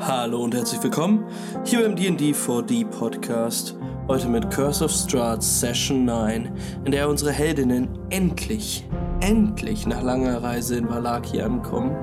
[0.00, 1.24] Hallo und herzlich willkommen
[1.64, 3.76] hier beim D&D 4D Podcast.
[4.08, 6.50] Heute mit Curse of Strahd Session 9,
[6.84, 8.84] in der unsere Heldinnen endlich,
[9.20, 11.96] endlich nach langer Reise in Valaki ankommen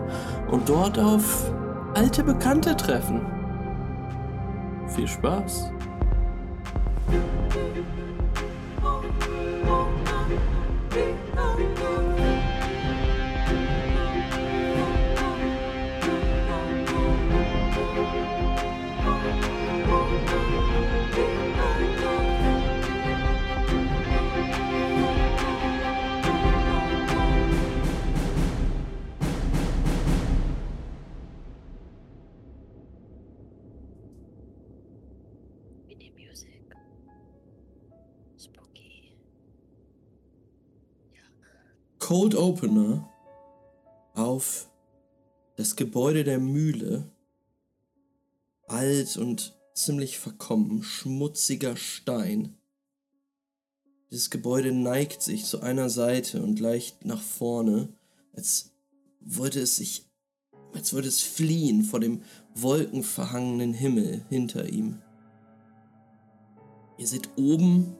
[0.50, 1.52] und dort auf
[1.94, 3.21] alte Bekannte treffen.
[4.88, 5.71] Viel Spaß!
[42.11, 43.09] Cold Opener
[44.16, 44.70] auf
[45.56, 47.09] das Gebäude der Mühle.
[48.67, 52.58] Alt und ziemlich verkommen, schmutziger Stein.
[54.12, 57.88] Dieses Gebäude neigt sich zu einer Seite und leicht nach vorne,
[58.34, 58.73] als
[59.22, 60.06] wollte es sich,
[60.73, 62.23] als würde es fliehen vor dem
[62.56, 65.02] wolkenverhangenen Himmel hinter ihm.
[66.98, 67.95] Ihr seht oben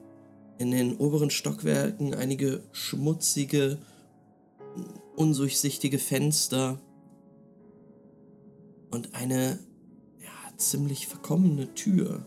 [0.58, 3.78] in den oberen Stockwerken einige schmutzige,
[5.16, 6.80] undurchsichtige Fenster
[8.90, 9.58] und eine
[10.20, 12.24] ja, ziemlich verkommene Tür.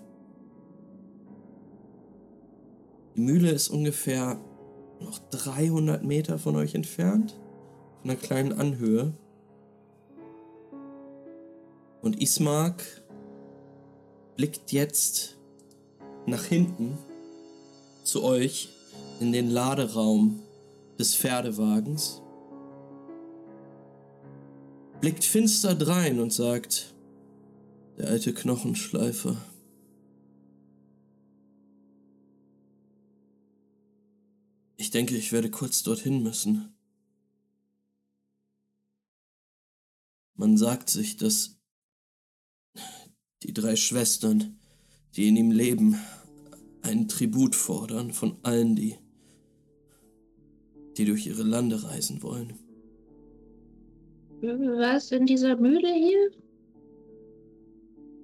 [3.16, 4.39] Die Mühle ist ungefähr
[5.00, 7.36] noch 300 Meter von euch entfernt,
[8.02, 9.13] von einer kleinen Anhöhe.
[12.02, 12.83] Und Ismark
[14.36, 15.38] blickt jetzt
[16.25, 16.97] nach hinten
[18.03, 18.69] zu euch
[19.19, 20.41] in den Laderaum
[21.00, 22.22] des Pferdewagens,
[25.06, 26.95] blickt finster drein und sagt,
[27.95, 29.39] der alte Knochenschleifer.
[34.78, 36.74] Ich denke, ich werde kurz dorthin müssen.
[40.34, 41.59] Man sagt sich, dass
[43.44, 44.59] die drei Schwestern,
[45.16, 46.00] die in ihm leben,
[46.81, 48.97] einen Tribut fordern von allen, die,
[50.97, 52.65] die durch ihre Lande reisen wollen.
[54.41, 56.31] Was in dieser Mühle hier?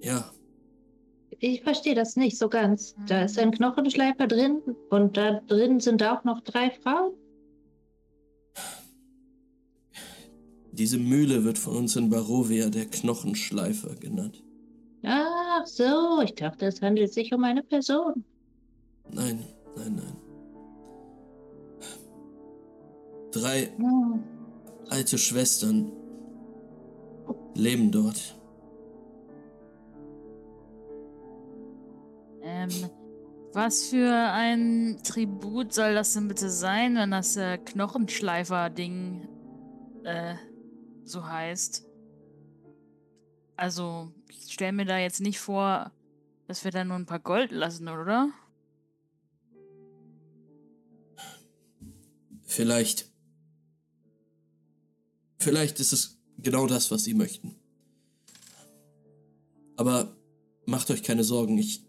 [0.02, 0.30] Ja,
[1.38, 2.94] Ich verstehe das nicht so ganz.
[3.08, 7.12] Da ist ein Knochenschleifer drin und da drin sind auch noch drei Frauen.
[10.74, 14.42] diese Mühle wird von uns in Barovia der Knochenschleifer genannt.
[15.04, 18.24] Ach so, ich dachte, es handelt sich um eine Person.
[19.10, 19.44] Nein,
[19.76, 20.16] nein, nein.
[23.32, 24.22] Drei Hm.
[24.88, 25.92] alte Schwestern
[27.54, 28.36] leben dort.
[32.42, 32.70] Ähm,
[33.52, 39.28] was für ein Tribut soll das denn bitte sein, wenn das äh, Knochenschleifer-Ding
[40.04, 40.34] äh,
[41.04, 41.86] so heißt?
[43.56, 45.92] Also, ich stelle mir da jetzt nicht vor,
[46.46, 48.30] dass wir da nur ein paar Gold lassen, oder?
[52.42, 53.10] Vielleicht.
[55.38, 57.54] Vielleicht ist es genau das, was sie möchten.
[59.76, 60.16] Aber
[60.66, 61.84] macht euch keine Sorgen, ich.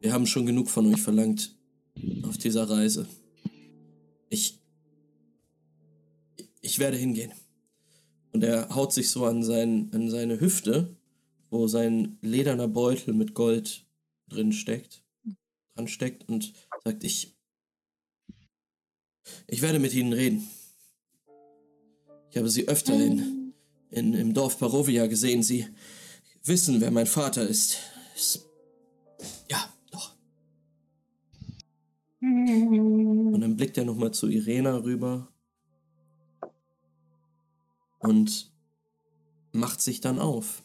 [0.00, 1.56] Wir haben schon genug von euch verlangt
[2.22, 3.06] auf dieser Reise.
[4.30, 4.60] Ich.
[6.60, 7.32] Ich werde hingehen.
[8.32, 10.96] Und er haut sich so an, sein, an seine Hüfte,
[11.50, 13.86] wo sein lederner Beutel mit Gold
[14.28, 15.02] drin steckt,
[15.74, 16.52] dran steckt und
[16.84, 17.36] sagt, ich,
[19.46, 20.48] ich werde mit ihnen reden.
[22.30, 23.54] Ich habe sie öfter in,
[23.90, 25.42] in, im Dorf Barovia gesehen.
[25.42, 25.66] Sie
[26.44, 27.78] wissen, wer mein Vater ist.
[28.14, 28.46] Es,
[29.50, 30.14] ja, doch.
[32.20, 35.28] Und dann blickt er nochmal zu Irena rüber
[37.98, 38.50] und
[39.52, 40.62] macht sich dann auf.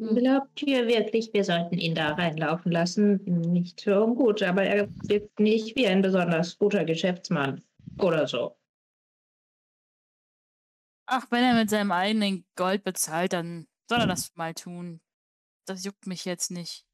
[0.00, 3.20] Glaubt ihr wirklich, wir sollten ihn da reinlaufen lassen?
[3.24, 7.62] Nicht so ungut, aber er wirkt nicht wie ein besonders guter Geschäftsmann
[7.98, 8.56] oder so.
[11.06, 15.00] Ach, wenn er mit seinem eigenen Gold bezahlt, dann soll er das mal tun.
[15.66, 16.86] Das juckt mich jetzt nicht.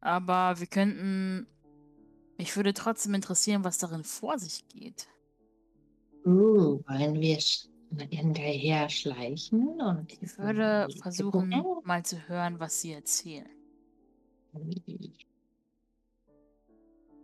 [0.00, 1.46] Aber wir könnten.
[2.38, 5.08] Mich würde trotzdem interessieren, was darin vor sich geht.
[6.24, 7.38] Uh, wollen wir
[7.98, 9.80] hinterher schleichen?
[9.80, 11.54] Und Ich würde versuchen,
[11.84, 13.48] mal zu hören, was sie erzählen.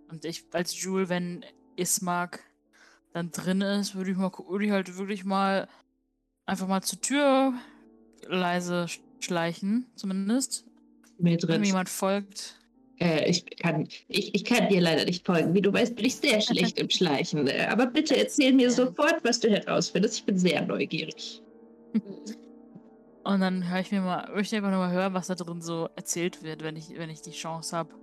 [0.08, 1.44] Und ich als Jule, wenn
[1.76, 2.40] Ismark
[3.12, 5.68] dann drin ist, würde ich mal würde ich halt wirklich mal
[6.46, 7.54] einfach mal zur Tür
[8.26, 8.86] leise
[9.20, 10.64] schleichen, zumindest.
[11.18, 12.58] Wenn mir jemand folgt.
[13.00, 15.54] Äh, ich, kann, ich, ich kann dir leider nicht folgen.
[15.54, 17.48] Wie du weißt, bin ich sehr schlecht im Schleichen.
[17.68, 18.70] Aber bitte erzähl mir Ja.
[18.70, 20.18] sofort, was du herausfindest.
[20.18, 21.42] Ich bin sehr neugierig.
[23.24, 25.60] Und dann höre ich mir mal, möchte ich einfach nur mal hören, was da drin
[25.60, 27.94] so erzählt wird, wenn ich, wenn ich die Chance habe.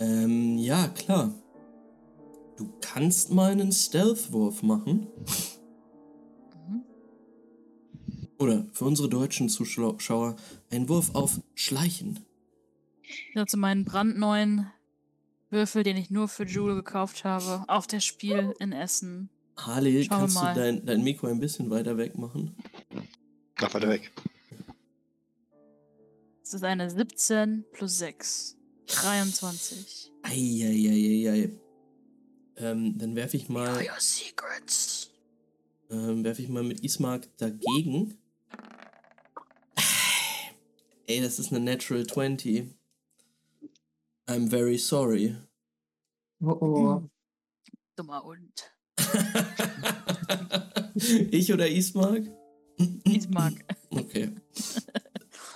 [0.00, 1.32] Ähm, ja, klar.
[2.58, 5.06] Du kannst mal einen Stealth-Wurf machen.
[6.68, 6.82] Mhm.
[8.38, 10.36] Oder für unsere deutschen Zuschauer
[10.70, 12.25] ein Wurf auf Schleichen.
[13.34, 14.70] Dazu meinen brandneuen
[15.50, 19.30] Würfel, den ich nur für Jule gekauft habe, auf das Spiel in Essen.
[19.56, 20.54] Harley, Schauen wir kannst du mal.
[20.54, 22.54] dein, dein Mikro ein bisschen weiter weg machen?
[23.60, 24.10] Noch weiter weg.
[26.42, 28.56] Das ist eine 17 plus 6.
[28.86, 30.12] 23.
[30.22, 31.50] Eieieiei.
[32.58, 35.10] Ähm, dann werfe ich mal, your secrets.
[35.90, 38.16] ähm, werfe ich mal mit Ismark dagegen.
[41.08, 42.74] Ey, das ist eine Natural 20.
[44.28, 45.36] I'm very sorry.
[46.44, 47.10] Oh, oh.
[47.96, 48.72] Dummer Hund.
[51.30, 52.24] ich oder Ismark?
[53.30, 53.54] Mag.
[53.90, 54.30] Okay.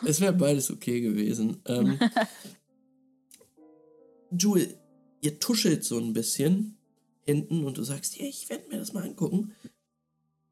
[0.06, 1.61] Es wäre beides okay gewesen.
[1.67, 1.99] Ähm,
[4.31, 4.78] Jule,
[5.20, 6.78] ihr tuschelt so ein bisschen
[7.26, 9.55] hinten und du sagst, ja, ich werde mir das mal angucken.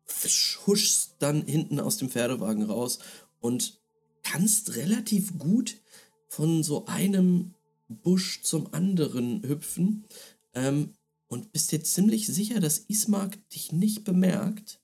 [0.05, 2.99] Fisch, Huschst dann hinten aus dem Pferdewagen raus
[3.41, 3.81] und
[4.23, 5.81] kannst relativ gut
[6.29, 7.55] von so einem
[7.89, 10.07] Busch zum anderen hüpfen
[10.55, 10.95] ähm,
[11.29, 14.81] und bist dir ziemlich sicher, dass Ismark dich nicht bemerkt.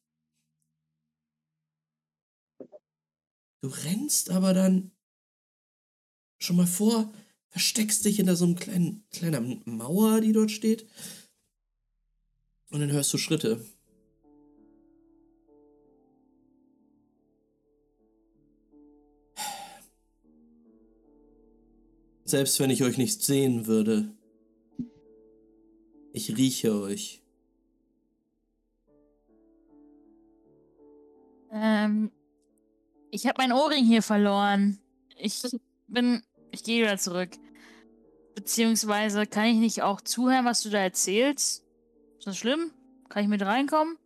[3.61, 4.91] Du rennst aber dann
[6.39, 7.12] schon mal vor,
[7.49, 10.87] versteckst dich hinter so einem kleinen, kleiner Mauer, die dort steht.
[12.71, 13.65] Und dann hörst du Schritte.
[22.34, 24.12] Selbst wenn ich euch nicht sehen würde,
[26.12, 27.22] ich rieche euch.
[31.52, 32.10] Ähm,
[33.12, 34.81] ich habe meinen Ohrring hier verloren.
[35.16, 35.42] Ich
[35.86, 36.25] bin.
[36.50, 37.31] Ich gehe wieder zurück.
[38.34, 41.62] Beziehungsweise kann ich nicht auch zuhören, was du da erzählst?
[42.19, 42.72] Ist das schlimm?
[43.10, 43.96] Kann ich mit reinkommen?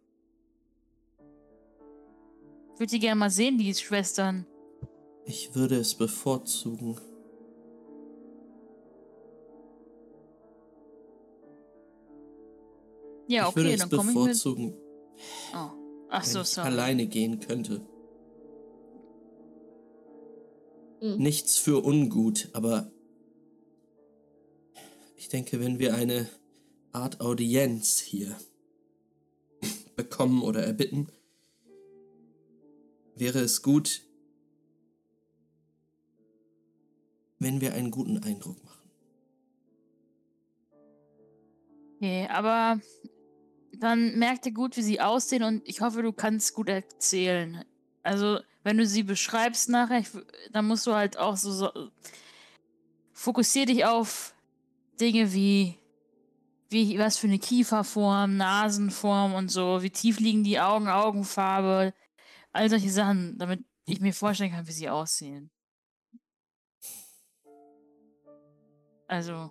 [2.74, 4.44] Ich würde die gerne mal sehen, die Schwestern.
[5.24, 6.98] Ich würde es bevorzugen.
[13.28, 14.24] Ja, ich würde okay, es dann komme ich mit.
[14.26, 14.74] bevorzugen,
[15.54, 15.70] Oh.
[16.10, 16.68] Ach wenn so, ich sorry.
[16.68, 17.80] alleine gehen könnte.
[21.02, 21.16] Mhm.
[21.18, 22.90] Nichts für ungut, aber
[25.16, 26.28] ich denke, wenn wir eine
[26.92, 28.36] Art Audienz hier
[29.96, 31.08] bekommen oder erbitten,
[33.14, 34.02] wäre es gut,
[37.38, 38.90] wenn wir einen guten Eindruck machen.
[41.96, 42.80] Okay, aber
[43.78, 47.64] dann merk dir gut, wie sie aussehen und ich hoffe, du kannst gut erzählen.
[48.02, 50.08] Also, wenn du sie beschreibst nachher, ich
[50.52, 51.90] dann musst du halt auch so, so
[53.12, 54.34] fokussier dich auf
[55.00, 55.78] Dinge wie
[56.70, 61.94] wie was für eine Kieferform, Nasenform und so, wie tief liegen die Augen, Augenfarbe,
[62.52, 65.50] all solche Sachen, damit ich mir vorstellen kann, wie sie aussehen.
[69.06, 69.50] Also,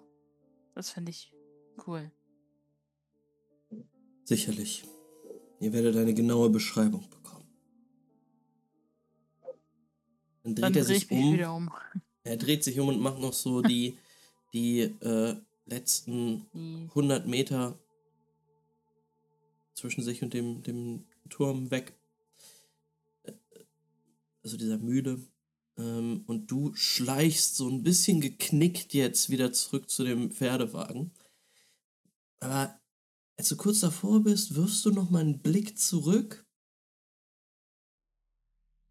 [0.76, 1.34] das finde ich
[1.88, 2.12] cool.
[4.28, 4.84] Sicherlich.
[5.62, 7.48] Ihr werdet eine genaue Beschreibung bekommen.
[10.44, 11.40] Dann dreht Dann er sich um.
[11.40, 11.72] um.
[12.26, 13.98] Er dreht sich um und macht noch so die,
[14.54, 17.80] die äh, letzten Die 100 Meter
[19.76, 21.94] zwischen sich und dem, dem Turm weg.
[23.24, 23.32] Äh,
[24.44, 25.22] Also dieser Mühle.
[25.78, 31.12] Ähm, und du schleichst so ein bisschen geknickt jetzt wieder zurück zu dem Pferdewagen.
[32.42, 32.78] Aber
[33.38, 36.44] als du kurz davor bist, wirfst du noch mal einen Blick zurück.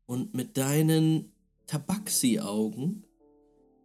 [0.07, 1.33] Und mit deinen
[1.67, 3.05] Tabaxi-Augen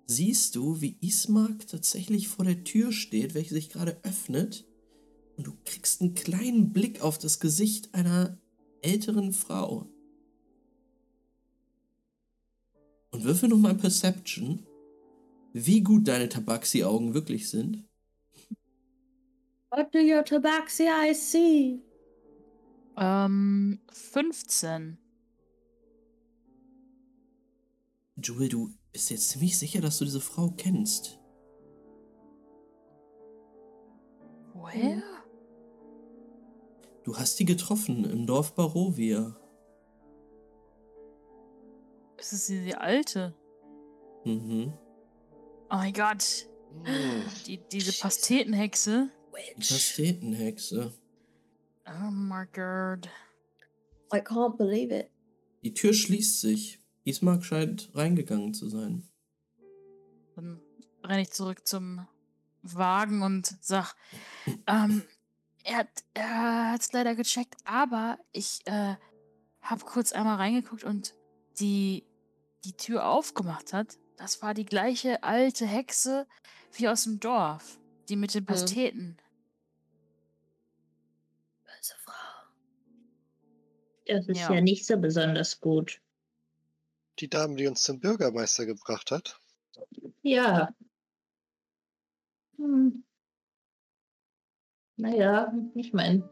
[0.06, 4.68] siehst du, wie Ismark tatsächlich vor der Tür steht, welche sich gerade öffnet.
[5.36, 8.38] Und du kriegst einen kleinen Blick auf das Gesicht einer
[8.82, 9.90] älteren Frau.
[13.10, 14.64] Und würfel nochmal Perception,
[15.54, 17.84] wie gut deine Tabaxi-Augen wirklich sind.
[19.72, 21.82] What do your tabaxi eyes see?
[22.98, 24.98] Ähm, 15.
[28.18, 31.20] Jewel, du bist jetzt ziemlich sicher, dass du diese Frau kennst.
[34.54, 35.02] Woher?
[37.04, 39.36] du hast die getroffen im Dorf Barovia.
[42.18, 43.34] Ist es die, die alte?
[44.26, 44.74] Mhm.
[45.70, 46.48] Oh mein Gott.
[46.84, 47.24] Hm.
[47.48, 49.10] Die, diese Pastetenhexe.
[49.58, 50.94] Die Pastetenhexe.
[51.86, 53.10] Oh my god.
[54.14, 55.10] I can't believe it.
[55.64, 56.80] Die Tür schließt sich.
[57.04, 59.08] Ismark scheint reingegangen zu sein.
[60.36, 60.62] Dann
[61.04, 62.08] renne ich zurück zum
[62.62, 63.96] Wagen und sag,
[64.68, 65.04] ähm,
[65.64, 68.96] er hat er hat's leider gecheckt, aber ich äh,
[69.62, 71.16] habe kurz einmal reingeguckt und
[71.60, 72.06] die
[72.64, 73.98] die Tür aufgemacht hat.
[74.18, 76.28] Das war die gleiche alte Hexe
[76.74, 77.80] wie aus dem Dorf,
[78.12, 79.18] die mit den Pasteten.
[81.64, 82.14] Böse Frau.
[84.06, 84.54] Das ist Ja.
[84.54, 84.62] ja.
[84.62, 86.02] nicht so besonders gut.
[87.20, 89.40] Die Dame, die uns zum Bürgermeister gebracht hat.
[90.22, 90.70] Ja.
[92.58, 93.04] Hm.
[94.98, 96.30] Naja, ich meine.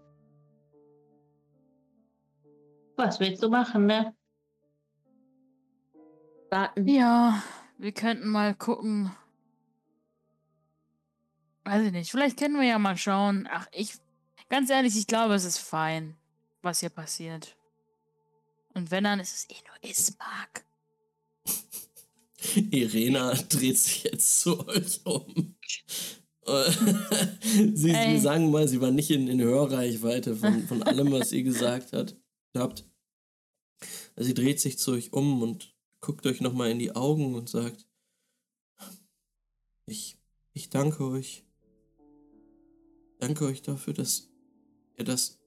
[2.98, 4.14] Was willst du machen, ne?
[6.52, 6.88] Warten.
[6.88, 7.42] Ja,
[7.78, 9.12] wir könnten mal gucken.
[11.70, 12.10] Weiß ich nicht.
[12.10, 13.48] Vielleicht können wir ja mal schauen.
[13.52, 13.94] Ach, ich.
[14.50, 16.16] Ganz ehrlich, ich glaube, es ist fein,
[16.64, 17.56] was hier passiert.
[18.74, 20.66] Und wenn, dann ist es eh nur Ismark.
[22.72, 25.56] Irena dreht sich jetzt zu euch um.
[27.76, 28.14] Sie, Ey.
[28.14, 31.94] wir sagen mal, sie war nicht in, in Hörreichweite von, von allem, was ihr gesagt
[31.94, 32.16] hat,
[32.58, 32.90] habt.
[34.16, 37.86] Sie dreht sich zu euch um und guckt euch nochmal in die Augen und sagt,
[39.86, 40.18] ich,
[40.54, 41.44] ich danke euch.
[43.20, 44.30] Danke euch dafür, dass
[44.98, 45.40] ihr das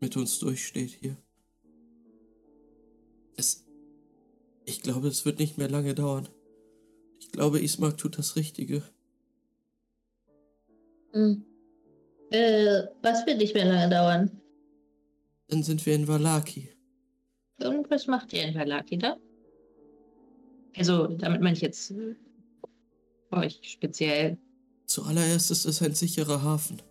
[0.00, 1.16] mit uns durchsteht hier.
[3.36, 3.66] Es,
[4.64, 6.28] ich glaube, es wird nicht mehr lange dauern.
[7.18, 8.82] Ich glaube, Ismark tut das Richtige.
[11.12, 11.44] Hm.
[12.30, 14.40] Äh, was wird nicht mehr lange dauern?
[15.48, 16.68] Dann sind wir in Valaki.
[17.60, 19.16] Und was macht ihr in Valaki da?
[20.76, 22.14] Also, damit meine ich jetzt äh,
[23.30, 24.36] euch speziell.
[24.86, 26.82] Zuallererst ist es ein sicherer Hafen.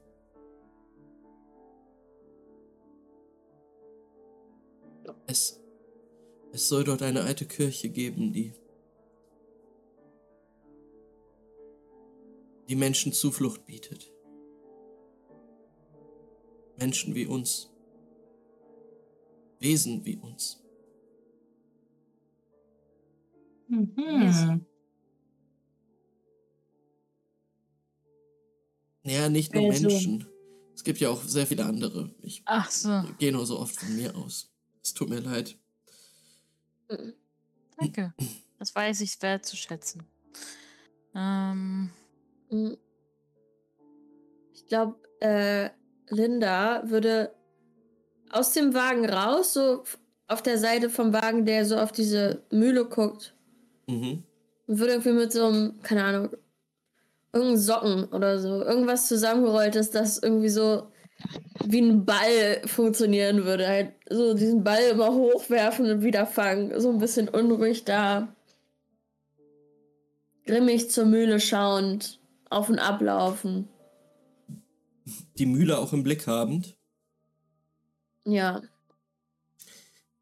[5.27, 5.59] Es,
[6.51, 8.53] es soll dort eine alte Kirche geben, die
[12.67, 14.11] die Menschen Zuflucht bietet.
[16.77, 17.69] Menschen wie uns.
[19.59, 20.61] Wesen wie uns.
[23.67, 24.65] Mhm.
[29.03, 30.27] Ja, nicht nur Also- Menschen.
[30.75, 32.09] Es gibt ja auch sehr viele andere.
[32.21, 34.49] Ich Ach so, gehe nur so oft von mir aus.
[34.81, 35.55] Es tut mir leid.
[36.89, 37.13] Hm.
[37.77, 38.13] danke.
[38.59, 40.03] Das weiß ich wert zu schätzen.
[41.15, 41.91] Ähm,
[42.49, 42.77] Hm.
[44.53, 45.69] Ich glaube, äh,
[46.09, 47.33] Linda würde
[48.31, 49.83] aus dem Wagen raus, so
[50.27, 53.35] auf der Seite vom Wagen, der so auf diese Mühle guckt,
[53.87, 54.23] Mhm.
[54.67, 56.29] und würde irgendwie mit so einem, keine Ahnung,
[57.33, 60.87] irgendeinem Socken oder so, irgendwas zusammengerolltes, das irgendwie so
[61.65, 63.67] wie ein Ball funktionieren würde.
[63.67, 66.79] Halt so diesen Ball immer hochwerfen und wieder fangen.
[66.79, 68.35] So ein bisschen unruhig da.
[70.45, 73.69] Grimmig zur Mühle schauend, auf und ablaufen.
[75.37, 76.77] Die Mühle auch im Blick habend.
[78.25, 78.61] Ja.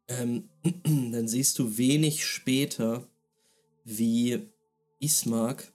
[0.08, 0.48] Ähm,
[0.84, 3.06] dann siehst du wenig später,
[3.84, 4.48] wie
[5.00, 5.72] Ismark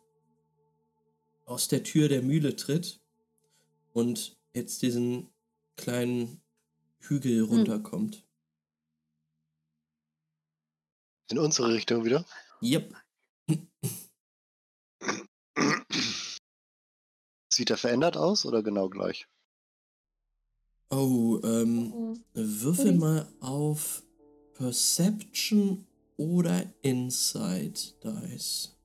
[1.47, 3.01] aus der Tür der Mühle tritt
[3.93, 5.29] und jetzt diesen
[5.77, 6.41] kleinen
[6.99, 8.23] Hügel runterkommt.
[11.29, 12.25] In unsere Richtung wieder.
[12.61, 12.95] Yep.
[17.49, 19.27] Sieht er verändert aus oder genau gleich?
[20.89, 22.97] Oh, ähm, würfel Ui.
[22.97, 24.03] mal auf
[24.53, 25.87] Perception
[26.17, 28.76] oder Insight Dice.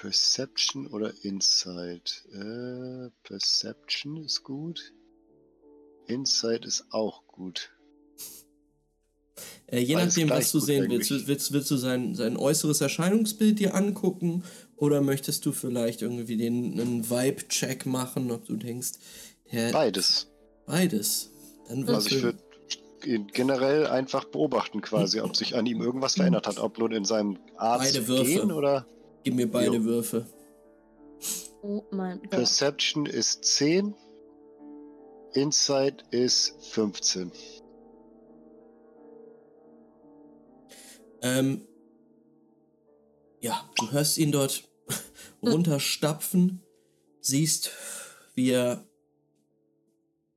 [0.00, 2.24] Perception oder Insight?
[2.32, 4.94] Äh, Perception ist gut.
[6.06, 7.70] Insight ist auch gut.
[9.66, 11.10] Äh, je nachdem, was du sehen eigentlich.
[11.10, 11.28] willst.
[11.28, 14.42] Willst, willst du sein, sein äußeres Erscheinungsbild dir angucken
[14.76, 18.92] oder möchtest du vielleicht irgendwie den einen Vibe-Check machen, ob du denkst,
[19.50, 20.28] ja, Beides.
[20.64, 21.30] beides.
[21.68, 22.38] Dann Also ich würde
[23.32, 26.58] generell einfach beobachten quasi, ob sich an ihm irgendwas verändert hat.
[26.58, 28.24] Ob nur in seinem Beide Würfe.
[28.24, 28.86] gehen oder...
[29.22, 29.84] Gib mir beide Jo.
[29.84, 30.26] Würfe.
[31.62, 32.30] Oh mein Gott.
[32.30, 33.94] Perception ist 10.
[35.34, 37.30] Insight ist 15.
[41.22, 41.66] Ähm,
[43.40, 44.68] ja, du hörst ihn dort
[45.42, 46.62] runterstapfen.
[47.20, 47.70] siehst,
[48.34, 48.86] wie er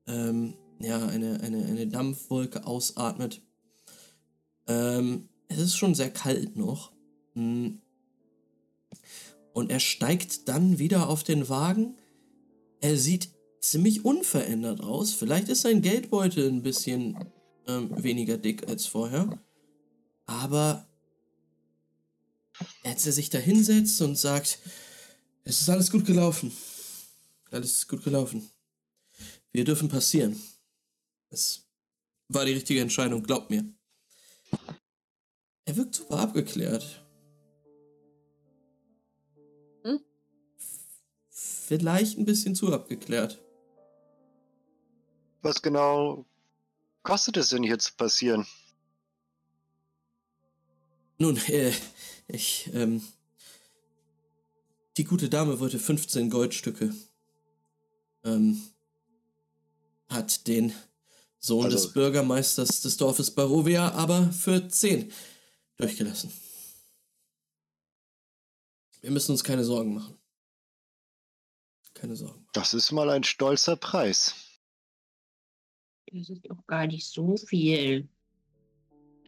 [0.07, 3.41] ähm, ja, eine, eine, eine Dampfwolke ausatmet.
[4.67, 6.91] Ähm, es ist schon sehr kalt noch.
[7.33, 7.81] Hm.
[9.53, 11.97] Und er steigt dann wieder auf den Wagen.
[12.81, 13.29] Er sieht
[13.59, 15.13] ziemlich unverändert aus.
[15.13, 17.17] Vielleicht ist sein Geldbeutel ein bisschen
[17.67, 19.39] ähm, weniger dick als vorher.
[20.25, 20.87] Aber
[22.83, 24.59] als er sich da hinsetzt und sagt,
[25.43, 26.51] es ist alles gut gelaufen.
[27.51, 28.49] Alles ist gut gelaufen.
[29.51, 30.41] Wir dürfen passieren.
[31.29, 31.67] Es
[32.27, 33.63] war die richtige Entscheidung, glaubt mir.
[35.65, 37.02] Er wirkt super abgeklärt.
[41.65, 43.39] Vielleicht ein bisschen zu abgeklärt.
[45.41, 46.25] Was genau
[47.03, 48.45] kostet es denn hier zu passieren?
[51.17, 51.71] Nun, äh,
[52.27, 53.01] ich, ähm,
[54.97, 56.93] die gute Dame wollte 15 Goldstücke.
[58.25, 58.61] Ähm,
[60.09, 60.73] hat den
[61.39, 65.11] Sohn Also- des Bürgermeisters des Dorfes Barovia aber für 10
[65.77, 66.31] durchgelassen.
[69.01, 70.17] Wir müssen uns keine Sorgen machen.
[72.03, 72.45] Keine Sorgen.
[72.51, 74.35] Das ist mal ein stolzer Preis.
[76.11, 78.09] Das ist doch gar nicht so viel.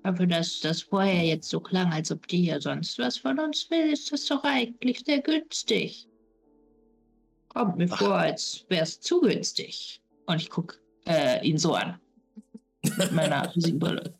[0.03, 3.71] Aber dass das vorher jetzt so klang, als ob die hier sonst was von uns
[3.71, 6.09] will, ist das doch eigentlich sehr günstig.
[7.47, 7.97] Kommt mir Ach.
[7.97, 10.01] vor, als wäre es zu günstig.
[10.25, 10.75] Und ich gucke
[11.07, 11.97] äh, ihn so an.
[12.83, 14.19] Mit meiner Riesenbrille.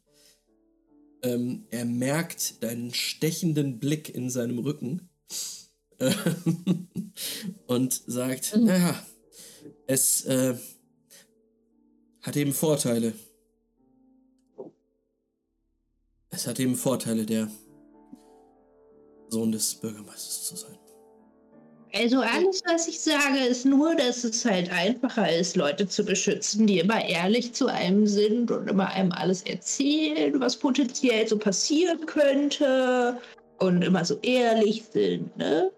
[1.23, 5.09] Ähm, er merkt deinen stechenden Blick in seinem Rücken
[7.67, 8.65] und sagt, Mhm.
[8.65, 8.95] naja,
[9.87, 10.55] es äh,
[12.21, 13.13] hat eben Vorteile.
[16.29, 17.49] Es hat eben Vorteile, der
[19.29, 20.77] Sohn des Bürgermeisters zu sein.
[21.93, 26.67] Also alles, was ich sage, ist nur, dass es halt einfacher ist, Leute zu beschützen,
[26.67, 32.05] die immer ehrlich zu einem sind und immer einem alles erzählen, was potenziell so passieren
[32.05, 33.17] könnte
[33.59, 35.71] und immer so ehrlich sind, ne?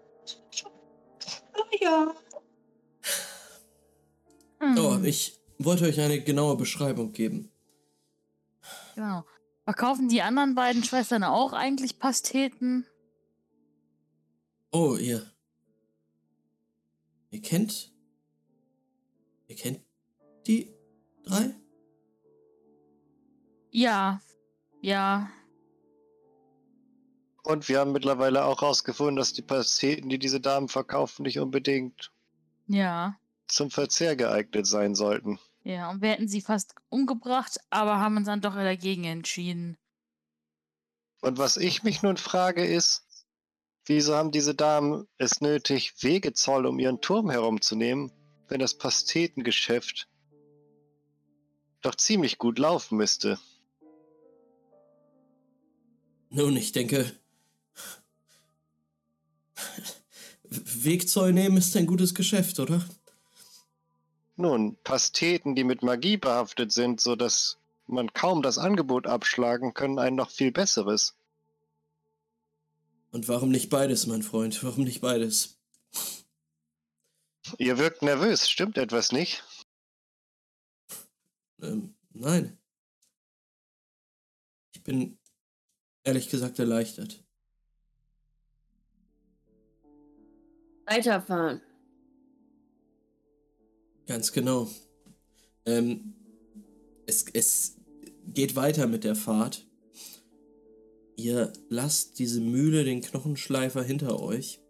[1.80, 2.14] Ja.
[4.76, 7.50] Oh, ich wollte euch eine genaue Beschreibung geben.
[8.94, 9.24] genau.
[9.64, 12.86] Verkaufen die anderen beiden Schwestern auch eigentlich Pasteten?
[14.72, 15.30] Oh, ihr.
[17.30, 17.92] Ihr kennt.
[19.46, 19.80] Ihr kennt
[20.46, 20.74] die
[21.22, 21.54] drei?
[23.70, 24.22] Ja.
[24.80, 25.30] Ja.
[27.44, 32.10] Und wir haben mittlerweile auch herausgefunden, dass die Pasteten, die diese Damen verkaufen, nicht unbedingt
[32.66, 33.16] Ja.
[33.46, 35.38] zum Verzehr geeignet sein sollten.
[35.64, 35.90] Ja.
[35.90, 39.76] Und wir hätten sie fast umgebracht, aber haben uns dann doch dagegen entschieden.
[41.20, 43.04] Und was ich mich nun frage ist,
[43.86, 48.12] wieso haben diese Damen es nötig, Wegezoll um ihren Turm herumzunehmen,
[48.48, 50.08] wenn das Pastetengeschäft
[51.80, 53.38] doch ziemlich gut laufen müsste?
[56.30, 57.10] Nun, ich denke.
[60.50, 62.84] Wegzoll nehmen ist ein gutes Geschäft, oder?
[64.36, 69.98] Nun, Pasteten, die mit Magie behaftet sind, so dass man kaum das Angebot abschlagen, können
[69.98, 71.14] ein noch viel besseres.
[73.10, 74.62] Und warum nicht beides, mein Freund?
[74.62, 75.58] Warum nicht beides?
[77.56, 79.42] Ihr wirkt nervös, stimmt etwas nicht?
[81.60, 82.58] Ähm, nein.
[84.72, 85.18] Ich bin
[86.04, 87.24] ehrlich gesagt erleichtert.
[90.88, 91.60] Weiterfahren.
[94.06, 94.68] Ganz genau.
[95.66, 96.14] Ähm,
[97.06, 97.76] es, es
[98.26, 99.66] geht weiter mit der Fahrt.
[101.16, 104.60] Ihr lasst diese Mühle, den Knochenschleifer hinter euch.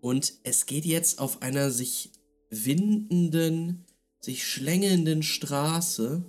[0.00, 2.10] Und es geht jetzt auf einer sich
[2.50, 3.84] windenden,
[4.20, 6.24] sich schlängelnden Straße,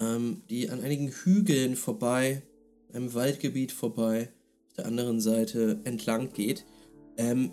[0.00, 2.42] ähm, die an einigen Hügeln vorbei,
[2.92, 4.33] einem Waldgebiet vorbei,
[4.76, 6.64] der anderen Seite entlang geht.
[7.16, 7.52] Ähm,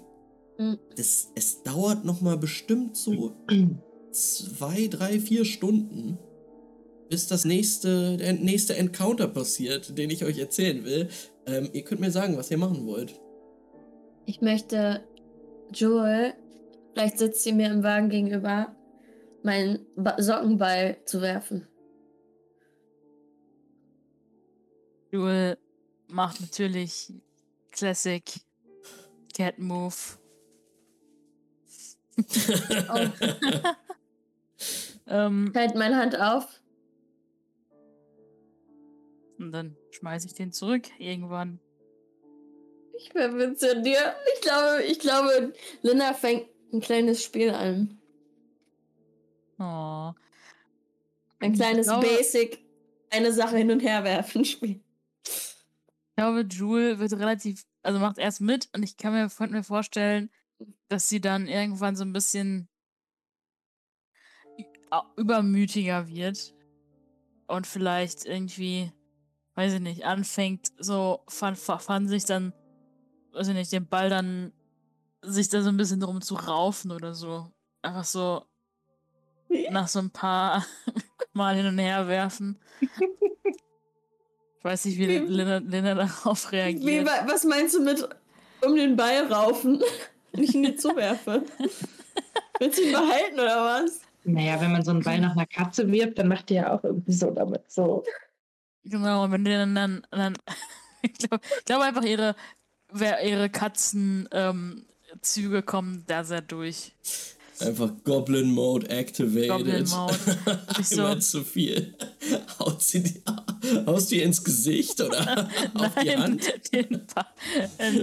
[0.62, 0.78] Mhm.
[0.96, 3.34] das, es dauert noch mal bestimmt so
[4.12, 6.20] zwei, drei, vier Stunden,
[7.10, 11.10] bis das nächste, der nächste Encounter passiert, den ich euch erzählen will.
[11.48, 13.20] Ähm, ihr könnt mir sagen, was ihr machen wollt.
[14.28, 15.04] Ich möchte
[15.74, 16.34] Joel,
[16.94, 18.76] vielleicht sitzt sie mir im Wagen gegenüber,
[19.42, 21.68] meinen ba Sockenball zu werfen.
[25.12, 25.58] Joel
[26.12, 27.14] macht natürlich
[27.72, 28.24] Classic
[29.36, 29.96] Cat Move.
[32.18, 33.08] Oh.
[35.08, 36.62] ähm, Hält meine Hand auf.
[39.42, 41.60] und dann schmeiße ich den zurück irgendwann.
[42.96, 44.16] Ich verwitze dir.
[44.36, 48.00] Ich glaube, ich glaube, Linda fängt ein kleines Spiel an.
[49.58, 50.12] Oh.
[51.40, 52.64] Ein kleines glaube- Basic,
[53.10, 54.80] eine Sache hin und her werfen Spiel.
[56.12, 59.64] Ich glaube, Jule wird relativ, also macht erst mit und ich kann mir, könnte mir
[59.64, 60.30] vorstellen,
[60.90, 62.68] dass sie dann irgendwann so ein bisschen
[65.16, 66.54] übermütiger wird
[67.48, 68.92] und vielleicht irgendwie,
[69.56, 72.54] weiß ich nicht, anfängt so von, von sich dann,
[73.32, 74.52] weiß ich nicht, den Ball dann
[75.22, 77.52] sich da so ein bisschen drum zu raufen oder so.
[77.82, 78.46] Einfach so
[79.72, 80.66] nach so ein paar
[81.34, 82.60] Mal hin und her werfen.
[84.62, 87.08] Ich weiß nicht, wie Wie- Lena, Lena darauf Wie, reagiert.
[87.08, 88.08] wa- was meinst du mit
[88.64, 89.82] um den Ball raufen,
[90.34, 91.44] wenn ich ihn dir zuwerfe?
[92.60, 94.02] Willst du ihn behalten oder was?
[94.24, 96.84] Naja, wenn man so einen Ball nach einer Katze wirft, dann macht die ja auch
[96.84, 98.04] irgendwie so damit so.
[98.84, 100.38] Genau, und wenn die dann, dann, dann
[101.02, 102.36] ich glaube glaub einfach ihre,
[102.94, 104.86] ihre Katzen ähm,
[105.66, 106.94] kommen da sehr durch.
[107.62, 109.50] Einfach Goblin Mode activated.
[109.50, 110.18] Goblin Mode.
[110.80, 111.96] Ich so- zu viel.
[112.60, 113.22] Haut sie die,
[113.86, 116.52] haust du ihr ins Gesicht oder auf die Hand?
[116.74, 117.26] den Ball,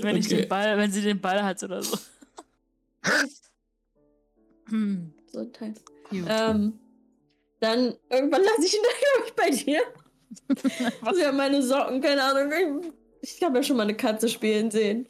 [0.03, 0.37] wenn ich Okay.
[0.43, 1.97] den Ball, wenn sie den Ball hat oder so.
[4.69, 5.75] hm, So ein Teil.
[6.13, 6.79] Ähm,
[7.61, 9.83] dann irgendwann lasse ich ihn dann, glaube ich, bei dir.
[11.03, 11.19] Was?
[11.19, 12.83] Ja, meine Socken, keine Ahnung.
[13.21, 15.07] Ich, ich habe ja schon mal eine Katze spielen sehen.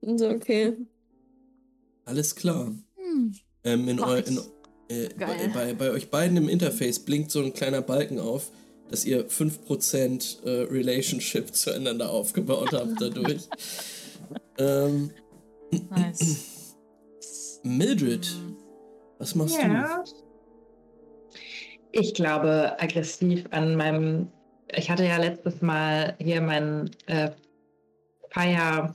[0.00, 0.76] Und so, okay.
[2.04, 2.72] Alles klar.
[3.12, 3.34] Hm.
[3.64, 4.38] Ähm, in eu, in,
[4.88, 8.50] äh, bei, bei, bei euch beiden im Interface blinkt so ein kleiner Balken auf,
[8.90, 13.48] dass ihr 5% äh, Relationship zueinander aufgebaut habt dadurch.
[14.58, 15.10] ähm,
[15.90, 16.76] Nice.
[17.62, 18.28] Mildred,
[19.18, 20.04] was machst Ja.
[21.92, 24.28] Ich glaube aggressiv an meinem.
[24.74, 27.30] Ich hatte ja letztes Mal hier meinen äh,
[28.30, 28.90] Fire.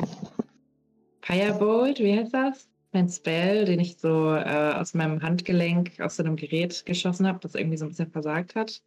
[1.22, 2.67] Firebolt, wie heißt das?
[2.94, 7.40] Mein Spell, den ich so äh, aus meinem Handgelenk aus so einem Gerät geschossen habe,
[7.42, 8.82] das irgendwie so ein bisschen versagt hat.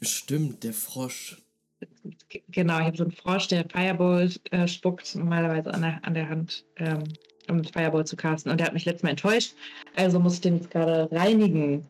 [0.00, 1.42] Stimmt, der Frosch.
[2.28, 6.14] G- Genau, ich habe so einen Frosch, der Firebolt äh, spuckt, normalerweise an der, an
[6.14, 7.04] der Hand, ähm,
[7.48, 8.50] um mit Firebolt zu casten.
[8.52, 9.54] Und der hat mich letztes Mal enttäuscht.
[9.96, 11.86] Also muss ich den jetzt gerade reinigen.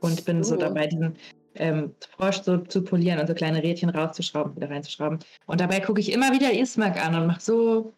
[0.00, 0.58] Und bin so Oh.
[0.58, 1.16] dabei, diesen
[1.56, 5.18] ähm, Frosch so zu polieren und so kleine Rädchen rauszuschrauben, wieder reinzuschrauben.
[5.46, 7.94] Und dabei gucke ich immer wieder Ismark an und mache so.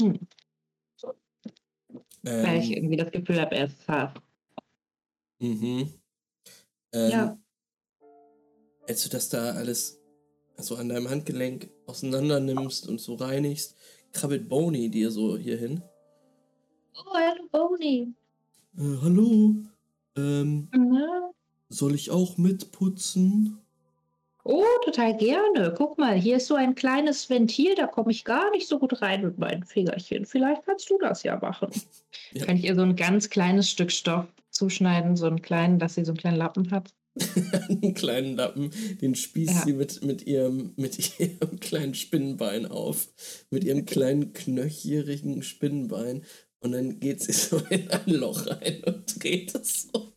[0.00, 0.18] Hm,
[2.40, 4.14] weil ich Ähm, irgendwie das Gefühl habe, er ist scharf.
[5.40, 5.88] mhm.
[6.92, 7.38] Ähm, Ja.
[8.86, 9.98] Als du das da alles
[10.56, 13.76] also an deinem Handgelenk auseinander nimmst und so reinigst,
[14.12, 15.82] krabbelt Boni dir so hier hin.
[16.94, 18.14] Oh, hallo, Boni.
[18.76, 19.54] Äh, hallo,
[20.16, 21.32] ähm, Na?
[21.68, 23.58] soll ich auch mitputzen?
[24.44, 25.74] Oh, total gerne.
[25.76, 29.02] Guck mal, hier ist so ein kleines Ventil, da komme ich gar nicht so gut
[29.02, 30.24] rein mit meinen Fingerchen.
[30.24, 31.70] Vielleicht kannst du das ja machen.
[32.32, 32.44] Ja.
[32.46, 36.04] Kann ich ihr so ein ganz kleines Stück Stoff zuschneiden, so einen kleinen, dass sie
[36.04, 36.94] so einen kleinen Lappen hat.
[37.68, 39.62] einen kleinen Lappen, den spießt Ja.
[39.64, 43.08] sie mit, mit, ihrem, mit ihrem kleinen Spinnenbein auf.
[43.50, 46.22] Mit ihrem kleinen knöcherigen Spinnenbein.
[46.60, 50.12] Und dann geht sie so in ein Loch rein und dreht es so.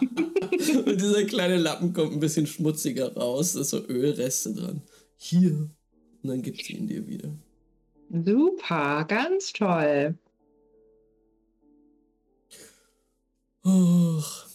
[0.86, 3.52] und dieser kleine Lappen kommt ein bisschen schmutziger raus.
[3.52, 4.82] Da ist so Ölreste dran.
[5.16, 5.70] Hier.
[6.22, 7.30] Und dann gibt sie ihn dir wieder.
[8.10, 10.18] Super, ganz toll.
[13.62, 14.48] Ach.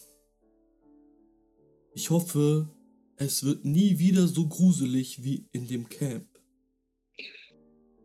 [1.93, 2.67] Ich hoffe,
[3.17, 6.27] es wird nie wieder so gruselig wie in dem Camp.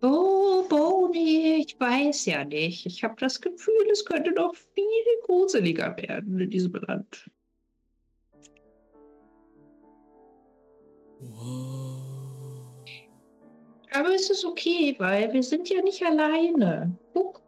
[0.03, 0.28] Oh,
[0.69, 2.87] Boni, ich weiß ja nicht.
[2.87, 4.85] Ich habe das Gefühl, es könnte noch viel
[5.25, 7.31] gruseliger werden in diesem Land.
[11.21, 11.99] Wow.
[13.93, 16.97] Aber es ist okay, weil wir sind ja nicht alleine.
[17.15, 17.43] Guck,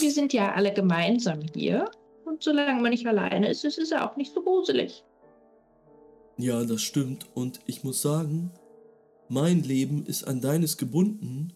[0.00, 1.90] wir sind ja alle gemeinsam hier.
[2.24, 5.04] Und solange man nicht alleine ist, ist es auch nicht so gruselig.
[6.38, 7.26] Ja, das stimmt.
[7.34, 8.50] Und ich muss sagen,
[9.28, 11.52] mein Leben ist an deines gebunden.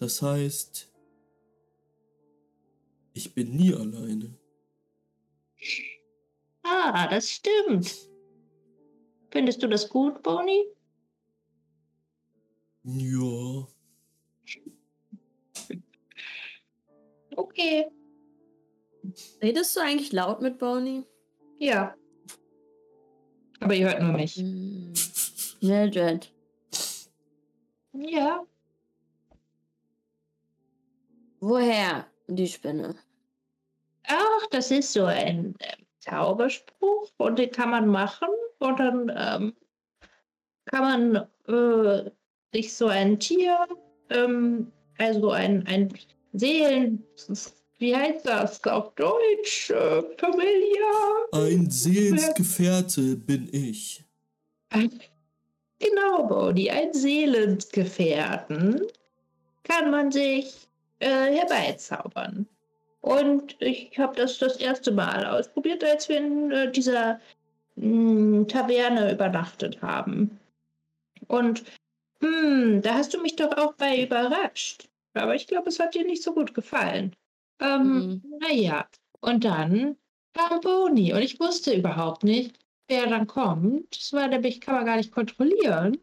[0.00, 0.90] Das heißt,
[3.12, 4.34] ich bin nie alleine.
[6.62, 8.08] Ah, das stimmt.
[9.30, 10.64] Findest du das gut, Boni?
[12.84, 13.68] Ja.
[17.36, 17.86] Okay.
[19.40, 21.04] Redest du eigentlich laut mit Bonnie?
[21.58, 21.94] Ja.
[23.60, 24.34] Aber ihr hört nur mich.
[24.36, 24.92] Hm.
[25.60, 26.30] Mildred.
[27.92, 28.44] Ja.
[31.40, 32.94] Woher die Spinne?
[34.06, 39.56] Ach, das ist so ein ähm, Zauberspruch und den kann man machen und dann ähm,
[40.66, 42.10] kann man äh,
[42.52, 43.66] sich so ein Tier,
[44.10, 45.92] ähm, also ein, ein
[46.32, 47.04] Seelen,
[47.78, 49.70] wie heißt das auf Deutsch?
[49.70, 50.90] Äh, Familia?
[51.32, 54.04] Ein Seelensgefährte bin ich.
[55.78, 58.82] Genau, Bodhi, ein Seelensgefährten
[59.64, 60.69] kann man sich
[61.00, 62.48] äh, herbeizaubern.
[63.00, 67.20] Und ich habe das das erste Mal ausprobiert, als wir in äh, dieser
[67.76, 70.38] mh, Taverne übernachtet haben.
[71.28, 71.64] Und
[72.22, 74.88] hm, da hast du mich doch auch bei überrascht.
[75.14, 77.16] Aber ich glaube, es hat dir nicht so gut gefallen.
[77.60, 78.38] Ähm, Mhm.
[78.40, 78.86] naja.
[79.20, 79.96] Und dann
[80.34, 82.58] kam Boni und ich wusste überhaupt nicht,
[82.88, 83.96] wer dann kommt.
[83.96, 85.98] Das war nämlich, kann man gar nicht kontrollieren.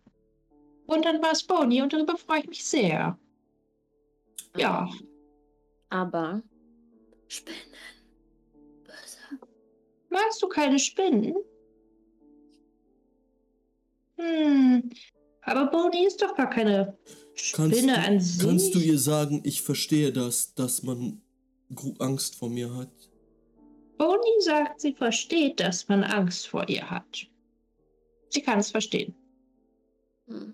[0.88, 3.18] Und dann war es Boni und darüber freue ich mich sehr.
[4.58, 4.90] Ja.
[5.90, 6.42] Aber
[7.28, 7.58] Spinnen.
[8.84, 9.40] Böse.
[10.10, 11.36] Magst du keine Spinnen?
[14.18, 14.90] Hm.
[15.42, 16.98] Aber Boni ist doch gar keine
[17.54, 18.46] Kannst, Spinne du, an sich.
[18.46, 21.22] kannst du ihr sagen, ich verstehe das, dass man
[22.00, 22.92] Angst vor mir hat?
[23.98, 27.28] Boni sagt, sie versteht, dass man Angst vor ihr hat.
[28.30, 29.16] Sie kann es verstehen.
[30.28, 30.54] Hm.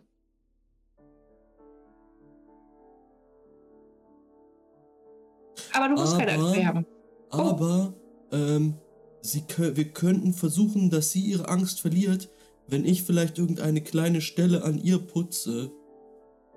[5.74, 6.86] Aber du musst keine Angst Aber- mehr haben.
[7.30, 7.94] Aber
[8.32, 8.76] ähm,
[9.22, 12.30] sie wir könnten versuchen, dass sie ihre Angst verliert,
[12.68, 15.72] wenn ich vielleicht irgendeine kleine Stelle an ihr putze.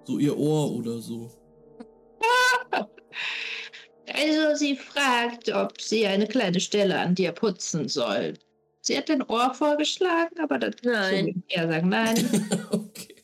[0.04, 1.30] So ihr Ohr oder so.
[4.12, 8.34] Also sie fragt, ob sie eine kleine Stelle an dir putzen soll.
[8.80, 11.42] Sie hat dein Ohr vorgeschlagen, aber das Nein.
[11.48, 12.48] er sagen nein.
[12.70, 13.16] okay.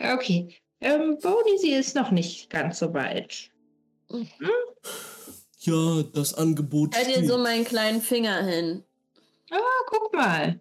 [0.00, 0.48] Okay.
[0.80, 3.50] Ähm, Boni, sie ist noch nicht ganz so weit.
[5.60, 8.84] Ja, das Angebot Halt dir so meinen kleinen Finger hin.
[9.50, 10.60] Ah, guck mal.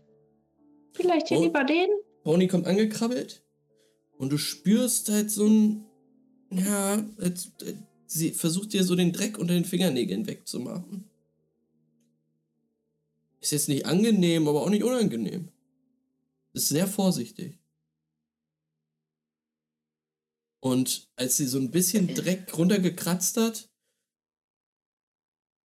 [0.94, 1.90] Vielleicht hier lieber den?
[2.24, 3.44] Pony kommt angekrabbelt
[4.18, 5.86] und du spürst halt so ein.
[6.52, 7.74] Ja, als, äh,
[8.06, 11.10] sie versucht dir so den Dreck unter den Fingernägeln wegzumachen.
[13.42, 15.50] Ist jetzt nicht angenehm, aber auch nicht unangenehm.
[16.54, 17.58] Ist sehr vorsichtig.
[20.64, 23.70] Und als sie so ein bisschen Dreck runtergekratzt hat,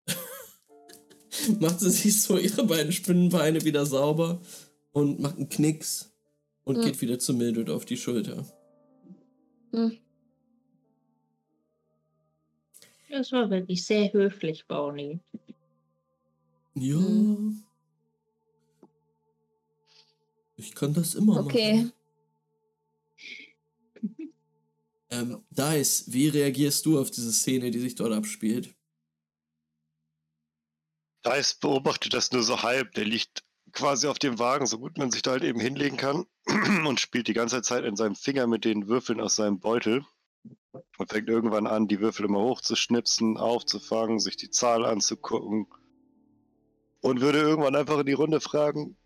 [1.60, 4.40] macht sie sich so ihre beiden Spinnenbeine wieder sauber
[4.90, 6.12] und macht einen Knicks
[6.64, 6.82] und Hm.
[6.82, 8.44] geht wieder zu Mildred auf die Schulter.
[9.70, 9.96] Hm.
[13.08, 15.20] Das war wirklich sehr höflich, Boni.
[16.74, 16.96] Ja.
[16.96, 17.62] Hm.
[20.56, 21.74] Ich kann das immer Okay.
[21.74, 21.92] machen.
[25.10, 28.74] Ähm, Dice, wie reagierst du auf diese Szene, die sich dort abspielt?
[31.24, 32.92] Dice beobachtet das nur so halb.
[32.92, 36.26] Der liegt quasi auf dem Wagen, so gut man sich da halt eben hinlegen kann
[36.86, 40.04] und spielt die ganze Zeit in seinem Finger mit den Würfeln aus seinem Beutel
[40.98, 45.66] und fängt irgendwann an, die Würfel immer hochzuschnipsen, aufzufangen, sich die Zahl anzugucken
[47.00, 48.96] und würde irgendwann einfach in die Runde fragen,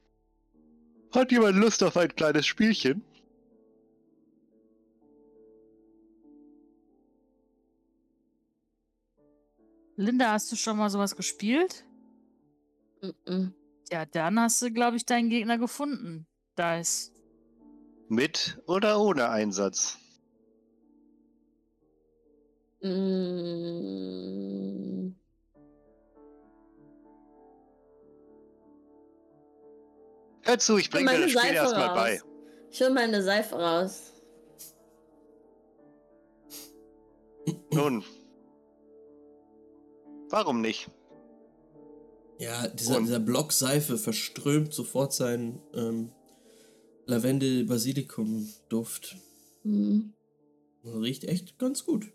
[1.12, 3.04] hat jemand Lust auf ein kleines Spielchen?
[9.96, 11.84] Linda, hast du schon mal sowas gespielt?
[13.26, 13.54] Mhm.
[13.90, 16.26] Ja, dann hast du, glaube ich, deinen Gegner gefunden.
[16.54, 17.12] Da ist.
[18.08, 19.98] Mit oder ohne Einsatz?
[22.82, 23.92] Mm.
[30.44, 31.96] Hör zu, ich bringe dir das Spiel Seife erstmal raus.
[31.96, 32.20] bei.
[32.70, 34.12] Ich hol meine Seife raus.
[37.70, 38.04] Nun.
[40.32, 40.90] Warum nicht?
[42.38, 46.10] Ja, dieser, Und- dieser Block Seife verströmt sofort seinen ähm,
[47.06, 49.16] Lavendel-Basilikum-Duft.
[49.62, 50.14] Mhm.
[50.84, 52.10] Riecht echt ganz gut.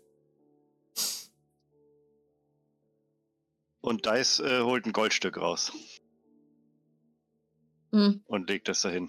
[3.80, 5.72] Und Dice äh, holt ein Goldstück raus
[7.92, 8.20] Mhm.
[8.26, 9.08] und legt das dahin.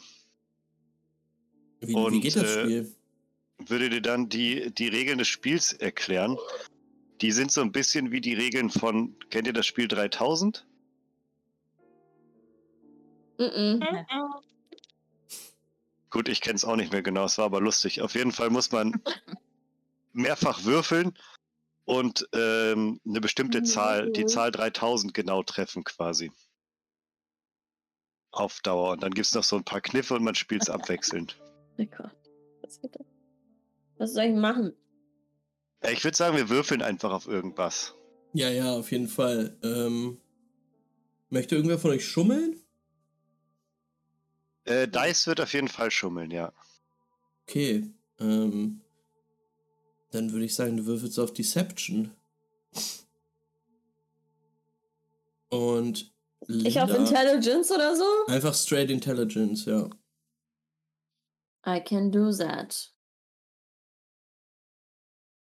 [1.82, 2.96] Wie, wie Und, geht das äh, Spiel?
[3.58, 6.38] Würde dir dann die, die Regeln des Spiels erklären.
[7.22, 10.66] Die sind so ein bisschen wie die Regeln von, kennt ihr das Spiel 3000?
[13.38, 13.84] Mhm.
[16.10, 18.02] Gut, ich kenne es auch nicht mehr genau, es war aber lustig.
[18.02, 18.94] Auf jeden Fall muss man
[20.14, 21.14] mehrfach würfeln
[21.86, 24.28] und ähm, eine bestimmte Zahl, die Mhm.
[24.28, 26.32] Zahl 3000 genau treffen quasi.
[28.32, 28.92] Auf Dauer.
[28.92, 31.38] Und dann gibt es noch so ein paar Kniffe und man spielt es abwechselnd.
[31.82, 32.12] Oh Gott.
[34.00, 34.74] Was soll ich machen?
[35.84, 37.96] Ja, ich würde sagen, wir würfeln einfach auf irgendwas.
[38.34, 39.58] Ja, ja, auf jeden Fall.
[39.64, 40.20] Ähm,
[41.30, 42.62] möchte irgendwer von euch schummeln?
[44.66, 46.52] Äh, Dice wird auf jeden Fall schummeln, ja.
[47.48, 47.90] Okay.
[48.20, 48.82] Ähm,
[50.12, 52.12] dann würde ich sagen, du würfelst auf Deception.
[55.50, 56.14] Und
[56.48, 58.04] Ich auf Linda- Intelligence oder so?
[58.28, 59.90] Einfach straight Intelligence, ja.
[61.66, 62.92] I can do that.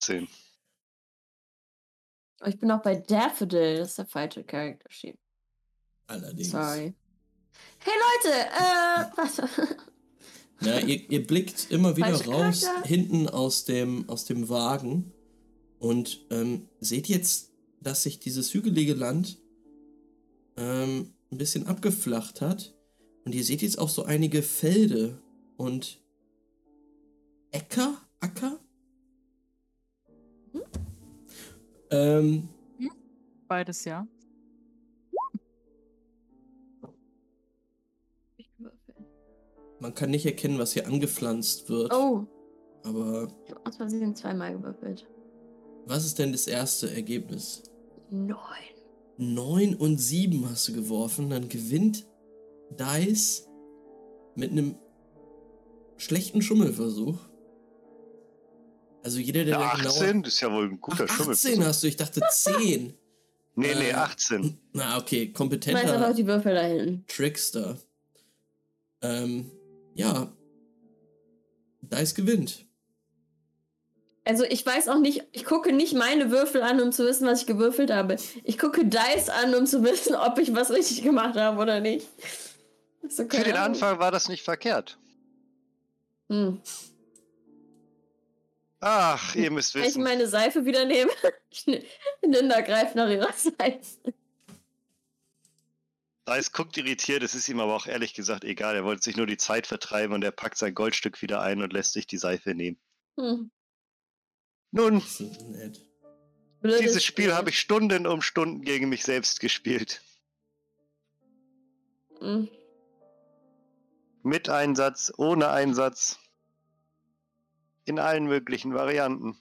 [0.03, 0.27] 10.
[2.41, 3.77] Oh, ich bin auch bei Daffodil.
[3.77, 5.17] Das ist der falsche Character Sheet.
[6.07, 6.51] Allerdings.
[6.51, 6.93] Sorry.
[7.79, 9.77] Hey Leute, äh, warte.
[10.61, 12.87] Ja, ihr, ihr blickt immer wieder Falsche raus, Charakter.
[12.87, 15.11] hinten aus dem, aus dem Wagen
[15.79, 19.39] und ähm, seht jetzt, dass sich dieses hügelige Land
[20.55, 22.73] ähm, ein bisschen abgeflacht hat.
[23.25, 25.21] Und ihr seht jetzt auch so einige Felde
[25.57, 26.01] und
[27.51, 28.01] Äcker?
[28.21, 28.59] Acker?
[31.93, 32.49] Ähm,
[33.47, 34.07] Beides ja.
[39.79, 41.93] man kann nicht erkennen, was hier angepflanzt wird.
[41.93, 42.25] Oh,
[42.83, 45.05] Aber ich habe aus Versehen zweimal gewürfelt.
[45.85, 47.63] was ist denn das erste Ergebnis?
[48.09, 48.37] Neun.
[49.17, 52.07] 9 und 7 hast du geworfen, dann gewinnt
[52.71, 53.47] Dice
[54.35, 54.75] mit einem
[55.97, 57.17] schlechten Schummelversuch.
[59.03, 61.67] Also jeder, der Ja, da 18 ist ja wohl ein Ach, guter 18 Schummel.
[61.67, 62.93] hast du, ich dachte 10.
[63.55, 64.57] Nee, nee, Äh, 18.
[64.71, 67.05] Na, okay, Ich weiß aber auch kompetenter die Würfel da hinten.
[67.07, 67.77] Trickster.
[69.01, 69.51] Ähm,
[69.93, 70.31] ja.
[71.81, 72.65] Dice gewinnt.
[74.25, 77.41] Also ich weiß auch nicht, ich gucke nicht meine Würfel an, um zu wissen, was
[77.41, 78.15] ich gewürfelt habe.
[78.45, 82.07] Ich gucke Dice an, um zu wissen, ob ich was richtig gemacht habe oder nicht.
[83.09, 83.57] So, Für den.
[83.57, 84.97] Anfang war das nicht verkehrt.
[86.29, 86.61] Hm.
[88.85, 90.03] Ach, ihr müsst Kann ich wissen.
[90.03, 91.09] meine Seife wieder nehmen?
[92.21, 94.13] Linda greift nach ihrer Seife.
[96.27, 98.75] Dice guckt irritiert, es ist ihm aber auch ehrlich gesagt egal.
[98.75, 101.71] Er wollte sich nur die Zeit vertreiben und er packt sein Goldstück wieder ein und
[101.71, 102.77] lässt sich die Seife nehmen.
[103.17, 103.51] Hm.
[104.71, 105.01] Nun.
[106.59, 110.01] Blödes dieses Spiel habe ich Stunden um Stunden gegen mich selbst gespielt.
[112.19, 112.49] Hm.
[114.23, 116.19] Mit Einsatz, ohne Einsatz.
[117.85, 119.37] In allen möglichen Varianten.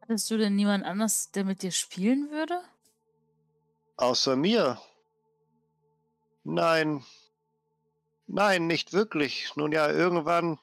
[0.00, 2.60] Hattest du denn niemand anders, der mit dir spielen würde?
[3.96, 4.80] Außer mir.
[6.44, 7.04] Nein.
[8.26, 9.54] Nein, nicht wirklich.
[9.56, 10.58] Nun ja, irgendwann.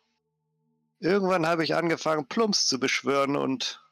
[0.99, 3.83] Irgendwann habe ich angefangen, Plumps zu beschwören und.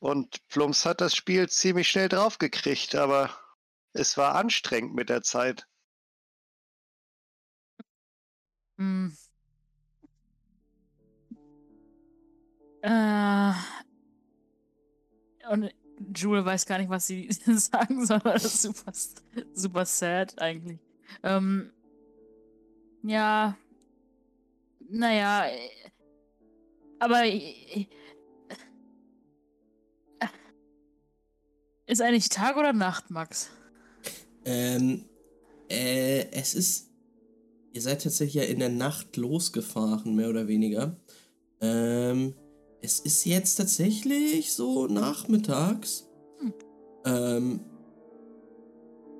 [0.00, 3.30] Und Plumps hat das Spiel ziemlich schnell draufgekriegt, aber
[3.92, 5.66] es war anstrengend mit der Zeit.
[8.76, 9.16] Hm.
[12.84, 13.52] Äh.
[15.50, 15.70] Und
[16.14, 18.92] Jule weiß gar nicht, was sie sagen soll, das ist super,
[19.54, 20.78] super sad eigentlich.
[21.22, 21.72] Ähm,
[23.02, 23.56] ja.
[24.90, 25.46] Naja.
[26.98, 27.24] Aber.
[27.24, 27.86] äh,
[31.86, 33.50] Ist eigentlich Tag oder Nacht, Max?
[34.44, 35.04] Ähm,
[35.70, 36.90] äh, es ist.
[37.72, 40.96] Ihr seid tatsächlich ja in der Nacht losgefahren, mehr oder weniger.
[41.60, 42.34] Ähm,
[42.84, 46.06] es ist jetzt tatsächlich so nachmittags.
[46.38, 46.54] Hm.
[47.06, 47.60] Ähm,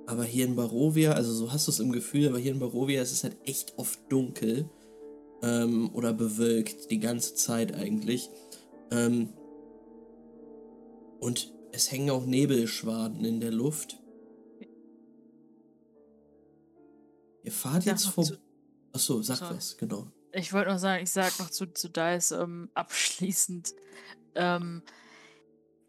[0.07, 3.01] aber hier in Barovia, also so hast du es im Gefühl, aber hier in Barovia
[3.01, 4.69] ist es halt echt oft dunkel.
[5.43, 8.29] Ähm, oder bewölkt, die ganze Zeit eigentlich.
[8.91, 9.31] Ähm,
[11.21, 13.99] und es hängen auch Nebelschwaden in der Luft.
[17.43, 18.27] Ihr fahrt jetzt vor.
[18.93, 19.57] Achso, sag Sorry.
[19.57, 20.07] was, genau.
[20.35, 23.75] Ich wollte noch sagen, ich sag noch zu, zu Dice ähm, abschließend.
[24.35, 24.83] Ähm,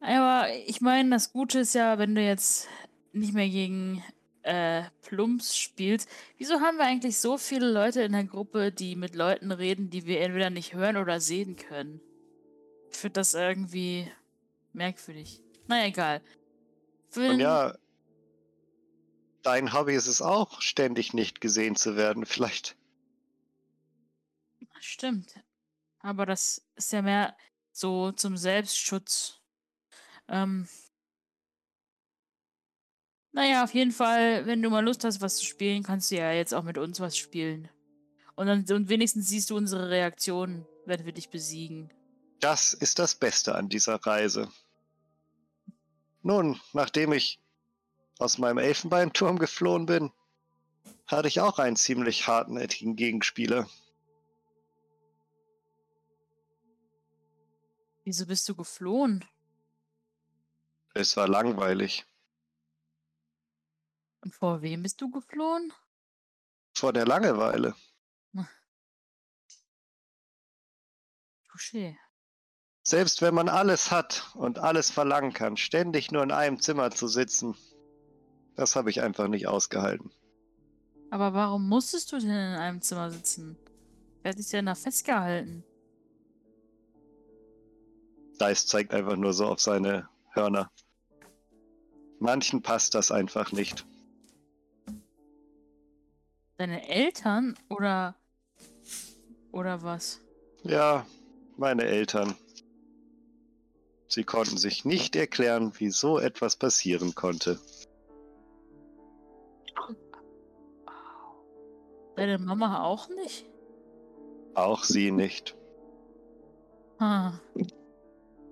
[0.02, 2.68] aber ich meine, das Gute ist ja, wenn du jetzt
[3.12, 4.04] nicht mehr gegen
[4.44, 9.16] äh, Plumps spielst, wieso haben wir eigentlich so viele Leute in der Gruppe, die mit
[9.16, 12.00] Leuten reden, die wir entweder nicht hören oder sehen können?
[12.92, 14.12] Ich finde das irgendwie
[14.74, 15.42] merkwürdig.
[15.68, 16.22] Naja, egal.
[17.10, 17.76] Für Und ja,
[19.42, 22.26] dein Hobby ist es auch, ständig nicht gesehen zu werden.
[22.26, 22.76] Vielleicht.
[24.80, 25.40] Stimmt.
[26.00, 27.36] Aber das ist ja mehr
[27.72, 29.42] so zum Selbstschutz.
[30.28, 30.68] Ähm.
[33.32, 36.32] Naja, auf jeden Fall, wenn du mal Lust hast, was zu spielen, kannst du ja
[36.32, 37.70] jetzt auch mit uns was spielen.
[38.36, 41.92] Und dann und wenigstens siehst du unsere Reaktion, wenn wir dich besiegen.
[42.40, 44.50] Das ist das Beste an dieser Reise.
[46.22, 47.40] Nun, nachdem ich
[48.20, 50.12] aus meinem Elfenbeinturm geflohen bin,
[51.08, 53.70] hatte ich auch einen ziemlich hartnäckigen Gegenspieler.
[58.06, 59.26] Wieso bist du geflohen?
[60.94, 62.06] Es war langweilig.
[64.22, 65.74] Und vor wem bist du geflohen?
[66.76, 67.74] Vor der Langeweile.
[71.50, 71.98] Touché.
[72.84, 77.08] Selbst wenn man alles hat und alles verlangen kann, ständig nur in einem Zimmer zu
[77.08, 77.58] sitzen,
[78.56, 80.12] das habe ich einfach nicht ausgehalten.
[81.10, 83.58] Aber warum musstest du denn in einem Zimmer sitzen?
[84.22, 85.64] Wer hat dich denn da festgehalten?
[88.40, 90.70] Dice zeigt einfach nur so auf seine Hörner.
[92.20, 93.86] Manchen passt das einfach nicht.
[96.58, 98.16] Deine Eltern oder
[99.52, 100.22] oder was?
[100.64, 101.06] Ja,
[101.58, 102.36] meine Eltern.
[104.08, 107.60] Sie konnten sich nicht erklären, wie so etwas passieren konnte.
[112.16, 113.46] Deine Mama auch nicht?
[114.54, 115.56] Auch sie nicht.
[117.00, 117.40] Hm.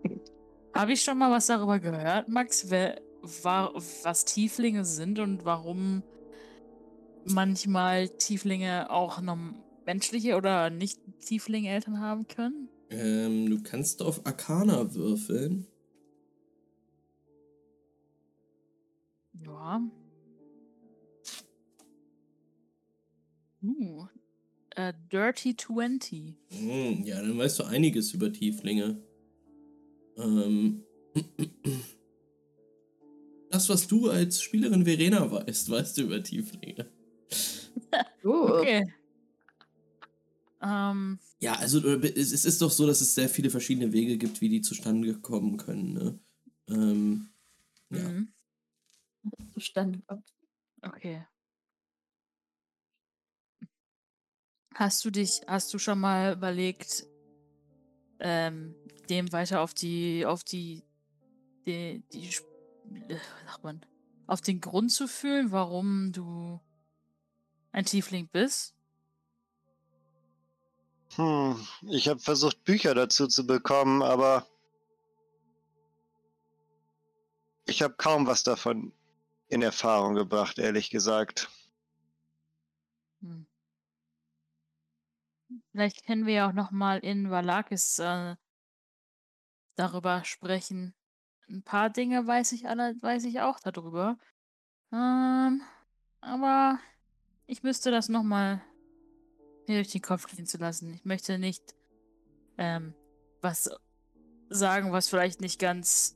[0.73, 2.99] Habe ich schon mal was darüber gehört, Max, wer,
[3.43, 3.73] war,
[4.03, 6.03] was Tieflinge sind und warum
[7.25, 9.37] manchmal Tieflinge auch noch
[9.85, 12.69] menschliche oder nicht Tiefling-Eltern haben können?
[12.89, 15.67] Ähm, du kannst auf Arcana würfeln.
[19.33, 19.81] Ja.
[23.61, 24.05] Uh,
[24.75, 26.35] äh, Dirty 20.
[26.49, 29.01] Hm, ja, dann weißt du einiges über Tieflinge.
[30.17, 30.83] Ähm.
[33.49, 36.91] Das, was du als Spielerin Verena weißt, weißt du über Tieflinge.
[38.23, 38.47] Oh.
[38.59, 38.83] Okay.
[40.61, 44.17] Ähm, Ja, also äh, es es ist doch so, dass es sehr viele verschiedene Wege
[44.17, 45.93] gibt, wie die zustande kommen können.
[45.93, 46.19] Ne?
[46.69, 47.29] Ähm,
[47.89, 48.09] ja.
[48.09, 48.33] mhm.
[49.53, 50.33] Zustande kommt.
[50.81, 51.25] Okay.
[54.75, 57.05] Hast du dich, hast du schon mal überlegt,
[58.19, 58.75] ähm,
[59.09, 60.83] dem weiter auf die, auf die,
[61.65, 62.27] die, die,
[63.07, 63.85] äh, sagt man,
[64.27, 66.59] auf den Grund zu fühlen, warum du
[67.71, 68.75] ein Tiefling bist?
[71.15, 71.55] Hm,
[71.89, 74.47] ich habe versucht, Bücher dazu zu bekommen, aber
[77.65, 78.93] ich habe kaum was davon
[79.47, 81.49] in Erfahrung gebracht, ehrlich gesagt.
[83.21, 83.45] Hm.
[85.71, 88.35] Vielleicht können wir ja auch noch mal in Valakis äh,
[89.75, 90.93] darüber sprechen.
[91.49, 94.17] Ein paar Dinge weiß ich alle, weiß ich auch darüber.
[94.91, 95.61] Ähm,
[96.21, 96.79] aber
[97.47, 98.61] ich müsste das noch mal
[99.67, 100.93] mir durch den Kopf gehen zu lassen.
[100.93, 101.75] Ich möchte nicht
[102.57, 102.93] ähm,
[103.41, 103.69] was
[104.49, 106.15] sagen, was vielleicht nicht ganz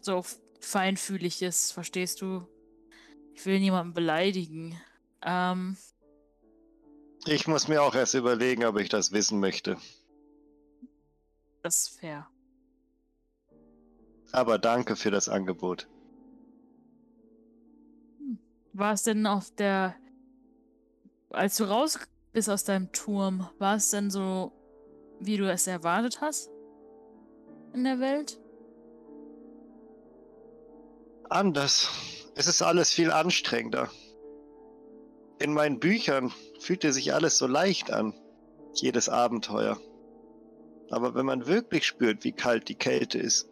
[0.00, 0.24] so
[0.60, 1.72] feinfühlig ist.
[1.72, 2.46] Verstehst du?
[3.34, 4.80] Ich will niemanden beleidigen.
[5.22, 5.76] Ähm,
[7.26, 9.76] Ich muss mir auch erst überlegen, ob ich das wissen möchte.
[11.62, 12.28] das ist fair.
[14.36, 15.88] Aber danke für das Angebot.
[18.74, 19.94] War es denn auf der.
[21.30, 21.98] Als du raus
[22.34, 24.52] bist aus deinem Turm, war es denn so,
[25.20, 26.50] wie du es erwartet hast?
[27.72, 28.38] In der Welt?
[31.30, 31.88] Anders.
[32.34, 33.88] Es ist alles viel anstrengender.
[35.38, 36.30] In meinen Büchern
[36.60, 38.12] fühlte sich alles so leicht an.
[38.74, 39.80] Jedes Abenteuer.
[40.90, 43.48] Aber wenn man wirklich spürt, wie kalt die Kälte ist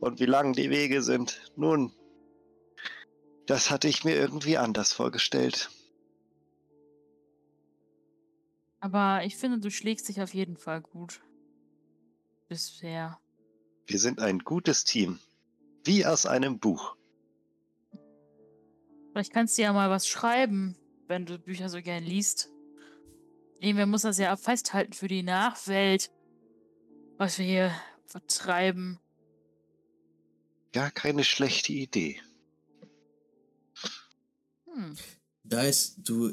[0.00, 1.92] und wie lang die Wege sind, nun,
[3.46, 5.70] das hatte ich mir irgendwie anders vorgestellt.
[8.80, 11.20] Aber ich finde, du schlägst dich auf jeden Fall gut.
[12.48, 13.18] Bisher.
[13.86, 15.18] Wir sind ein gutes Team.
[15.84, 16.96] Wie aus einem Buch.
[19.12, 20.76] Vielleicht kannst du ja mal was schreiben,
[21.08, 22.50] wenn du Bücher so gern liest.
[23.60, 26.10] Irgendwer muss das ja festhalten für die Nachwelt,
[27.16, 27.72] was wir hier
[28.04, 29.00] vertreiben.
[30.72, 32.20] Gar keine schlechte Idee.
[34.66, 34.96] Hm.
[35.44, 36.32] Da ist, du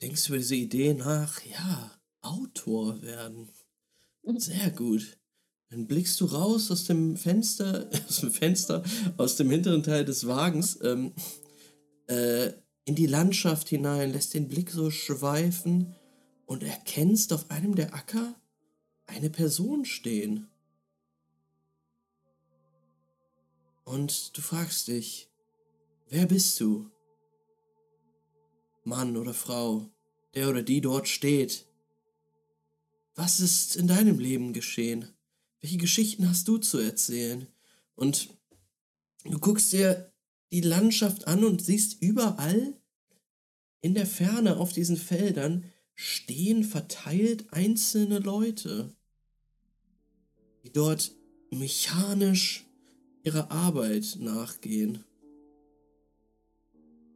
[0.00, 3.48] denkst über diese Idee nach, ja, Autor werden.
[4.36, 5.18] Sehr gut.
[5.70, 8.82] Dann blickst du raus aus dem Fenster, aus dem Fenster,
[9.16, 11.12] aus dem hinteren Teil des Wagens, ähm,
[12.08, 12.52] äh,
[12.84, 15.94] in die Landschaft hinein, lässt den Blick so schweifen
[16.46, 18.34] und erkennst auf einem der Acker
[19.06, 20.48] eine Person stehen.
[23.84, 25.28] Und du fragst dich,
[26.08, 26.90] wer bist du?
[28.84, 29.90] Mann oder Frau,
[30.34, 31.66] der oder die dort steht.
[33.14, 35.08] Was ist in deinem Leben geschehen?
[35.60, 37.46] Welche Geschichten hast du zu erzählen?
[37.94, 38.30] Und
[39.24, 40.12] du guckst dir
[40.50, 42.74] die Landschaft an und siehst überall
[43.80, 45.64] in der Ferne auf diesen Feldern
[45.94, 48.94] stehen verteilt einzelne Leute,
[50.64, 51.12] die dort
[51.50, 52.64] mechanisch
[53.22, 55.04] ihrer Arbeit nachgehen.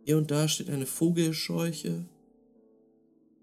[0.04, 2.04] Hier und da steht eine Vogelscheuche.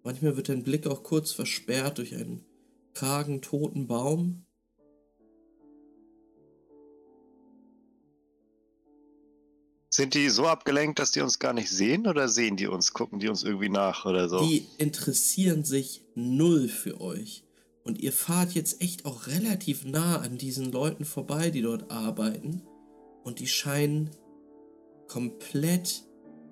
[0.03, 2.45] Manchmal wird dein Blick auch kurz versperrt durch einen
[2.93, 4.45] kargen, toten Baum.
[9.89, 13.19] Sind die so abgelenkt, dass die uns gar nicht sehen oder sehen die uns, gucken
[13.19, 14.39] die uns irgendwie nach oder so?
[14.43, 17.43] Die interessieren sich null für euch.
[17.83, 22.61] Und ihr fahrt jetzt echt auch relativ nah an diesen Leuten vorbei, die dort arbeiten.
[23.23, 24.09] Und die scheinen
[25.07, 26.03] komplett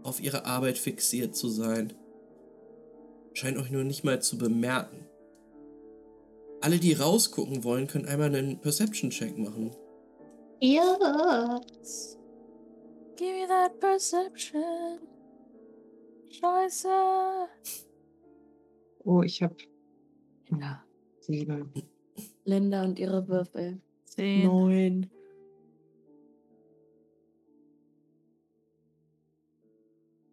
[0.03, 1.93] auf ihre Arbeit fixiert zu sein.
[3.33, 5.05] Scheint euch nur nicht mal zu bemerken.
[6.59, 9.71] Alle, die rausgucken wollen, können einmal einen Perception-Check machen.
[10.59, 11.61] Ja.
[13.15, 14.99] Give me that perception.
[16.29, 16.89] Scheiße.
[19.03, 19.55] Oh, ich hab.
[20.51, 20.83] Ja,
[21.21, 21.71] sieben.
[22.45, 23.79] Linda und ihre Würfel.
[24.05, 24.45] Zehn.
[24.45, 25.09] Neun.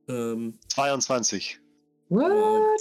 [0.08, 1.60] Ähm, 22.
[2.08, 2.80] What?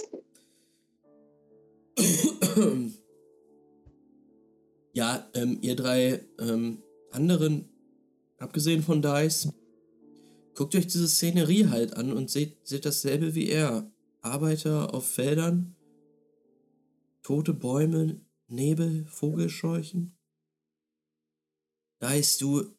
[4.92, 7.68] ja, ähm, ihr drei ähm, anderen,
[8.38, 9.52] abgesehen von Dice,
[10.54, 13.90] guckt euch diese Szenerie halt an und seht, seht dasselbe wie er.
[14.20, 15.76] Arbeiter auf Feldern,
[17.28, 20.16] tote Bäume, Nebel, Vogelscheuchen.
[22.00, 22.74] Dice, du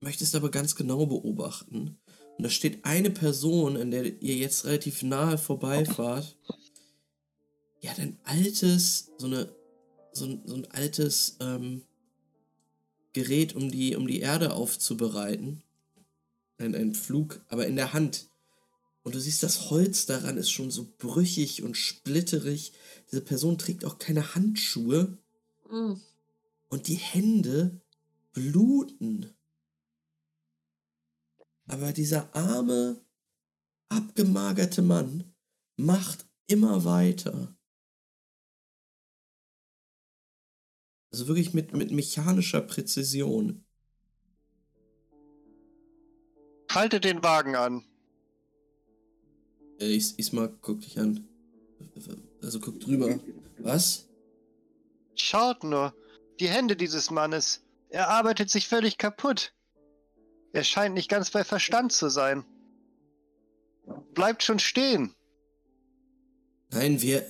[0.00, 2.00] möchtest aber ganz genau beobachten.
[2.36, 6.36] Und da steht eine Person, an der ihr jetzt relativ nahe vorbeifahrt.
[7.80, 9.54] Die hat ein altes, so eine,
[10.12, 11.84] so ein, so ein altes ähm,
[13.12, 15.62] Gerät, um die, um die Erde aufzubereiten.
[16.58, 18.28] Ein, ein Flug, aber in der Hand.
[19.10, 22.72] Und du siehst, das Holz daran ist schon so brüchig und splitterig.
[23.10, 25.18] Diese Person trägt auch keine Handschuhe.
[25.68, 25.94] Mm.
[26.68, 27.80] Und die Hände
[28.32, 29.34] bluten.
[31.66, 33.04] Aber dieser arme,
[33.88, 35.34] abgemagerte Mann
[35.76, 37.52] macht immer weiter.
[41.10, 43.64] Also wirklich mit, mit mechanischer Präzision.
[46.70, 47.89] Halte den Wagen an.
[49.80, 51.26] Äh, Is Isma, guck dich an.
[52.42, 53.18] Also guck drüber.
[53.58, 54.06] Was?
[55.14, 55.94] Schaut nur,
[56.38, 57.62] die Hände dieses Mannes.
[57.88, 59.52] Er arbeitet sich völlig kaputt.
[60.52, 62.44] Er scheint nicht ganz bei Verstand zu sein.
[64.14, 65.14] Bleibt schon stehen.
[66.70, 67.26] Nein, wir.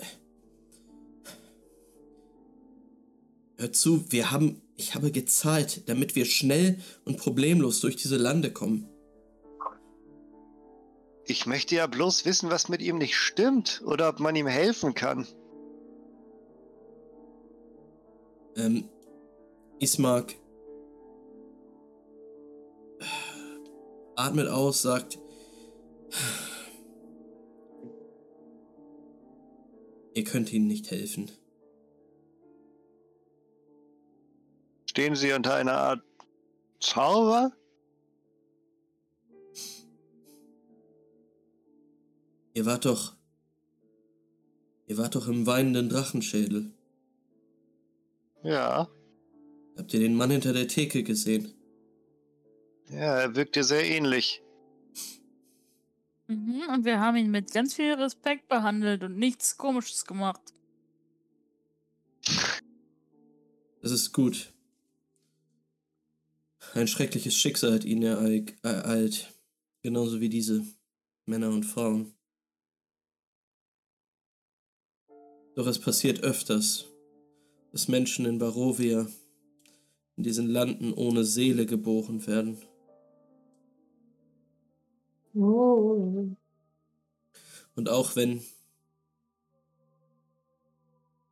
[3.56, 4.62] Hör zu, wir haben.
[4.76, 8.88] Ich habe gezahlt, damit wir schnell und problemlos durch diese Lande kommen.
[11.30, 14.94] Ich möchte ja bloß wissen, was mit ihm nicht stimmt oder ob man ihm helfen
[14.94, 15.28] kann.
[18.56, 18.88] Ähm,
[19.78, 20.34] Ismark
[24.16, 25.20] atmet aus, sagt,
[30.14, 31.30] ihr könnt ihnen nicht helfen.
[34.86, 36.02] Stehen Sie unter einer Art
[36.80, 37.52] Zauber?
[42.54, 43.14] Ihr wart doch,
[44.86, 46.72] ihr wart doch im weinenden Drachenschädel.
[48.42, 48.88] Ja.
[49.76, 51.54] Habt ihr den Mann hinter der Theke gesehen?
[52.88, 54.42] Ja, er wirkte sehr ähnlich.
[56.26, 60.40] Mhm, und wir haben ihn mit ganz viel Respekt behandelt und nichts Komisches gemacht.
[63.82, 64.52] Das ist gut.
[66.74, 69.32] Ein schreckliches Schicksal hat ihn ereilt.
[69.80, 70.66] Genauso wie diese
[71.24, 72.14] Männer und Frauen.
[75.60, 76.86] Doch es passiert öfters,
[77.70, 79.06] dass Menschen in Barovia
[80.16, 82.56] in diesen Landen ohne Seele geboren werden.
[85.34, 86.34] Oh.
[87.74, 88.42] Und auch wenn,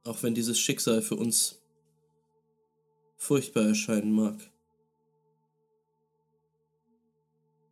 [0.04, 1.62] auch wenn dieses Schicksal für uns
[3.16, 4.38] furchtbar erscheinen mag,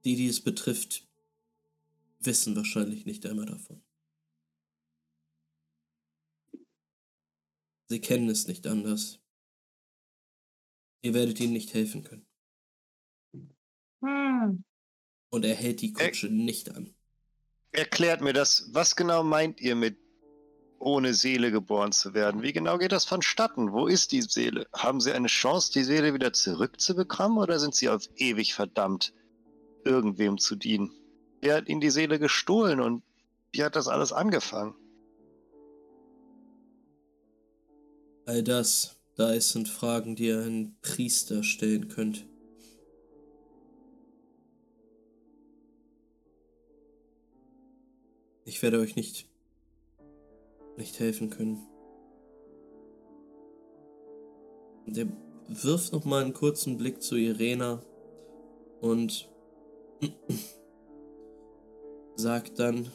[0.06, 1.06] die, die es betrifft,
[2.20, 3.82] wissen wahrscheinlich nicht einmal davon.
[7.88, 9.20] Sie kennen es nicht anders.
[11.02, 12.26] Ihr werdet ihnen nicht helfen können.
[14.02, 14.64] Hm.
[15.30, 16.94] Und er hält die Kutsche nicht an.
[17.72, 18.70] Erklärt mir das.
[18.72, 19.98] Was genau meint ihr mit
[20.78, 22.42] ohne Seele geboren zu werden?
[22.42, 23.72] Wie genau geht das vonstatten?
[23.72, 24.66] Wo ist die Seele?
[24.72, 29.12] Haben sie eine Chance, die Seele wieder zurückzubekommen oder sind sie auf ewig verdammt,
[29.84, 30.92] irgendwem zu dienen?
[31.40, 33.02] Wer hat ihnen die Seele gestohlen und
[33.52, 34.74] wie hat das alles angefangen?
[38.26, 42.26] All das, da es sind Fragen, die ihr einen Priester stellen könnt.
[48.44, 49.28] Ich werde euch nicht
[50.76, 51.66] nicht helfen können.
[54.86, 55.06] Der
[55.48, 57.82] wirft noch mal einen kurzen Blick zu Irena
[58.80, 59.28] und
[62.16, 62.90] sagt dann,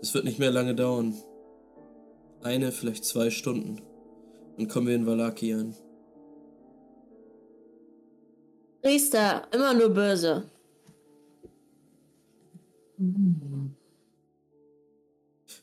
[0.00, 1.14] es wird nicht mehr lange dauern.
[2.42, 3.82] Eine, vielleicht zwei Stunden.
[4.58, 5.74] Dann kommen wir in Valaki an.
[8.82, 10.50] Priester, immer nur böse.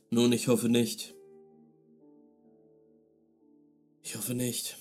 [0.09, 1.13] Nun, ich hoffe nicht.
[4.01, 4.77] Ich hoffe nicht.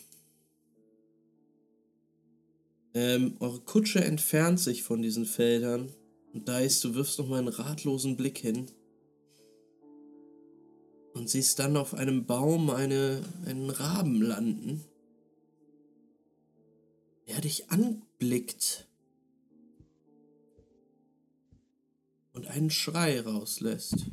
[2.93, 5.93] Ähm, eure Kutsche entfernt sich von diesen Feldern.
[6.33, 8.71] Und Dice, du wirfst noch mal einen ratlosen Blick hin.
[11.15, 14.85] Und siehst dann auf einem Baum eine, einen Raben landen.
[17.29, 18.89] Der dich anblickt.
[22.33, 24.11] Und einen Schrei rauslässt.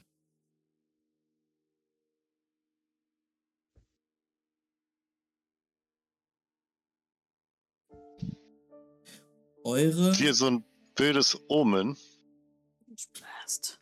[9.64, 10.14] Eure.
[10.14, 10.64] Hier so ein
[10.95, 11.97] blödes Omen.
[13.14, 13.82] Blast.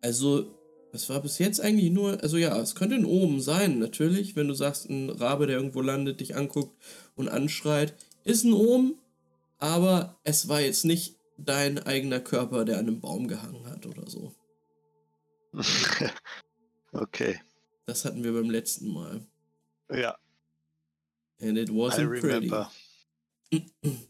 [0.00, 0.57] Also,
[0.92, 4.48] es war bis jetzt eigentlich nur, also ja, es könnte ein Omen sein, natürlich, wenn
[4.48, 6.76] du sagst, ein Rabe, der irgendwo landet, dich anguckt
[7.14, 8.98] und anschreit, ist ein Omen,
[9.58, 14.08] aber es war jetzt nicht dein eigener Körper, der an einem Baum gehangen hat oder
[14.08, 14.34] so.
[16.92, 17.40] okay.
[17.86, 19.26] Das hatten wir beim letzten Mal.
[19.90, 20.18] Ja,
[21.40, 22.50] And it I wasn't pretty.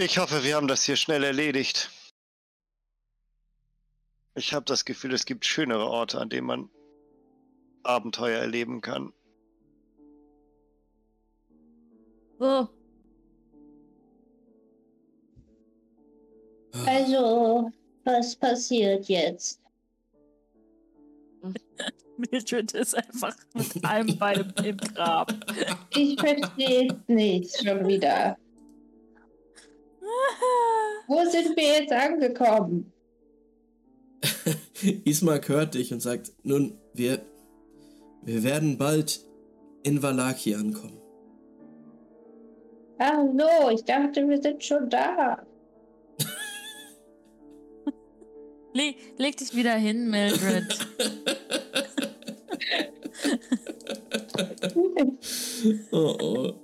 [0.00, 1.90] Ich hoffe, wir haben das hier schnell erledigt.
[4.36, 6.70] Ich habe das Gefühl, es gibt schönere Orte, an denen man
[7.82, 9.12] Abenteuer erleben kann.
[12.38, 12.68] Wo?
[16.86, 17.72] Also,
[18.04, 19.60] was passiert jetzt?
[22.18, 25.34] Mildred ist einfach mit einem Bein im Grab.
[25.90, 28.38] Ich verstehe es nicht schon wieder.
[31.08, 32.92] Wo sind wir jetzt angekommen?
[35.04, 37.22] Ismark hört dich und sagt, nun, wir,
[38.22, 39.20] wir werden bald
[39.84, 41.00] in Valaki ankommen.
[42.98, 45.46] Ach so, ich dachte, wir sind schon da.
[48.74, 50.76] Le leg dich wieder hin, Mildred.
[55.90, 56.54] Oh oh.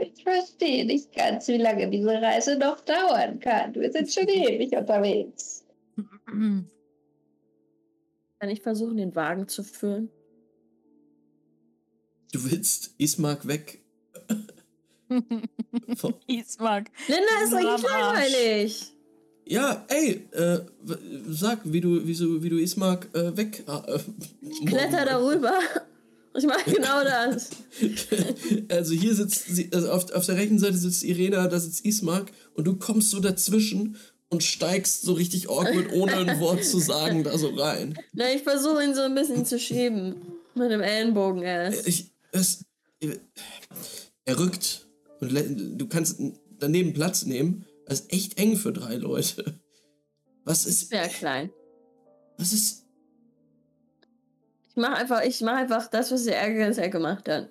[0.00, 3.74] Ich verstehe nicht ganz, wie lange diese Reise noch dauern kann.
[3.74, 5.64] Wir sind schon ewig unterwegs.
[6.26, 6.70] Kann
[8.48, 10.10] ich versuchen, den Wagen zu füllen?
[12.32, 13.80] Du willst Ismark weg.
[16.26, 16.90] Ismark.
[17.08, 18.92] Linda ist eigentlich langweilig.
[19.46, 20.58] ja, ey, äh,
[21.28, 23.64] sag, wie du, wie so, wie du Ismark äh, weg.
[23.66, 23.98] Äh,
[24.42, 25.58] Ich kletter darüber.
[26.36, 27.50] Ich mache genau das.
[28.70, 32.30] Also hier sitzt sie, also auf, auf der rechten Seite sitzt Irena, da sitzt Ismark
[32.54, 33.96] und du kommst so dazwischen
[34.28, 37.98] und steigst so richtig awkward, ohne ein Wort zu sagen, da so rein.
[38.12, 40.16] Na, ich versuche ihn so ein bisschen zu schieben.
[40.54, 41.86] Mit dem Ellenbogen erst.
[41.88, 42.64] Ich, es,
[44.24, 44.86] er rückt
[45.20, 46.20] und du kannst
[46.58, 47.64] daneben Platz nehmen.
[47.86, 49.54] Das ist echt eng für drei Leute.
[50.44, 51.50] Was ist, Sehr klein.
[52.36, 52.84] was ist,
[54.78, 57.50] mache einfach, ich mach einfach das, was der Ärger gemacht hat.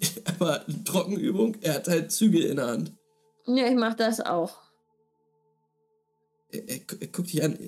[0.24, 1.56] aber Trockenübung?
[1.60, 2.92] Er hat halt Zügel in der Hand.
[3.46, 4.58] Ja, ich mache das auch.
[6.50, 7.58] Er, er, er guckt dich an.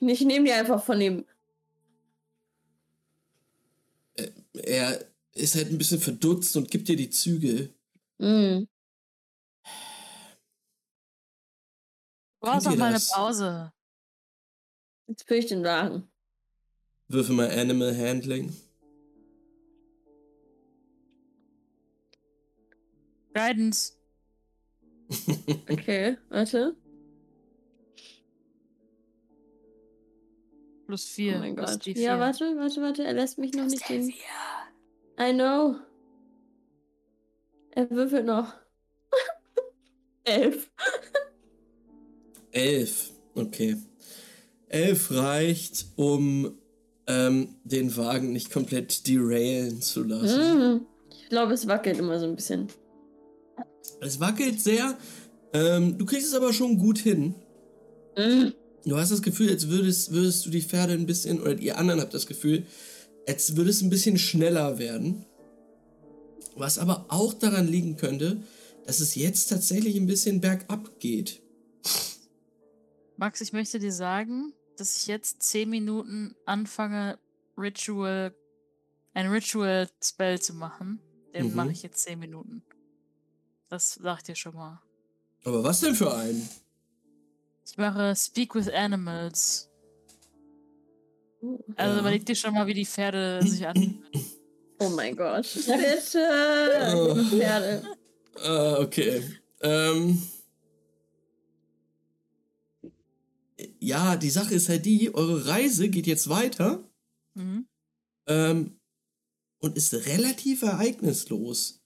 [0.00, 1.24] Ich nehme die einfach von ihm.
[4.52, 7.74] Er ist halt ein bisschen verdutzt und gibt dir die Zügel.
[8.18, 8.66] Mm.
[12.40, 13.00] Du brauchst auch mal eine?
[13.00, 13.72] Pause.
[15.06, 16.10] Jetzt fülle ich den Wagen.
[17.12, 18.52] Würfe mal Animal Handling.
[23.34, 23.96] Guidance.
[25.68, 26.76] Okay, warte.
[30.86, 31.34] Plus 4.
[31.34, 31.82] Oh mein plus Gott.
[31.82, 31.98] D4.
[31.98, 33.02] Ja, warte, warte, warte.
[33.04, 34.08] Er lässt mich noch Plus nicht den.
[34.08, 35.30] D4.
[35.30, 35.76] I know.
[37.72, 38.54] Er würfelt noch.
[40.24, 40.70] Elf.
[42.52, 43.12] Elf.
[43.34, 43.76] Okay.
[44.68, 46.59] Elf reicht, um
[47.10, 50.76] ähm, den Wagen nicht komplett derailen zu lassen.
[50.76, 50.86] Mm.
[51.10, 52.68] Ich glaube, es wackelt immer so ein bisschen.
[54.00, 54.96] Es wackelt sehr.
[55.52, 57.34] Ähm, du kriegst es aber schon gut hin.
[58.16, 58.50] Mm.
[58.84, 62.00] Du hast das Gefühl, als würdest, würdest du die Pferde ein bisschen, oder ihr anderen
[62.00, 62.64] habt das Gefühl,
[63.28, 65.26] als würde es ein bisschen schneller werden.
[66.56, 68.42] Was aber auch daran liegen könnte,
[68.86, 71.42] dass es jetzt tatsächlich ein bisschen bergab geht.
[73.16, 77.18] Max, ich möchte dir sagen, dass ich jetzt 10 Minuten anfange,
[77.58, 78.34] Ritual,
[79.14, 81.00] ein Ritual-Spell zu machen.
[81.34, 81.54] Den Mhm.
[81.54, 82.62] mache ich jetzt 10 Minuten.
[83.68, 84.80] Das sagt ihr schon mal.
[85.44, 86.48] Aber was denn für einen?
[87.66, 89.68] Ich mache Speak with Animals.
[91.76, 92.00] Also Ja.
[92.00, 94.02] überleg dir schon mal, wie die Pferde sich an.
[94.78, 95.46] Oh mein Gott.
[95.54, 96.92] Bitte.
[96.96, 97.14] Oh.
[97.14, 97.82] Pferde.
[98.42, 99.22] Ah, okay.
[99.60, 100.22] Ähm.
[103.78, 106.84] Ja, die Sache ist halt die, eure Reise geht jetzt weiter
[107.34, 107.66] Mhm.
[108.26, 108.80] ähm,
[109.60, 111.80] und ist relativ ereignislos.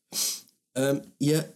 [0.75, 1.53] Ähm, ihr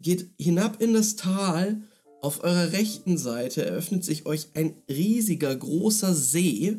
[0.00, 1.82] geht hinab in das Tal.
[2.22, 6.78] Auf eurer rechten Seite eröffnet sich euch ein riesiger, großer See,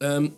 [0.00, 0.36] ähm,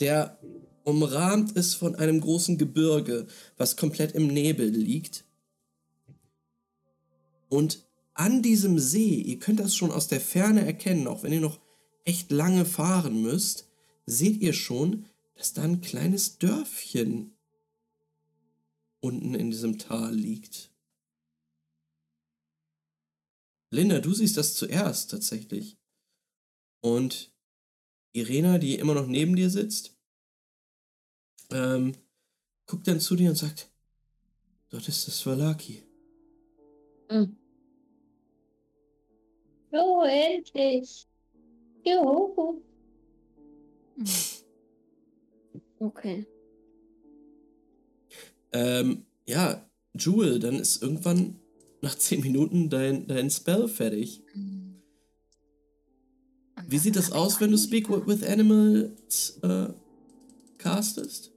[0.00, 0.38] der
[0.84, 3.26] umrahmt ist von einem großen Gebirge,
[3.56, 5.24] was komplett im Nebel liegt.
[7.48, 7.84] Und
[8.14, 11.60] an diesem See, ihr könnt das schon aus der Ferne erkennen, auch wenn ihr noch
[12.04, 13.68] echt lange fahren müsst,
[14.06, 17.36] seht ihr schon, dass da ein kleines Dörfchen
[19.00, 20.70] unten in diesem Tal liegt.
[23.70, 25.78] Linda, du siehst das zuerst tatsächlich.
[26.80, 27.32] Und
[28.12, 29.96] Irena, die immer noch neben dir sitzt,
[31.50, 31.94] ähm,
[32.66, 33.70] guckt dann zu dir und sagt,
[34.68, 35.82] dort ist das Valaki.
[37.10, 37.41] Mhm.
[39.72, 41.06] Oh, endlich.
[41.84, 42.60] Juhu.
[43.96, 44.06] Mhm.
[45.78, 46.26] Okay.
[48.52, 49.68] Ähm, ja,
[49.98, 51.40] Jewel, dann ist irgendwann
[51.80, 54.22] nach 10 Minuten dein, dein Spell fertig.
[56.68, 59.68] Wie sieht das aus, wenn du Speak with Animals äh,
[60.58, 61.32] castest?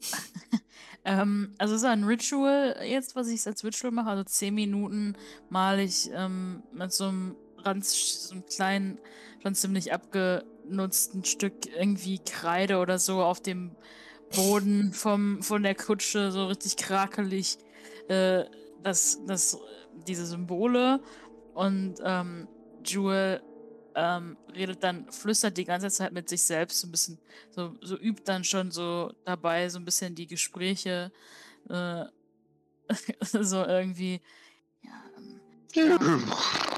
[1.02, 4.10] Ähm, also es ist ein Ritual jetzt, was ich als Ritual mache.
[4.10, 5.16] Also 10 Minuten
[5.48, 8.98] male ich ähm, mit so einem ganz so einem kleinen,
[9.42, 13.76] schon ziemlich abgenutzten Stück irgendwie Kreide oder so auf dem
[14.34, 17.58] Boden vom, von der Kutsche, so richtig krakelig,
[18.08, 18.44] äh,
[18.82, 19.58] das, das,
[20.06, 21.00] diese Symbole.
[21.54, 22.48] Und ähm,
[22.84, 23.42] Jewel
[23.94, 27.18] ähm, redet dann, flüstert die ganze Zeit mit sich selbst so ein bisschen,
[27.50, 31.12] so, so übt dann schon so dabei so ein bisschen die Gespräche,
[31.68, 32.04] äh,
[33.20, 34.20] so irgendwie,
[34.82, 35.40] ja, ähm,
[35.74, 35.98] ja,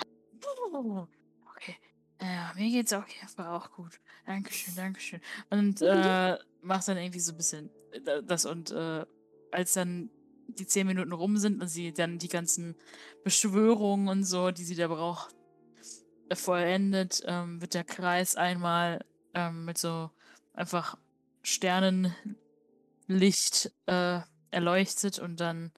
[0.73, 1.07] oh,
[1.51, 1.77] okay,
[2.21, 5.21] ja, mir geht's jeden Fall auch gut, Dankeschön, Dankeschön.
[5.51, 9.05] Und äh, macht dann irgendwie so ein bisschen äh, das und äh,
[9.51, 10.11] als dann
[10.49, 12.77] die zehn Minuten rum sind und sie dann die ganzen
[13.25, 15.35] Beschwörungen und so, die sie da braucht,
[16.29, 19.05] äh, vollendet, ähm, wird der Kreis einmal
[19.35, 20.11] ähm, mit so
[20.53, 20.99] einfach
[21.43, 22.15] Sternenlicht
[23.87, 24.21] äh,
[24.51, 25.73] erleuchtet und dann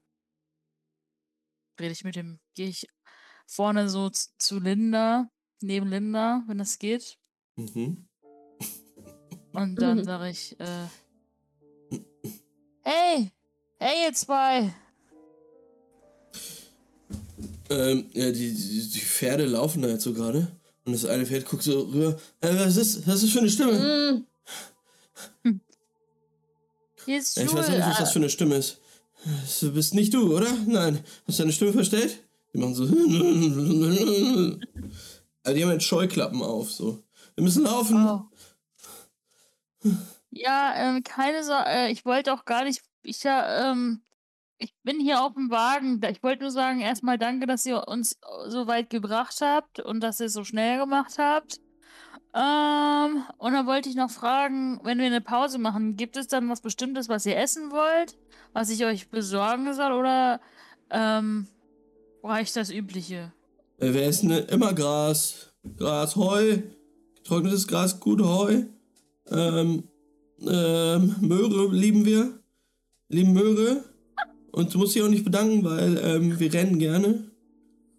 [1.81, 2.87] rede ich mit dem, gehe ich
[3.47, 5.29] vorne so zu Linda,
[5.61, 7.19] neben Linda, wenn das geht.
[7.57, 8.07] Mhm.
[9.53, 10.05] Und dann Mhm.
[10.05, 10.87] sage ich, äh,
[12.83, 13.31] hey,
[13.79, 14.75] hey ihr zwei.
[17.71, 20.49] Ähm, ja, die, die, die Pferde laufen da jetzt so gerade.
[20.85, 22.19] Und das eine Pferd guckt so rüber.
[22.43, 24.27] Hey, was ist, was ist das für eine Stimme?
[25.45, 25.61] Mm,
[27.07, 28.79] Hier ist Ja, ich weiß auch nicht, was das für eine Stimme ist.
[29.25, 30.53] Das bist nicht du, oder?
[30.67, 31.03] Nein.
[31.27, 32.19] Hast du deine Stimme verstellt?
[32.55, 32.85] Die machen so.
[35.47, 37.05] Also die haben jetzt Scheuklappen auf, so.
[37.35, 38.09] Wir müssen laufen.
[38.09, 38.23] Oh.
[40.31, 44.01] Ja, ähm, keine Sorge, äh, ich wollte auch gar nicht, ich ja, ähm,
[44.59, 46.01] ich bin hier auf dem Wagen.
[46.11, 50.21] Ich wollte nur sagen, erstmal danke, dass ihr uns so weit gebracht habt und dass
[50.21, 51.61] ihr es so schnell gemacht habt.
[52.35, 56.49] Ähm, und dann wollte ich noch fragen, wenn wir eine Pause machen, gibt es dann
[56.49, 58.17] was Bestimmtes, was ihr essen wollt,
[58.53, 60.41] was ich euch besorgen soll, oder
[60.91, 61.47] ähm,
[62.29, 63.33] reicht das Übliche?
[63.79, 65.53] Äh, Wir essen immer Gras.
[65.77, 66.59] Gras, Heu.
[67.17, 68.63] Getrocknetes Gras, gut Heu.
[69.31, 69.85] Ähm,
[70.47, 72.39] ähm, Möhre lieben wir.
[73.09, 73.85] Lieben Möhre.
[74.53, 77.25] Und du musst dich auch nicht bedanken, weil ähm, wir rennen gerne.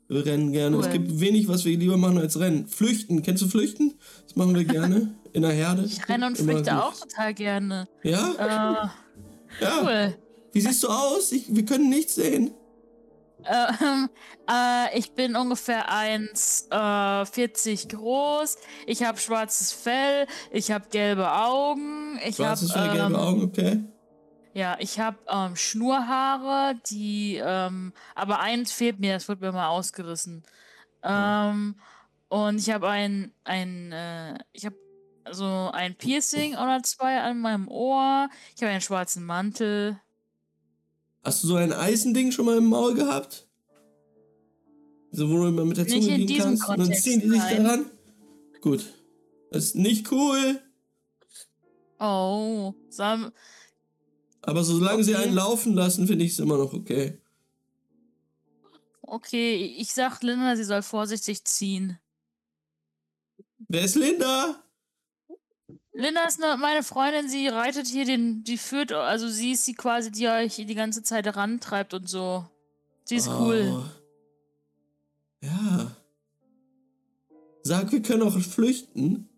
[0.07, 0.77] Wir rennen gerne.
[0.77, 0.91] Es Cool.
[0.93, 2.67] gibt wenig, was wir lieber machen als rennen.
[2.67, 3.23] Flüchten.
[3.23, 3.95] Kennst du Flüchten?
[4.23, 5.15] Das machen wir gerne.
[5.33, 5.83] In der Herde.
[5.85, 6.79] Ich renne und flüchte gut.
[6.79, 7.87] auch total gerne.
[8.03, 8.31] Ja?
[8.37, 9.81] Äh, Ja.
[9.81, 10.15] cool.
[10.53, 11.31] Wie siehst du aus?
[11.33, 12.51] Ich, wir können nichts sehen.
[13.47, 14.09] Ähm,
[14.49, 18.57] äh, ich bin ungefähr 1,40 groß.
[18.85, 20.27] Ich habe schwarzes Fell.
[20.51, 22.17] Ich habe gelbe Augen.
[22.17, 23.83] Ich habe Schwarzes Fell, gelbe ähm, Augen, okay.
[24.53, 29.13] ja, ich habe ähm, Schnurhaare, die ähm, aber eins fehlt mir.
[29.13, 30.43] Das wird mir mal ausgerissen.
[31.03, 31.75] Ähm,
[32.29, 34.75] und ich habe ein ein äh, ich habe
[35.31, 38.29] so ein Piercing oder zwei an meinem Ohr.
[38.55, 39.99] Ich habe einen schwarzen Mantel.
[41.25, 43.49] Hast du so ein Eisending schon mal im Maul gehabt?
[45.11, 47.19] So, wo du immer mit der Nicht Zunge in liegen kannst und dann Kontext, ziehen
[47.21, 47.89] die sich daran?
[48.61, 48.85] Gut.
[49.49, 50.61] Das ist nicht cool.
[51.99, 53.31] Oh, Sam,
[54.41, 55.23] Aber solange sie Okay.
[55.23, 57.19] einen laufen lassen, finde ich es immer noch okay.
[59.01, 61.97] okay, ich sag Linda, sie soll vorsichtig ziehen.
[63.67, 64.63] Wer ist Linda?
[65.97, 69.73] Linda ist ne, meine Freundin, sie reitet hier den, die führt, also sie ist sie
[69.73, 72.45] quasi, die euch die ganze Zeit rantreibt und so.
[73.05, 73.71] Sie ist cool.
[73.71, 75.45] Oh.
[75.45, 75.95] Ja.
[77.63, 79.29] Sag, wir können auch flüchten.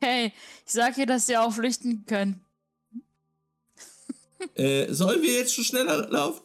[0.00, 0.32] Hey,
[0.66, 2.38] ich sag ihr, dass ihr auch flüchten könnt.
[4.54, 6.42] Äh, sollen wir jetzt schon schneller laufen?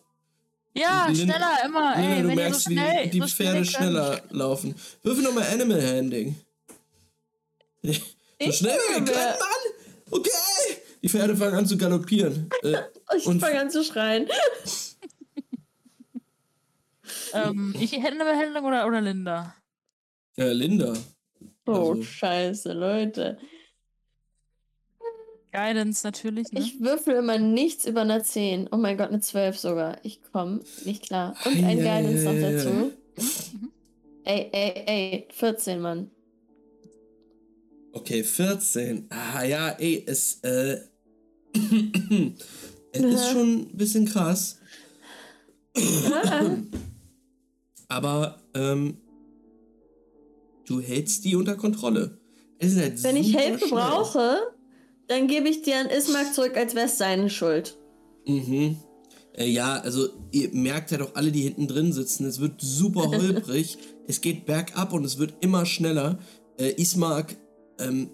[0.74, 1.96] Ja, Lin- schneller, immer.
[1.98, 3.68] Linda, Ey, du wenn ihr merkst, so schnell, wie die so schnell Pferde könnt.
[3.72, 4.76] schneller laufen.
[5.04, 6.36] Würfel nochmal Animal Handling.
[8.44, 9.12] so Ich schnell wir liebe.
[9.12, 9.74] können, Mann!
[10.12, 10.30] Okay!
[11.02, 12.50] Die Pferde fangen an zu galoppieren.
[12.64, 12.78] Äh,
[13.18, 14.28] Ich Und- fange an zu schreien.
[17.34, 19.56] Ähm, ich hätte eine Behandlung oder, oder Linda?
[20.38, 20.94] äh, Linda.
[21.66, 23.38] Oh, Also- scheiße, Leute.
[25.54, 26.60] Guidance natürlich, ne?
[26.62, 28.70] Ich würfel immer nichts über eine 10.
[28.72, 29.98] Oh mein Gott, eine 12 sogar.
[30.04, 31.36] Ich komme nicht klar.
[31.46, 32.70] Und ein Ei, ei, Guidance noch ei, ei, dazu.
[32.70, 33.72] Mhm.
[34.24, 35.28] Ey, ey, ey.
[35.34, 36.12] 14, Mann.
[37.94, 39.08] Okay, 14.
[39.10, 40.80] Ah ja, ey, es, äh.
[42.94, 44.58] es ist schon ein bisschen krass.
[47.88, 48.98] Aber, ähm.
[50.66, 52.18] Du hältst die unter Kontrolle.
[52.62, 53.80] Halt Wenn ich Hilfe schnell.
[53.80, 54.38] brauche,
[55.08, 57.78] dann gebe ich dir an Ismark zurück, als wäre es seine Schuld.
[58.26, 58.78] Mhm.
[59.34, 63.08] Äh, ja, also ihr merkt ja doch alle, die hinten drin sitzen, es wird super
[63.10, 63.78] holprig,
[64.08, 66.20] es geht bergab und es wird immer schneller.
[66.58, 67.36] Äh, Ismark
[67.82, 68.10] ähm,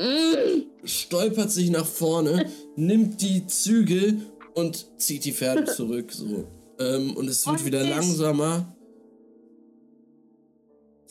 [0.00, 0.86] Mm.
[0.86, 4.22] stolpert sich nach vorne, nimmt die Zügel
[4.54, 6.12] und zieht die Pferde zurück.
[6.12, 6.46] So.
[6.78, 8.74] Ähm, und es wird wieder langsamer.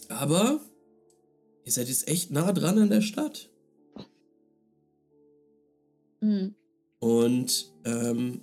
[0.07, 0.60] Aber
[1.66, 3.49] ihr seid jetzt echt nah dran an der Stadt.
[6.22, 6.47] Mm.
[6.99, 8.41] Und ähm,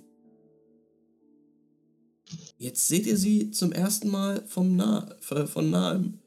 [2.57, 6.19] jetzt seht ihr sie zum ersten Mal vom nah von nahem.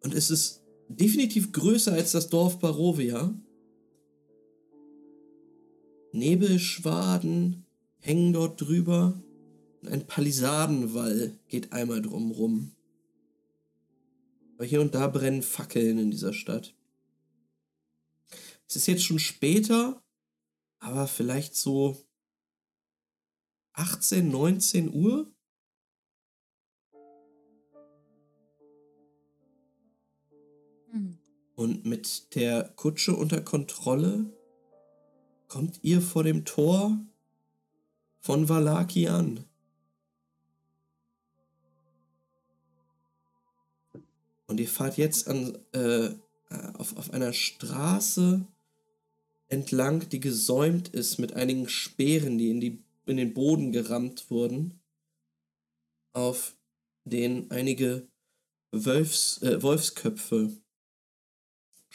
[0.00, 3.34] Und es ist definitiv größer als das Dorf Barovia.
[6.12, 7.66] Nebelschwaden
[7.98, 9.20] hängen dort drüber
[9.82, 12.72] und ein Palisadenwall geht einmal drumrum.
[14.54, 16.74] Aber hier und da brennen Fackeln in dieser Stadt.
[18.68, 20.02] Es ist jetzt schon später,
[20.78, 21.96] aber vielleicht so
[23.74, 25.30] 18, 19 Uhr.
[31.56, 34.26] Und mit der Kutsche unter Kontrolle
[35.48, 36.98] kommt ihr vor dem Tor
[38.20, 39.44] von Valaki an.
[44.46, 46.10] Und ihr fahrt jetzt an, äh,
[46.74, 48.46] auf, auf einer Straße
[49.48, 54.80] entlang, die gesäumt ist mit einigen Speeren, die in, die in den Boden gerammt wurden,
[56.12, 56.54] auf
[57.04, 58.06] denen einige
[58.72, 60.52] Wolfs, äh, Wolfsköpfe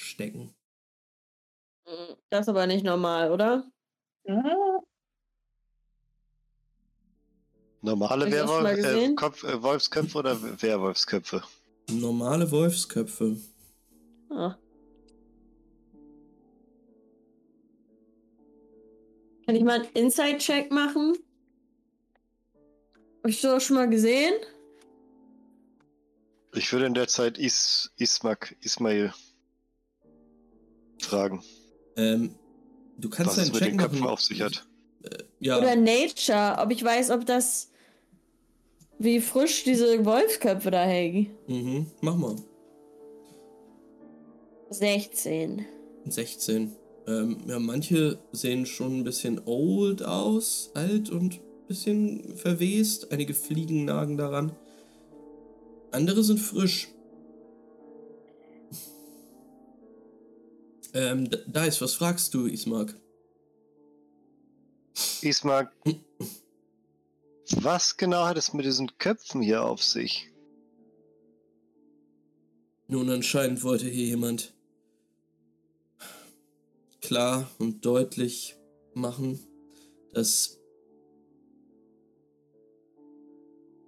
[0.03, 0.53] stecken.
[1.85, 3.65] Mm, Das ist aber nicht normal, oder?
[7.81, 9.15] Normale das schon Werwolf, äh?
[9.15, 11.43] Kopf, äh, Wolfsköpfe oder Werwolfsköpfe?
[11.89, 13.37] Normale Wolfsköpfe.
[14.29, 14.55] Ah.
[19.45, 21.17] Kann ich mal einen Inside-Check machen?
[23.23, 24.33] Hab ich das schon mal gesehen?
[26.53, 29.13] Ich würde in der Zeit Is, Ismak, Ismail
[31.05, 31.43] fragen,
[31.97, 32.35] Ähm,
[32.97, 34.65] du kannst was es einen mit Check den Köpfen auf sich hat.
[35.39, 37.69] Ja, Oder Nature, ob ich weiß, ob das.
[38.99, 41.31] Wie frisch diese Wolfsköpfe da hängen.
[41.47, 42.35] mhm, mach mal.
[44.69, 45.65] 16.
[46.05, 46.75] 16.
[47.07, 53.11] Ähm, ja, manche sehen schon ein bisschen old aus, alt und ein bisschen verwest.
[53.11, 54.55] Einige Fliegen nagen daran.
[55.91, 56.89] Andere sind frisch.
[60.93, 62.95] Ähm, Dice, was fragst du, Ismark?
[65.21, 65.71] Ismak,
[67.61, 70.29] was genau hat es mit diesen Köpfen hier auf sich?
[72.87, 74.53] Nun, anscheinend wollte hier jemand
[77.01, 78.57] klar und deutlich
[78.93, 79.39] machen,
[80.13, 80.59] dass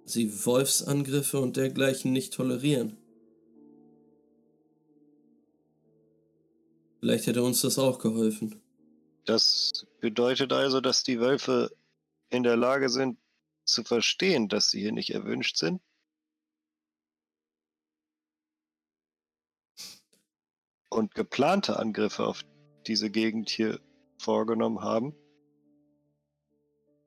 [0.06, 2.96] sie Wolfsangriffe und dergleichen nicht tolerieren.
[7.04, 8.62] Vielleicht hätte uns das auch geholfen.
[9.26, 11.70] Das bedeutet also, dass die Wölfe
[12.30, 13.18] in der Lage sind
[13.66, 15.82] zu verstehen, dass sie hier nicht erwünscht sind?
[20.88, 22.42] und geplante Angriffe auf
[22.86, 23.80] diese Gegend hier
[24.16, 25.14] vorgenommen haben?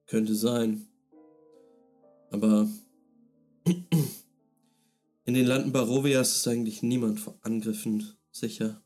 [0.06, 0.88] Könnte sein.
[2.30, 2.70] Aber
[5.26, 8.84] in den Landen Barovias ist eigentlich niemand vor Angriffen sicher.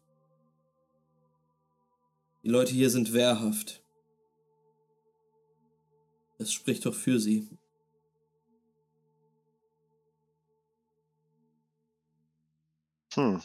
[2.43, 3.83] Die Leute hier sind wehrhaft.
[6.39, 7.47] Das spricht doch für sie.
[13.13, 13.41] Hm.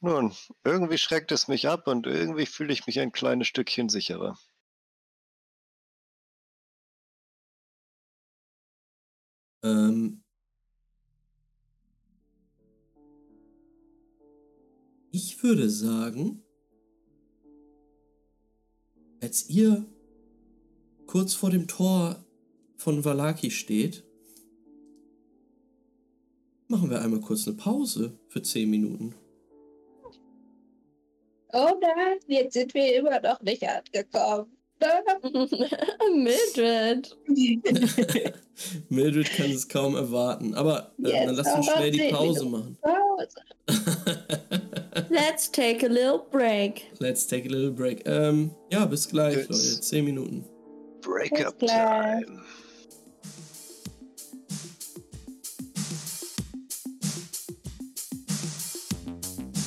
[0.00, 0.34] Nun,
[0.64, 4.36] irgendwie schreckt es mich ab und irgendwie fühle ich mich ein kleines Stückchen sicherer.
[9.62, 10.22] Ähm,
[15.10, 16.45] ich würde sagen,
[19.20, 19.84] als ihr
[21.06, 22.24] kurz vor dem Tor
[22.76, 24.04] von Valaki steht,
[26.68, 29.14] machen wir einmal kurz eine Pause für 10 Minuten.
[31.52, 34.52] Oh nein, jetzt sind wir immer noch nicht angekommen.
[36.14, 37.16] Mildred.
[38.88, 40.54] Mildred kann es kaum erwarten.
[40.54, 42.76] Aber äh, dann lass uns schnell die Pause machen.
[42.82, 43.40] Pause.
[45.16, 46.90] Let's take a little break.
[47.00, 48.02] Let's take a little break.
[48.06, 49.48] Ähm, ja, bis gleich.
[49.48, 49.80] Leute.
[49.80, 50.44] 10 Minuten.
[51.00, 51.58] Breakup.
[51.58, 52.42] Time.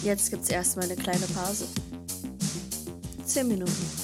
[0.04, 1.66] Jetzt gibt's erstmal eine kleine Pause.
[3.26, 3.99] Zehn Minuten.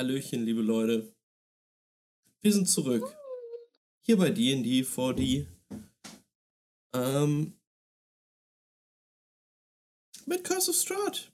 [0.00, 1.14] Hallöchen, liebe Leute.
[2.40, 3.04] Wir sind zurück.
[4.00, 5.46] Hier bei D&D 4D.
[6.94, 7.52] Ähm,
[10.24, 11.30] mit Curse of Strahd.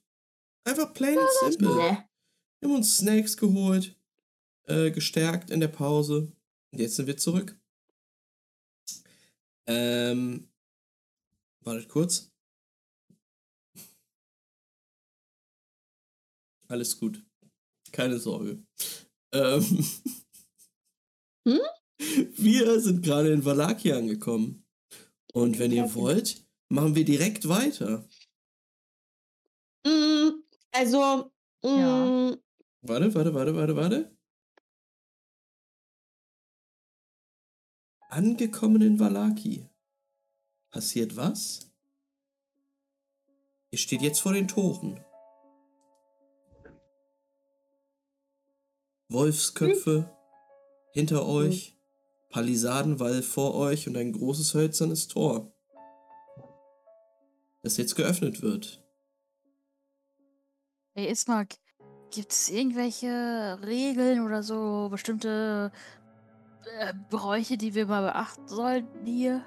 [0.65, 1.77] Einfach plain and simple.
[1.77, 3.95] Wir haben uns Snacks geholt,
[4.65, 6.33] äh, gestärkt in der Pause.
[6.73, 7.57] Und jetzt sind wir zurück.
[9.69, 10.49] Ähm,
[11.61, 12.33] wartet kurz.
[16.67, 17.26] Alles gut.
[17.97, 18.63] Keine Sorge.
[19.33, 19.87] Ähm,
[21.49, 21.61] Hm?
[22.37, 24.67] Wir sind gerade in Valakia angekommen.
[25.33, 28.07] Und wenn ihr wollt, machen wir direkt weiter.
[29.87, 30.43] Mm,
[30.73, 31.31] also,
[31.63, 32.07] Ja.
[32.33, 32.37] mm,
[32.83, 34.17] Warte, warte, warte, warte, warte.
[38.11, 39.71] Angekommen in Valaki.
[40.71, 41.73] Passiert was?
[43.71, 45.03] Ihr steht jetzt vor den Toren.
[49.09, 50.11] Wolfsköpfe
[50.93, 51.79] hinter euch,
[52.31, 55.53] Palisadenwall vor euch und ein großes hölzernes Tor,
[57.63, 58.83] das jetzt geöffnet wird.
[60.95, 61.55] Hey Ismark,
[62.11, 65.71] gibt es irgendwelche Regeln oder so bestimmte
[66.79, 69.45] äh, Bräuche, die wir mal beachten sollten hier?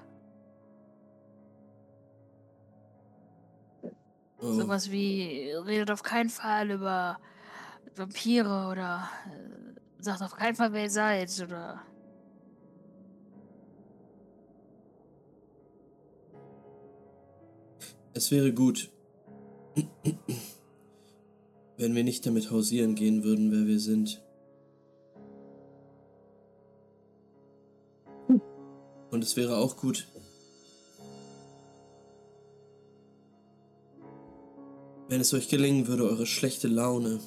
[4.41, 4.53] Oh.
[4.53, 7.19] Sowas wie, redet auf keinen Fall über
[7.95, 11.81] Vampire oder äh, sagt auf keinen Fall, wer ihr seid oder.
[18.13, 18.89] Es wäre gut,
[21.77, 24.21] wenn wir nicht damit hausieren gehen würden, wer wir sind.
[29.11, 30.07] Und es wäre auch gut,
[35.07, 37.19] wenn es euch gelingen würde, eure schlechte Laune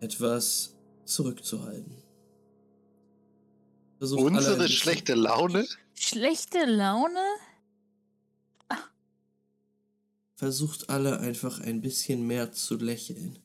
[0.00, 2.02] etwas zurückzuhalten.
[3.98, 5.66] Versucht Unsere schlechte Laune?
[5.94, 7.22] Schlechte Laune?
[10.36, 13.38] Versucht alle einfach ein bisschen mehr zu lächeln.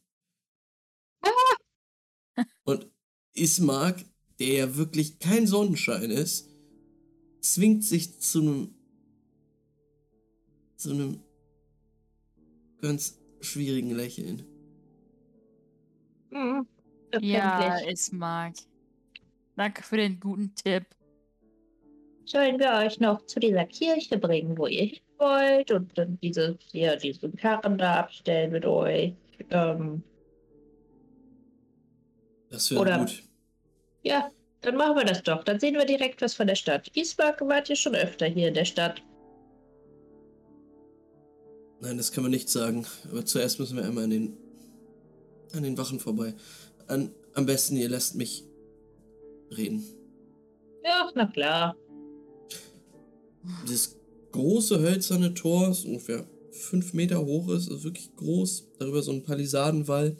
[2.64, 2.90] Und
[3.34, 4.06] Ismark,
[4.40, 6.50] der ja wirklich kein Sonnenschein ist,
[7.42, 8.76] zwingt sich zu einem
[10.78, 11.20] zu einem
[12.80, 14.46] ganz schwierigen Lächeln.
[16.36, 16.68] Hm,
[17.22, 17.94] Ja, befremdlich.
[17.94, 18.56] Ismark.
[19.56, 20.84] Danke für den guten Tipp.
[22.26, 26.58] Sollen wir euch noch zu dieser Kirche bringen, wo ihr hin wollt und dann diese,
[26.74, 29.14] ja, diesen Karren da abstellen mit euch?
[29.52, 30.04] Ähm,
[32.50, 33.24] Das wäre gut.
[34.04, 34.30] ja,
[34.62, 35.44] dann machen wir das doch.
[35.44, 36.90] Dann sehen wir direkt was von der Stadt.
[36.96, 39.02] Ismark wart ihr schon öfter hier in der Stadt.
[41.80, 42.86] Nein, das kann man nicht sagen.
[43.12, 44.38] Aber zuerst müssen wir einmal an den
[45.54, 46.34] an den Wachen vorbei.
[46.88, 48.46] An, am besten, ihr lasst mich
[49.56, 49.84] reden.
[50.84, 51.76] Ja, na klar.
[53.68, 53.98] Dieses
[54.32, 58.72] große hölzerne Tor ist ungefähr fünf Meter hoch ist, also wirklich groß.
[58.80, 60.18] Darüber so ein Palisadenwall,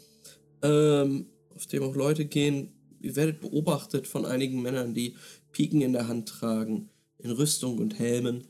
[0.62, 2.74] ähm, auf dem auch Leute gehen.
[3.00, 5.16] Ihr werdet beobachtet von einigen Männern, die
[5.52, 8.48] Piken in der Hand tragen, in Rüstung und Helmen.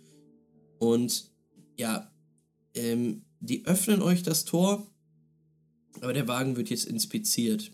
[0.80, 1.32] Und
[1.78, 2.12] ja,
[2.74, 4.88] ähm, die öffnen euch das Tor,
[6.02, 7.72] aber der Wagen wird jetzt inspiziert.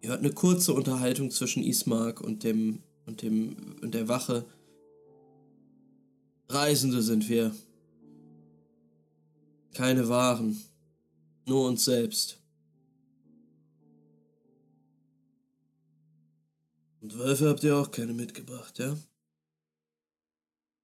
[0.00, 4.44] Ihr hört eine kurze Unterhaltung zwischen Ismark und dem und dem und der Wache.
[6.48, 7.54] Reisende sind wir.
[9.74, 10.62] Keine Waren.
[11.46, 12.38] Nur uns selbst.
[17.00, 18.96] Und Wölfe habt ihr auch keine mitgebracht, ja?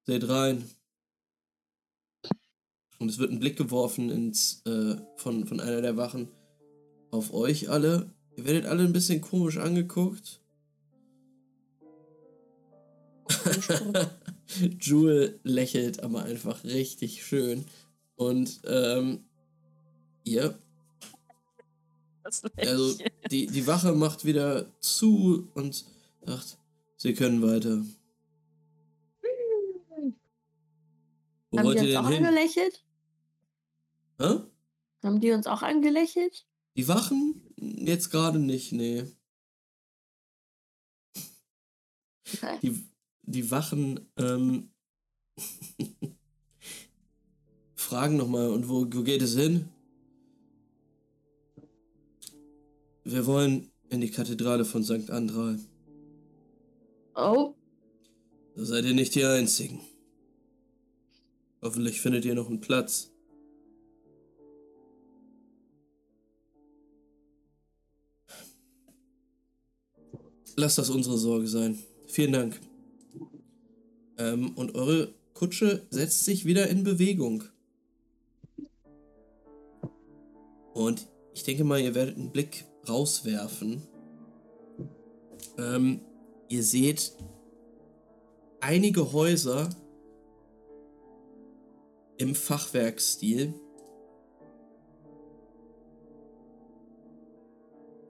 [0.07, 0.65] Seht rein.
[3.05, 6.31] Und es wird ein Blick geworfen ins, äh, von, von einer der Wachen
[7.11, 8.11] auf euch alle.
[8.35, 10.41] Ihr werdet alle ein bisschen komisch angeguckt.
[14.81, 17.67] Jewel lächelt aber einfach richtig schön.
[18.17, 19.27] Und ähm,
[20.25, 20.59] ihr,
[22.57, 22.97] also
[23.31, 25.85] die, die Wache macht wieder zu und
[26.25, 26.57] sagt,
[26.97, 27.85] sie können weiter.
[31.51, 32.25] Wo Haben wollt ihr denn hin?
[32.25, 32.81] angelächelt?
[34.19, 34.41] Hä?
[35.03, 36.47] Haben die uns auch angelächelt?
[36.77, 37.43] Die Wachen?
[37.57, 39.05] Jetzt gerade nicht, nee.
[42.33, 42.59] Okay.
[42.63, 42.89] Die,
[43.23, 44.71] die Wachen ähm,
[47.75, 49.69] fragen nochmal, und wo, wo geht es hin?
[53.05, 55.11] Wir wollen in die Kathedrale von St.
[55.11, 55.61] Andral.
[57.15, 57.55] Oh,
[58.57, 59.81] Da seid ihr nicht die Einzigen.
[61.63, 63.14] Hoffentlich findet ihr noch einen Platz.
[70.57, 71.79] Lasst das unsere Sorge sein.
[72.07, 72.61] Vielen Dank.
[74.19, 77.45] Ähm, und eure Kutsche setzt sich wieder in Bewegung.
[80.73, 83.83] Und ich denke mal, ihr werdet einen Blick rauswerfen.
[85.59, 86.01] Ähm,
[86.49, 87.13] ihr seht
[88.61, 89.71] einige Häuser
[92.19, 93.55] im Fachwerkstil.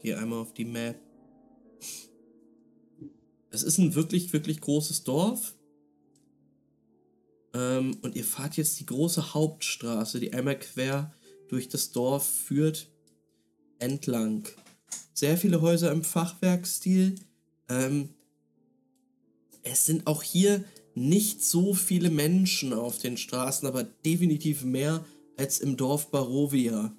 [0.01, 0.97] Geh einmal auf die Map.
[3.55, 5.55] Es ist ein wirklich, wirklich großes Dorf.
[7.55, 11.15] Ähm, und ihr fahrt jetzt die große Hauptstraße, die einmal quer
[11.49, 12.91] durch das Dorf führt,
[13.79, 14.49] entlang.
[15.13, 17.15] Sehr viele Häuser im Fachwerkstil.
[17.69, 18.09] Ähm,
[19.63, 20.65] es sind auch hier
[20.97, 25.05] nicht so viele Menschen auf den Straßen, aber definitiv mehr
[25.37, 26.93] als im Dorf Barovia.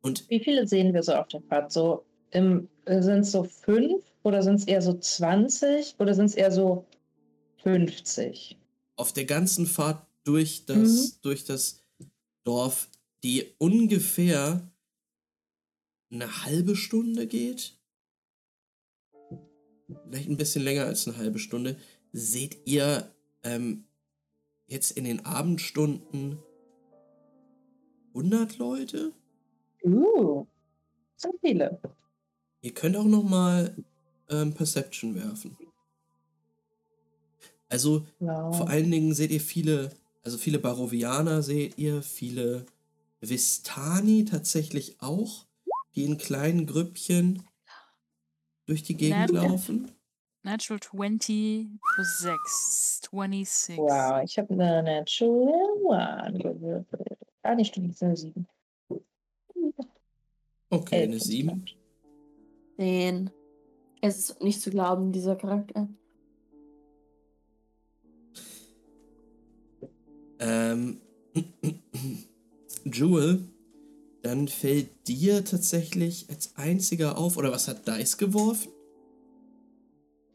[0.00, 1.72] Und Wie viele sehen wir so auf der Fahrt?
[1.72, 6.50] So sind es so fünf oder sind es eher so 20 oder sind es eher
[6.50, 6.84] so
[7.62, 8.58] 50?
[8.96, 11.84] auf der ganzen Fahrt durch das, durch das
[12.44, 12.88] Dorf,
[13.22, 14.68] die ungefähr
[16.10, 17.78] eine halbe Stunde geht,
[20.08, 21.76] vielleicht ein bisschen länger als eine halbe Stunde,
[22.12, 23.84] seht ihr ähm,
[24.66, 26.38] jetzt in den Abendstunden
[28.14, 29.12] 100 Leute?
[29.84, 30.46] Uh,
[31.16, 31.80] so viele.
[32.62, 33.76] Ihr könnt auch noch mal
[34.30, 35.56] ähm, Perception werfen.
[37.68, 38.56] Also Wow.
[38.56, 39.90] Vor allen Dingen seht ihr viele,
[40.22, 42.66] also viele Barovianer seht ihr, viele
[43.20, 45.46] Vistani tatsächlich auch,
[45.94, 47.42] die in kleinen Grüppchen
[48.66, 49.90] durch die Gegend Na, laufen.
[50.42, 52.86] Natural 20 plus 6.
[53.10, 53.78] 26.
[53.78, 57.18] Wow, ich habe eine Natural One gewürfelt.
[57.42, 58.46] Ah, nicht sind eine 7.
[60.70, 61.64] Okay, eine 7.
[62.78, 63.30] den.
[64.00, 65.88] Es ist nicht zu glauben, dieser Charakter.
[70.38, 71.00] Ähm,
[72.84, 73.48] Jewel,
[74.22, 78.72] dann fällt dir tatsächlich als einziger auf, oder was hat Dice geworfen?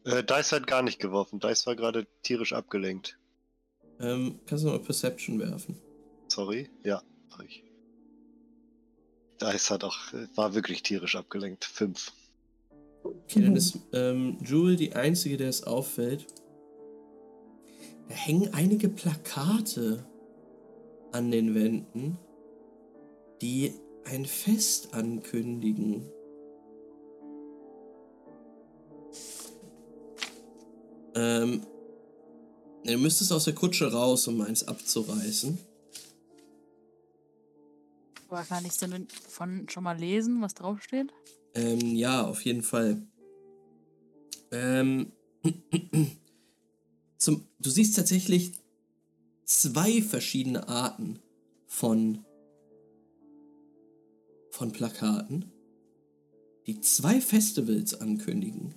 [0.04, 1.40] Äh, Dice hat gar nicht geworfen.
[1.40, 3.18] Dice war gerade tierisch abgelenkt.
[4.00, 5.78] Ähm, kannst du mal Perception werfen?
[6.28, 6.68] Sorry.
[6.82, 7.62] Ja, mach ich.
[9.40, 11.64] Dice hat auch, äh, war wirklich tierisch abgelenkt.
[11.64, 12.12] Fünf.
[13.04, 16.26] Okay, dann ist ähm, Jewel die einzige, der es auffällt.
[18.08, 20.06] Da hängen einige Plakate
[21.12, 22.18] an den Wänden,
[23.40, 23.72] die
[24.04, 26.06] ein Fest ankündigen.
[31.14, 31.62] Ähm,
[32.84, 35.58] du müsstest aus der Kutsche raus, um eins abzureißen.
[38.28, 41.12] Aber kann ich denn von schon mal lesen, was draufsteht?
[41.54, 43.02] Ähm, ja, auf jeden Fall.
[44.50, 45.12] Ähm,
[47.18, 48.52] zum, du siehst tatsächlich
[49.44, 51.18] zwei verschiedene Arten
[51.66, 52.24] von,
[54.50, 55.50] von Plakaten,
[56.66, 58.74] die zwei Festivals ankündigen.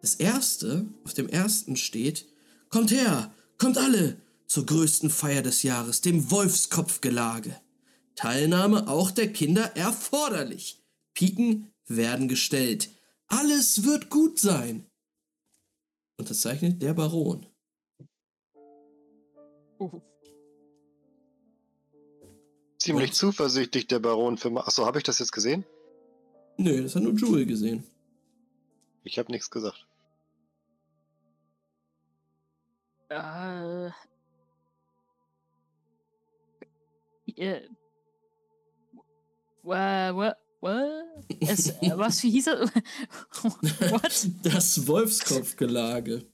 [0.00, 2.26] Das erste, auf dem ersten steht,
[2.68, 7.54] kommt her, kommt alle zur größten Feier des Jahres, dem Wolfskopfgelage.
[8.16, 10.79] Teilnahme auch der Kinder erforderlich.
[11.14, 12.90] Piken werden gestellt.
[13.26, 14.86] Alles wird gut sein.
[16.18, 17.46] Unterzeichnet der Baron.
[19.78, 20.00] Oh.
[22.78, 23.14] Ziemlich Und?
[23.14, 24.50] zuversichtlich der Baron für.
[24.50, 25.64] Ma- Achso, habe ich das jetzt gesehen?
[26.56, 27.84] Nö, das hat nur Jewel gesehen.
[29.04, 29.86] Ich habe nichts gesagt.
[33.08, 33.88] Äh.
[37.36, 37.68] Äh.
[39.62, 40.36] Wa, wa, wa?
[41.40, 42.70] Es, äh, was, wie hieß das?
[43.90, 44.28] What?
[44.42, 46.26] Das Wolfskopfgelage.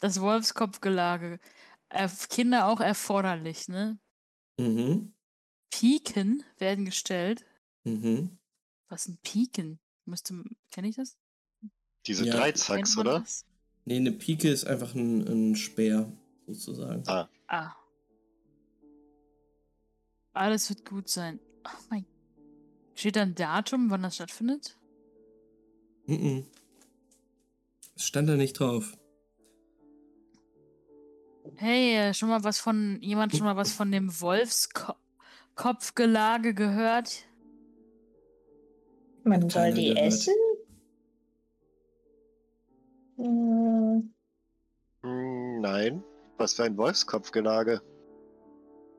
[0.00, 1.38] Das Wolfskopfgelage.
[2.28, 3.98] Kinder auch erforderlich, ne?
[4.58, 5.12] Mhm.
[5.70, 7.44] Piken werden gestellt.
[7.84, 8.36] Mhm.
[8.88, 9.78] Was sind Piken?
[10.04, 11.16] Müsste, kenne ich das?
[12.06, 12.36] Diese Ja.
[12.36, 13.20] Dreizacks, oder?
[13.20, 13.44] Das?
[13.84, 16.10] Nee, eine Pike ist einfach ein, ein Speer,
[16.46, 17.02] sozusagen.
[17.06, 17.74] Ah, Ah.
[20.32, 21.38] Alles wird gut sein.
[21.64, 22.04] Oh mein.
[22.96, 24.76] Steht da ein Datum, wann das stattfindet?
[26.06, 26.46] Mhm.
[27.94, 28.96] Es stand da nicht drauf.
[31.56, 37.24] Hey, äh, schon mal was von jemand schon mal was von dem Wolfskopfgelage gehört?
[39.24, 40.06] Man soll die gehört.
[40.06, 40.34] essen?
[43.16, 44.14] Hm,
[45.02, 46.02] hm, nein.
[46.38, 47.82] Was für ein Wolfskopfgelage.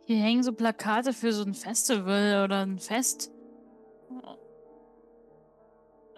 [0.05, 3.31] Hier hängen so Plakate für so ein Festival oder ein Fest.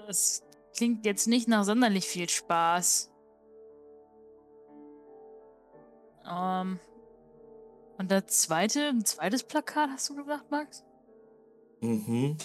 [0.07, 0.43] Das
[0.75, 3.11] klingt jetzt nicht nach sonderlich viel Spaß.
[6.29, 6.79] Ähm.
[7.97, 10.83] Und das zweite, ein zweites Plakat, hast du gesagt, Max?
[11.81, 12.37] Mhm.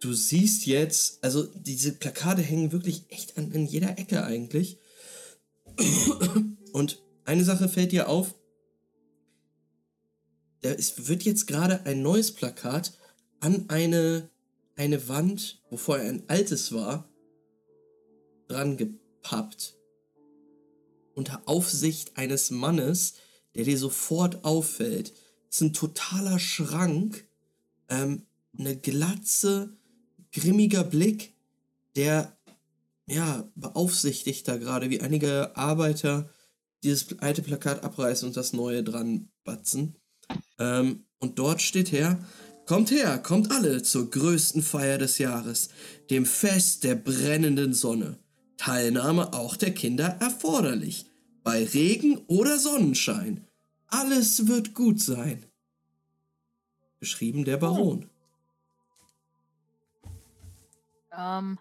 [0.00, 4.78] Du siehst jetzt, also diese Plakate hängen wirklich echt an, in jeder Ecke eigentlich.
[6.72, 8.34] Und eine Sache fällt dir auf.
[10.62, 12.98] Da ist, wird jetzt gerade ein neues Plakat
[13.42, 14.30] an eine,
[14.76, 17.08] eine Wand, wo vorher ein altes war,
[18.46, 19.76] dran gepappt.
[21.14, 23.14] Unter Aufsicht eines Mannes,
[23.54, 25.12] der dir sofort auffällt.
[25.48, 27.26] Das ist ein totaler Schrank
[27.88, 29.76] ähm, eine Glatze,
[30.32, 31.34] grimmiger Blick,
[31.96, 32.36] der
[33.06, 36.30] ja beaufsichtigt da gerade, wie einige Arbeiter
[36.84, 39.96] dieses alte Plakat abreißen und das neue dran batzen.
[40.58, 42.24] Ähm, und dort steht her,
[42.66, 45.70] kommt her, kommt alle zur größten Feier des Jahres,
[46.10, 48.18] dem Fest der brennenden Sonne.
[48.56, 51.06] Teilnahme auch der Kinder erforderlich.
[51.42, 53.46] Bei Regen oder Sonnenschein.
[53.88, 55.44] Alles wird gut sein.
[57.00, 58.08] Geschrieben der Baron.
[61.10, 61.58] Ähm.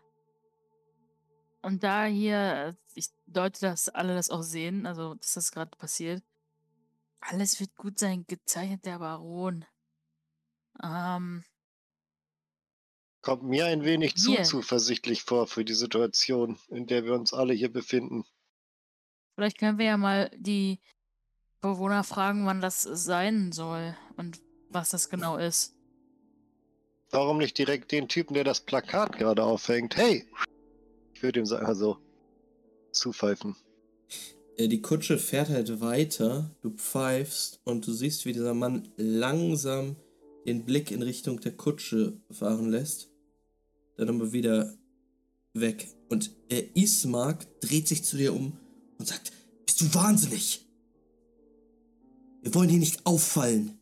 [1.64, 5.76] Und da hier, äh, ich deute, dass alle das auch sehen, also dass das gerade
[5.78, 6.23] passiert.
[7.19, 9.65] Alles wird gut sein, gezeichnet der Baron.
[10.84, 11.43] Ähm,
[13.22, 14.43] Kommt mir ein wenig zu Hier.
[14.43, 18.26] zuversichtlich vor für die Situation, in der wir uns alle hier befinden.
[19.35, 20.80] vielleicht können wir ja mal die
[21.61, 24.39] Bewohner fragen, wann das sein soll und
[24.69, 25.76] was das genau ist.
[27.11, 29.98] Warum nicht direkt den Typen, der das Plakat gerade aufhängt?
[29.98, 30.26] Hey!
[31.14, 31.98] Ich würde ihm so einfach so
[32.91, 33.56] zupfeifen.
[34.57, 39.95] Äh, Die Kutsche fährt halt weiter, du pfeifst und du siehst, wie dieser Mann langsam
[40.45, 43.09] den Blick in Richtung der Kutsche fahren lässt.
[43.97, 44.73] Dann aber wieder
[45.53, 45.88] weg.
[46.09, 48.57] Und äh, Ismark dreht sich zu dir um
[48.97, 49.31] und sagt,
[49.65, 50.65] bist du wahnsinnig?
[52.41, 53.77] Wir wollen hier nicht auffallen.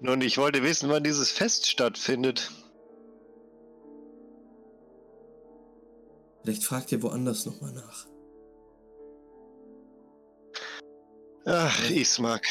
[0.00, 2.52] Nun, ich wollte wissen, wann dieses Fest stattfindet.
[6.42, 8.06] Vielleicht fragt ihr woanders nochmal nach.
[11.44, 12.46] Ach, Ismark.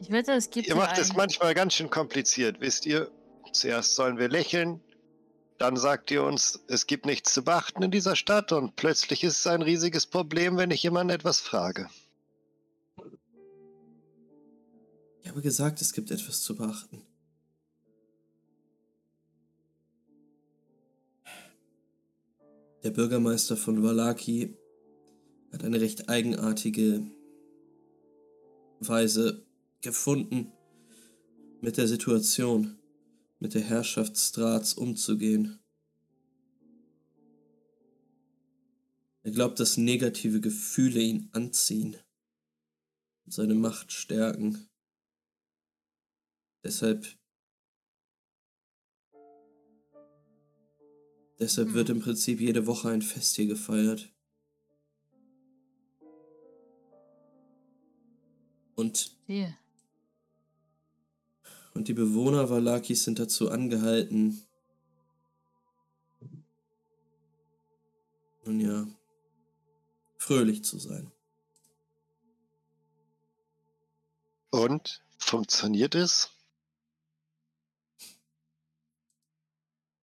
[0.00, 3.10] Ich wette, es gibt Ihr macht es manchmal ganz schön kompliziert, wisst ihr?
[3.52, 4.80] Zuerst sollen wir lächeln,
[5.58, 9.40] dann sagt ihr uns, es gibt nichts zu beachten in dieser Stadt und plötzlich ist
[9.40, 11.90] es ein riesiges Problem, wenn ich jemanden etwas frage.
[15.22, 17.02] Ich habe gesagt, es gibt etwas zu beachten.
[22.82, 24.56] Der Bürgermeister von Valaki
[25.52, 27.02] hat eine recht eigenartige
[28.80, 29.44] Weise
[29.82, 30.52] gefunden,
[31.60, 32.78] mit der Situation,
[33.38, 35.58] mit der Herrschaft Strats umzugehen.
[39.22, 41.96] Er glaubt, dass negative Gefühle ihn anziehen
[43.26, 44.66] und seine Macht stärken.
[46.64, 47.06] Deshalb.
[51.38, 51.74] Deshalb Hm.
[51.74, 54.12] wird im Prinzip jede Woche ein Fest hier gefeiert.
[58.74, 59.59] Und, Hier.
[61.80, 64.46] Und die Bewohner Valakis sind dazu angehalten.
[68.44, 68.86] Nun ja,
[70.18, 71.10] fröhlich zu sein.
[74.50, 75.02] Und?
[75.16, 76.28] Funktioniert es?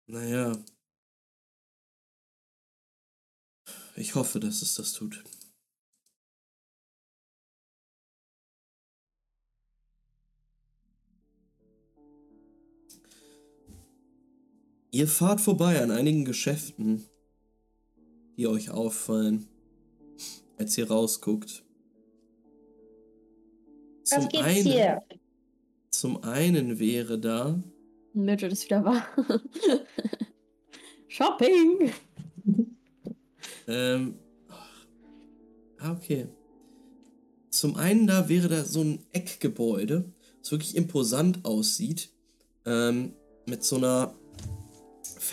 [0.08, 0.62] Naja.
[3.96, 5.24] Ich hoffe, dass es das tut.
[14.92, 17.06] Ihr fahrt vorbei an einigen Geschäften,
[18.38, 19.48] die euch auffallen,
[20.58, 21.64] als ihr rausguckt.
[24.10, 25.02] Was gibt's hier?
[25.90, 27.62] Zum einen wäre da
[28.14, 29.06] Mildred ist wieder wahr.
[31.08, 31.92] Shopping!
[33.68, 34.16] Ähm.
[35.78, 36.28] Ah, okay.
[37.50, 40.12] Zum einen da wäre da so ein Eckgebäude,
[40.42, 42.10] das wirklich imposant aussieht.
[42.66, 43.14] Ähm,
[43.48, 44.14] mit so einer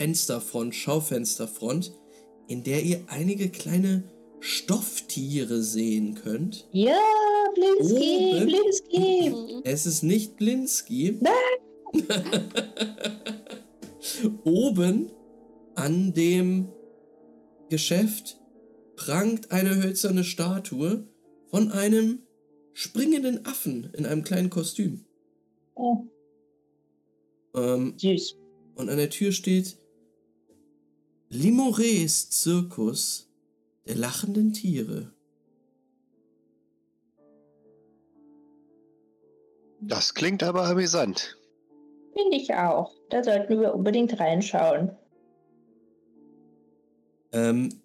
[0.03, 1.93] Fensterfront, Schaufensterfront,
[2.47, 4.05] in der ihr einige kleine
[4.39, 6.69] Stofftiere sehen könnt.
[6.71, 6.97] Ja,
[7.55, 8.47] Blinski, Oben.
[8.47, 9.61] Blinski.
[9.65, 11.19] Es ist nicht Blinski.
[14.45, 15.11] Oben
[15.75, 16.69] an dem
[17.69, 18.41] Geschäft
[18.95, 21.09] prangt eine hölzerne Statue
[21.51, 22.21] von einem
[22.73, 25.05] springenden Affen in einem kleinen Kostüm.
[25.75, 26.05] Oh,
[27.57, 28.37] Ähm, süß.
[28.77, 29.77] und an der Tür steht
[31.31, 33.29] Limores Zirkus
[33.87, 35.13] der lachenden Tiere.
[39.81, 41.39] Das klingt aber amüsant.
[42.15, 42.93] Finde ich auch.
[43.11, 44.97] Da sollten wir unbedingt reinschauen.
[47.33, 47.81] Ähm,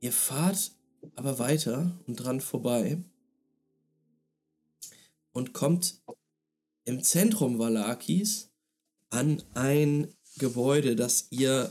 [0.00, 0.72] ihr fahrt
[1.16, 3.02] aber weiter und dran vorbei
[5.32, 6.00] und kommt
[6.84, 8.50] im Zentrum Valakis
[9.10, 11.70] an ein Gebäude, das ihr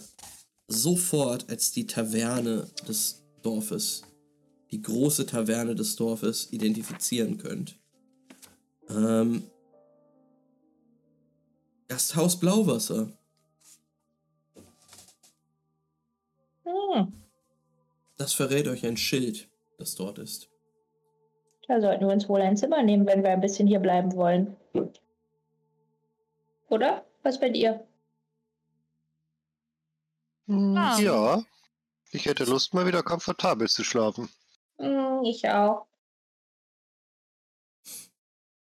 [0.68, 4.04] sofort als die Taverne des Dorfes,
[4.72, 7.78] die große Taverne des Dorfes identifizieren könnt.
[8.90, 9.44] Ähm,
[11.88, 13.12] Gasthaus Blauwasser.
[16.64, 17.14] Hm,
[18.18, 20.48] Das verrät euch ein Schild, das dort ist.
[21.68, 24.56] da sollten wir uns wohl ein Zimmer nehmen, wenn wir ein bisschen hier bleiben wollen.
[26.70, 27.06] Oder?
[27.24, 27.86] Was bei dir?
[30.52, 31.00] Ah.
[31.00, 31.46] Ja.
[32.12, 34.30] Ich hätte Lust, mal wieder komfortabel zu schlafen.
[34.78, 35.88] Hm, ich auch.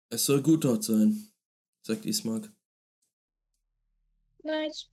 [0.10, 1.28] Es soll gut dort sein,
[1.82, 2.52] sagt Ismark.
[4.44, 4.90] Nice.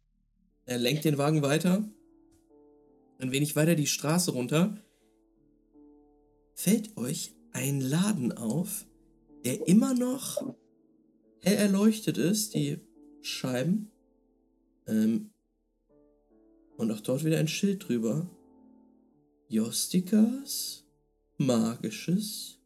[0.64, 1.84] Er lenkt den Wagen weiter.
[3.18, 4.76] Ein wenig weiter die Straße runter.
[6.54, 8.86] Fällt euch ein Laden auf,
[9.44, 10.42] der immer noch
[11.40, 12.80] hell erleuchtet ist, die
[13.22, 13.90] Scheiben.
[14.86, 15.32] Ähm,
[16.80, 18.26] und auch dort wieder ein Schild drüber.
[19.48, 20.86] Jostikas
[21.36, 22.58] magisches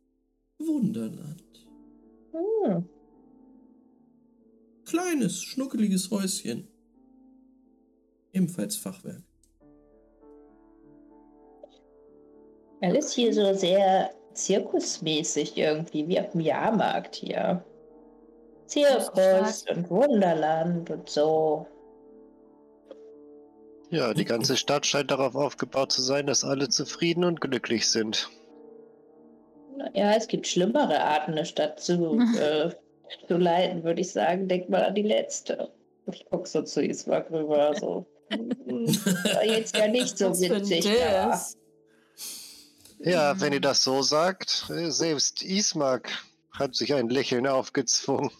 [0.59, 1.43] Wunderland.
[2.32, 2.89] Hm.
[4.85, 6.69] Kleines, schnuckeliges Häuschen.
[8.32, 9.23] Ebenfalls Fachwerk.
[12.81, 17.65] Alles hier so sehr zirkusmäßig irgendwie, wie auf dem Jahrmarkt hier.
[18.66, 21.66] Zirkus und Wunderland und so.
[23.90, 28.28] Ja, die ganze Stadt scheint darauf aufgebaut zu sein, dass alle zufrieden und glücklich sind.
[29.93, 32.70] Ja, es gibt schlimmere Arten, eine Stadt zu, äh,
[33.28, 34.48] zu leiten, würde ich sagen.
[34.48, 35.70] Denk mal an die letzte.
[36.11, 37.74] Ich guck so zu Ismark rüber.
[37.78, 38.06] So.
[38.31, 40.85] Hm, War jetzt ja nicht so witzig.
[43.01, 46.11] Ja, wenn ihr das so sagt, selbst Ismark
[46.52, 48.31] hat sich ein Lächeln aufgezwungen,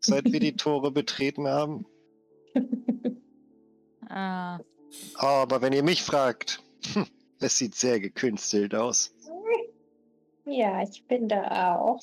[0.00, 1.86] seit wir die Tore betreten haben.
[4.08, 4.60] Ah,
[5.14, 6.62] Aber wenn ihr mich fragt,
[7.40, 9.12] es sieht sehr gekünstelt aus.
[10.44, 12.02] Ja, ich bin da auch.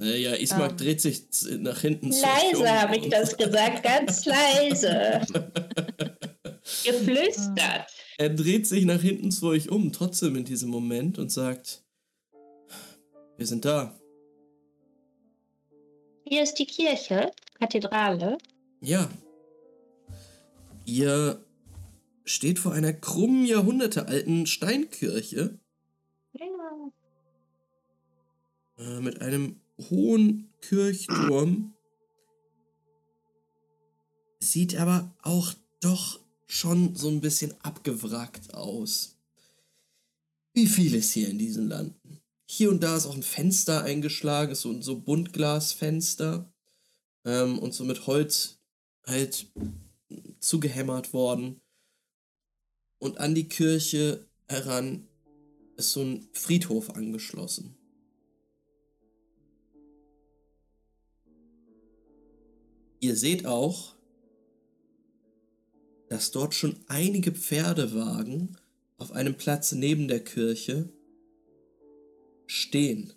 [0.00, 0.76] Äh, ja, Ismark Ähm.
[0.76, 1.22] dreht sich
[1.58, 5.20] nach hinten zu euch um Leise habe ich das gesagt, ganz leise.
[6.84, 7.90] Geflüstert.
[8.18, 11.82] Er dreht sich nach hinten zu euch um, trotzdem in diesem Moment, und sagt:
[13.36, 13.98] Wir sind da.
[16.26, 18.38] Hier ist die Kirche, Kathedrale.
[18.82, 19.08] Ja.
[20.84, 21.44] Ihr
[22.24, 25.58] steht vor einer krummen, jahrhundertealten Steinkirche
[26.32, 26.90] Ja.
[28.78, 31.74] äh, mit einem hohen Kirchturm.
[34.40, 39.16] Sieht aber auch doch schon so ein bisschen abgewrackt aus.
[40.52, 42.20] Wie vieles hier in diesen Landen.
[42.46, 46.52] Hier und da ist auch ein Fenster eingeschlagen, ist so, so Buntglasfenster
[47.24, 48.58] ähm, und so mit Holz
[49.06, 49.46] halt
[50.40, 51.60] zugehämmert worden.
[52.98, 55.08] Und an die Kirche heran
[55.76, 57.76] ist so ein Friedhof angeschlossen.
[63.02, 63.96] Ihr seht auch,
[66.08, 68.58] dass dort schon einige Pferdewagen
[68.98, 70.92] auf einem Platz neben der Kirche
[72.46, 73.14] stehen.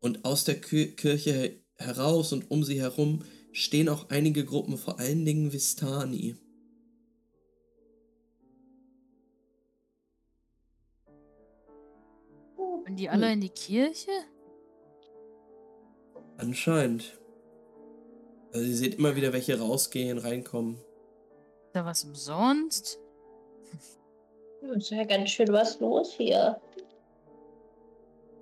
[0.00, 4.76] Und aus der Kir Kirche he- heraus und um sie herum stehen auch einige Gruppen,
[4.78, 6.36] vor allen Dingen Vistani.
[12.86, 14.10] Und die alle in die Kirche?
[16.38, 17.20] Anscheinend.
[18.52, 20.74] Also ihr seht immer wieder welche rausgehen, reinkommen.
[20.74, 22.98] Ist da was umsonst?
[24.74, 26.60] Ist ja ganz schön was los hier.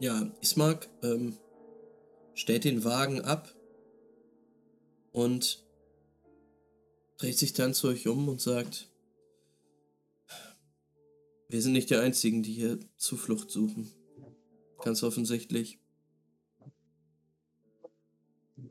[0.00, 1.36] Ja, Ismark ähm,
[2.34, 3.52] stellt den Wagen ab
[5.18, 5.64] und
[7.18, 8.88] dreht sich dann zu euch um und sagt,
[11.48, 13.90] wir sind nicht die Einzigen, die hier Zuflucht suchen.
[14.82, 15.80] Ganz offensichtlich.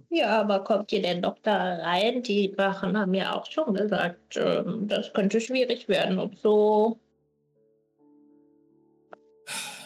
[0.10, 2.24] Ja, aber kommt ihr denn doch da rein?
[2.24, 7.00] Die Wachen haben ja auch schon gesagt, ähm, das könnte schwierig werden und so.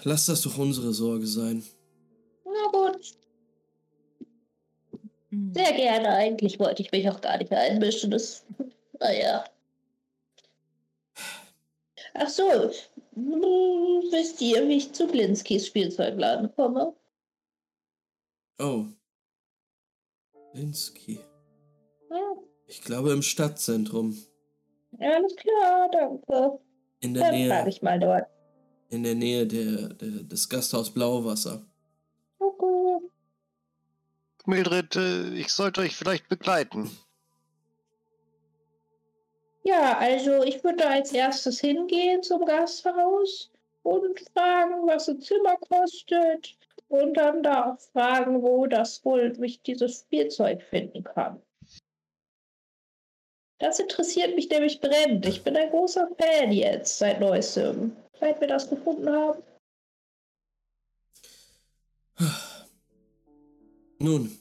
[0.03, 1.63] Lasst das doch unsere Sorge sein.
[5.31, 6.09] Sehr gerne.
[6.09, 8.11] Eigentlich wollte ich mich auch gar nicht einmischen.
[8.11, 8.45] Das,
[8.99, 9.43] naja.
[12.13, 12.43] Ach so,
[13.15, 16.93] wisst ihr, wie ich zu Blinskis Spielzeugladen komme?
[18.59, 18.85] Oh.
[20.53, 21.19] Linsky.
[22.09, 22.17] Ja,
[22.67, 24.17] Ich glaube im Stadtzentrum.
[24.99, 26.59] alles klar, danke.
[26.99, 28.25] In der Dann Nähe, ich mal dort.
[28.89, 31.65] in der Nähe der, der, des Gasthaus Blauwasser.
[34.47, 36.91] Mildred, äh, ich sollte euch vielleicht begleiten.
[39.63, 43.51] Ja, also ich würde als erstes hingehen zum Gasthaus
[43.83, 46.55] und fragen, was ein Zimmer kostet.
[46.87, 51.41] Und dann da auch fragen, wo das wohl ich dieses Spielzeug finden kann.
[53.59, 55.25] Das interessiert mich nämlich brennend.
[55.25, 57.95] Ich bin ein großer Fan jetzt seit neuestem.
[58.19, 59.41] Seit wir das gefunden haben.
[64.03, 64.31] Nun,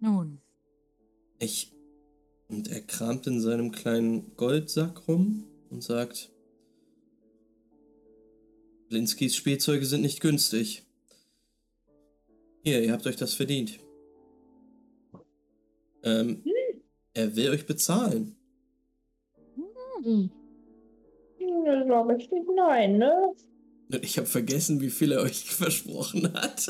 [0.00, 0.40] Nun,
[1.40, 1.72] ich.
[2.48, 6.30] Und er kramt in seinem kleinen Goldsack rum und sagt:
[8.88, 10.86] Blinskis Spielzeuge sind nicht günstig.
[12.62, 13.80] Hier, ihr habt euch das verdient.
[16.04, 16.44] Ähm,
[17.14, 18.36] er will euch bezahlen.
[20.04, 20.30] Hm.
[21.64, 22.48] Das glaube ich nicht.
[22.54, 23.34] Nein, ne?
[24.02, 26.66] Ich habe vergessen, wie viel er euch versprochen hat.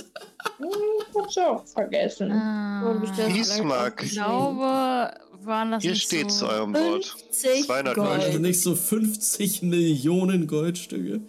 [0.58, 0.66] Hm,
[1.10, 2.30] Ich hab's auch vergessen.
[2.30, 4.02] Äh, Ismark.
[4.04, 5.10] ich glaube,
[5.44, 6.46] waren das Hier nicht steht so...
[6.46, 7.04] zu eurem Wort.
[7.06, 8.08] 50 200 Gold.
[8.22, 11.20] Also nicht so 50 Millionen Goldstücke.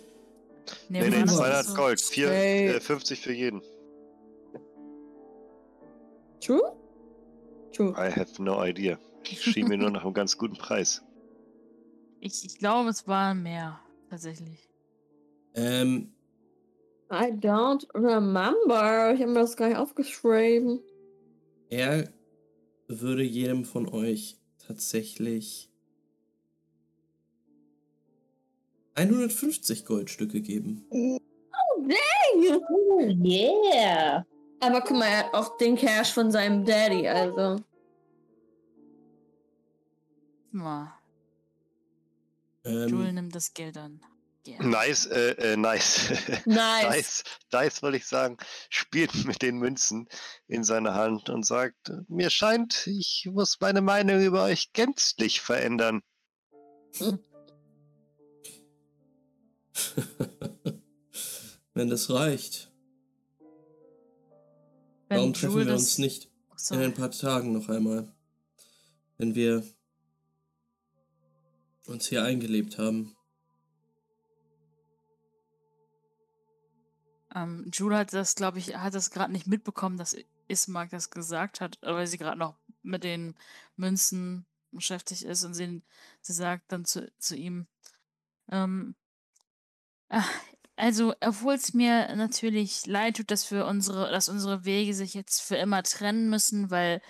[0.90, 2.02] Nee, Nee, waren nee, das 200 nicht so- Gold.
[2.02, 3.61] Vier, äh, 50 für jeden.
[6.41, 6.61] True?
[7.74, 7.91] True.
[7.98, 8.98] I have no idea.
[9.24, 11.02] Ich schien mir nur nach einem ganz guten Preis.
[12.20, 13.80] Ich, ich glaube, es waren mehr,
[14.10, 14.69] tatsächlich.
[15.60, 16.14] Ähm,
[17.11, 19.14] I don't remember.
[19.14, 20.80] Ich habe mir das gar nicht aufgeschrieben.
[21.69, 22.10] er
[22.88, 25.69] würde jedem von euch tatsächlich
[28.95, 30.86] 150 Goldstücke geben.
[30.91, 32.61] Dang!
[32.69, 34.26] Oh, yeah.
[34.61, 37.57] Aber guck mal, er hat auch den Cash von seinem Daddy, also.
[40.52, 40.91] Mal,
[42.65, 44.02] Joel Ähm, nimmt das Geld an.
[44.60, 46.12] Nice, äh, äh, nice.
[46.46, 47.24] Nice.
[47.54, 48.38] Dice, Dice wollte ich sagen,
[48.70, 50.08] spielt mit den Münzen
[50.48, 56.02] in seiner Hand und sagt, mir scheint, ich muss meine Meinung über euch gänzlich verändern.
[61.74, 62.72] wenn das reicht.
[65.08, 68.14] Wenn Warum treffen wir uns nicht Achso, in ein paar Tagen noch einmal?
[69.18, 69.64] Wenn wir
[71.88, 73.16] uns hier eingelebt haben.
[77.44, 80.16] Ähm, Jule hat das, glaube ich, hat das gerade nicht mitbekommen, dass
[80.48, 83.36] Ismark das gesagt hat, weil sie gerade noch mit den
[83.76, 85.82] Münzen beschäftigt ist und sie,
[86.22, 87.68] sie sagt dann zu, zu ihm,
[88.52, 88.95] ähm,
[90.10, 90.30] ach,
[90.76, 95.41] also, obwohl es mir natürlich leid tut, dass wir unsere, dass unsere Wege sich jetzt
[95.41, 97.02] für immer trennen müssen, weil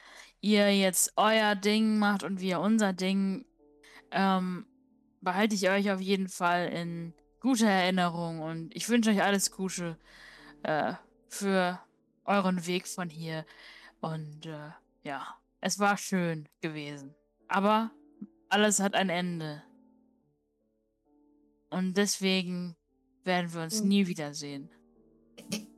[0.41, 3.45] ihr jetzt euer Ding macht und wir unser Ding,
[4.11, 4.65] ähm,
[5.22, 9.98] behalte ich euch auf jeden Fall in guter Erinnerung und ich wünsche euch alles Gute
[10.64, 10.94] äh,
[11.28, 11.80] für
[12.26, 13.45] euren Weg von hier.
[14.02, 14.70] Und äh,
[15.03, 15.28] ja,
[15.61, 17.16] es war schön gewesen.
[17.48, 17.91] Aber
[18.49, 19.64] alles hat ein Ende.
[21.70, 22.76] Und deswegen
[23.24, 23.88] werden wir uns Hm.
[23.88, 24.70] nie wiedersehen.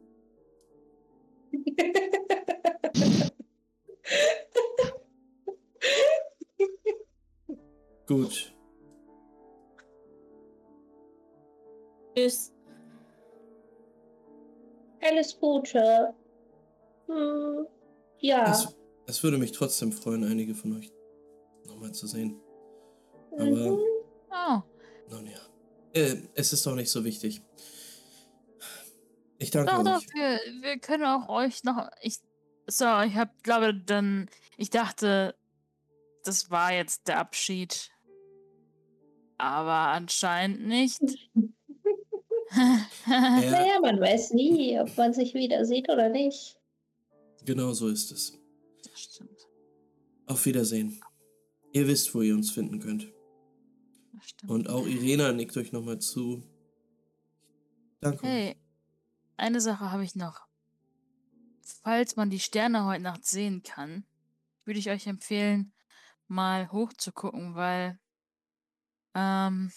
[8.08, 8.54] Gut.
[12.22, 12.54] Tschüss.
[15.02, 16.14] Alles Gute.
[17.08, 17.66] Hm,
[18.20, 18.52] ja.
[18.52, 18.76] Es,
[19.08, 20.92] es würde mich trotzdem freuen, einige von euch
[21.66, 22.40] nochmal zu sehen.
[23.32, 23.80] Aber, Mhm.
[24.34, 24.62] Oh,
[25.10, 25.40] nun ja.
[25.94, 27.42] Äh, es ist doch nicht so wichtig.
[29.40, 30.14] Ich danke doch, doch, euch.
[30.14, 31.90] wir, wir können auch euch noch.
[32.02, 32.20] Ich,
[32.68, 35.36] so, ich hab, glaube dann, ich dachte,
[36.24, 37.90] das war jetzt der Abschied.
[39.38, 41.02] Aber anscheinend nicht.
[42.56, 46.58] Ja, Naja, man weiß nie, ob man sich wieder sieht oder nicht.
[47.46, 48.38] genau so ist es.
[48.84, 49.48] Das stimmt.
[50.28, 51.02] Auf Wiedersehen.
[51.74, 53.08] Ihr wisst, wo ihr uns finden könnt.
[54.14, 54.52] Das stimmt.
[54.52, 56.44] Und auch Irena nickt euch nochmal zu.
[58.02, 58.28] Danke.
[58.28, 58.56] Hey,
[59.38, 60.42] eine Sache habe ich noch.
[61.84, 64.06] Falls man die Sterne heute Nacht sehen kann,
[64.66, 65.74] würde ich euch empfehlen,
[66.28, 68.00] mal hochzugucken, weil
[69.16, 69.72] ähm,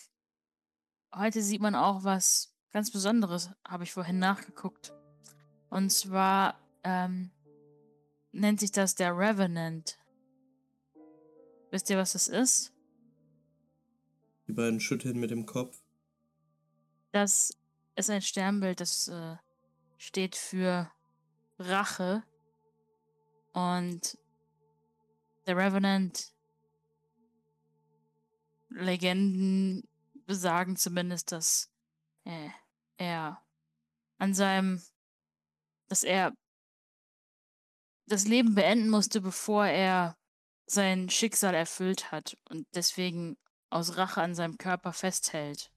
[1.15, 4.93] heute sieht man auch was ganz Besonderes, habe ich vorhin nachgeguckt.
[5.71, 7.31] Und zwar ähm,
[8.33, 9.97] nennt sich das der Revenant.
[11.71, 12.73] Wisst ihr, was das ist?
[14.49, 15.81] Die beiden schütteln mit dem Kopf.
[17.13, 17.57] Das
[17.95, 19.37] ist ein Sternbild, das äh,
[19.97, 20.91] steht für
[21.61, 22.25] Rache.
[23.53, 24.19] Und
[25.47, 26.33] der Revenant,
[28.69, 29.87] Legenden
[30.27, 31.71] besagen zumindest, dass
[32.25, 32.49] äh,
[32.97, 33.43] er
[34.19, 34.83] an seinem,
[35.89, 36.33] dass er
[38.07, 40.17] das Leben beenden musste, bevor er
[40.67, 43.37] sein Schicksal erfüllt hat und deswegen
[43.71, 45.71] aus Rache an seinem Körper festhält.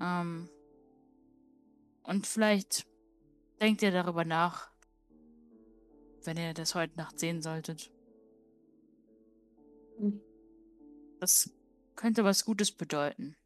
[0.00, 0.48] Ähm,
[2.02, 2.86] und vielleicht
[3.60, 4.70] denkt ihr darüber nach,
[6.24, 7.90] wenn ihr das heute Nacht sehen solltet.
[9.98, 10.20] Hm.
[11.20, 11.50] Das
[11.96, 13.36] könnte was Gutes bedeuten.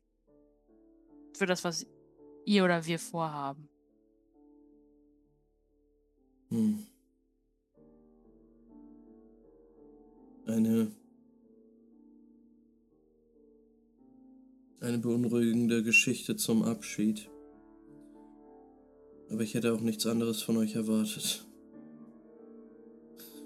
[1.39, 1.87] Für das, was
[2.47, 3.69] ihr oder wir vorhaben.
[6.49, 6.85] Hm.
[10.47, 10.91] Eine.
[14.81, 17.31] Eine beunruhigende Geschichte zum Abschied.
[19.31, 21.47] Aber ich hätte auch nichts anderes von euch erwartet.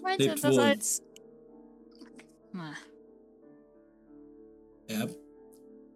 [0.01, 0.61] Meint ihr Lebt das wohl.
[0.61, 1.03] als.
[2.53, 2.73] Na,
[4.87, 5.11] Er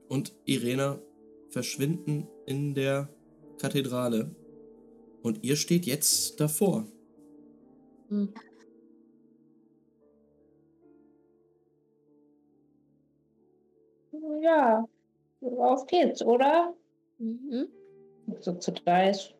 [0.08, 0.98] und Irena
[1.56, 3.08] verschwinden in der
[3.58, 4.30] Kathedrale.
[5.22, 6.86] Und ihr steht jetzt davor.
[8.10, 8.34] Hm.
[14.42, 14.86] Ja,
[15.40, 16.74] auf geht's, oder?
[17.16, 17.68] Mhm.
[18.40, 19.32] So zu Dice.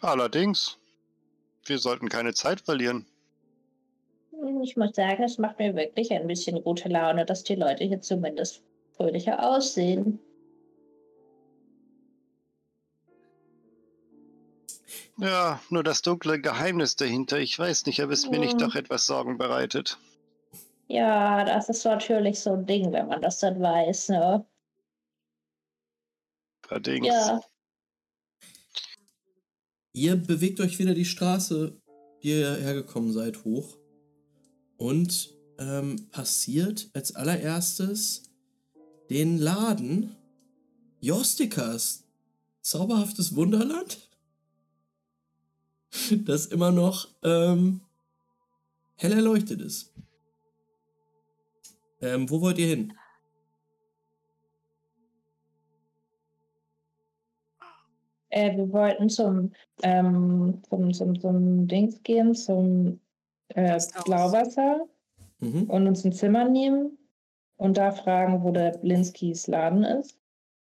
[0.00, 0.76] Allerdings.
[1.66, 3.06] Wir sollten keine Zeit verlieren.
[4.64, 8.00] Ich muss sagen, es macht mir wirklich ein bisschen gute Laune, dass die Leute hier
[8.00, 8.64] zumindest
[8.96, 10.20] fröhlicher aussehen.
[15.18, 17.38] Ja, nur das dunkle Geheimnis dahinter.
[17.38, 19.98] Ich weiß nicht, ob es mir nicht doch etwas Sorgen bereitet.
[20.88, 24.44] Ja, das ist natürlich so ein Ding, wenn man das dann weiß, ne?
[26.68, 27.06] Allerdings.
[27.06, 27.40] Ja.
[29.92, 31.80] Ihr bewegt euch wieder die Straße,
[32.22, 33.78] die ihr hergekommen seid, hoch.
[34.76, 38.33] Und ähm, passiert als allererstes
[39.10, 40.16] den Laden
[41.00, 42.04] Jostikas
[42.60, 44.08] Zauberhaftes Wunderland,
[46.24, 47.82] das immer noch ähm,
[48.96, 49.92] hell erleuchtet ist.
[52.00, 52.92] Ähm, wo wollt ihr hin?
[58.30, 59.52] Äh, wir wollten zum,
[59.82, 62.98] ähm, zum, zum, zum Dings gehen, zum
[63.48, 63.78] äh.
[64.06, 64.88] Blauwasser
[65.44, 65.64] Mhm.
[65.64, 66.96] und uns ein Zimmer nehmen
[67.56, 70.18] und da fragen, wo der Blinskis Laden ist.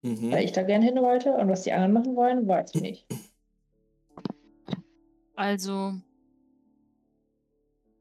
[0.02, 0.30] Mhm.
[0.32, 3.06] Weil ich da gern hin wollte und was die anderen machen wollen, weiß ich nicht.
[5.34, 5.94] Also,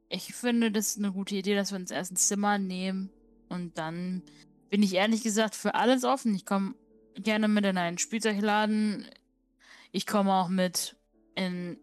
[0.10, 3.10] Ich finde, das ist eine gute Idee, dass wir uns erst ein Zimmer nehmen.
[3.50, 4.22] Und dann
[4.70, 6.36] bin ich ehrlich gesagt für alles offen.
[6.36, 6.76] Ich komme
[7.16, 9.08] gerne mit in einen Spielzeugladen.
[9.92, 10.98] Ich komme auch mit
[11.34, 11.80] in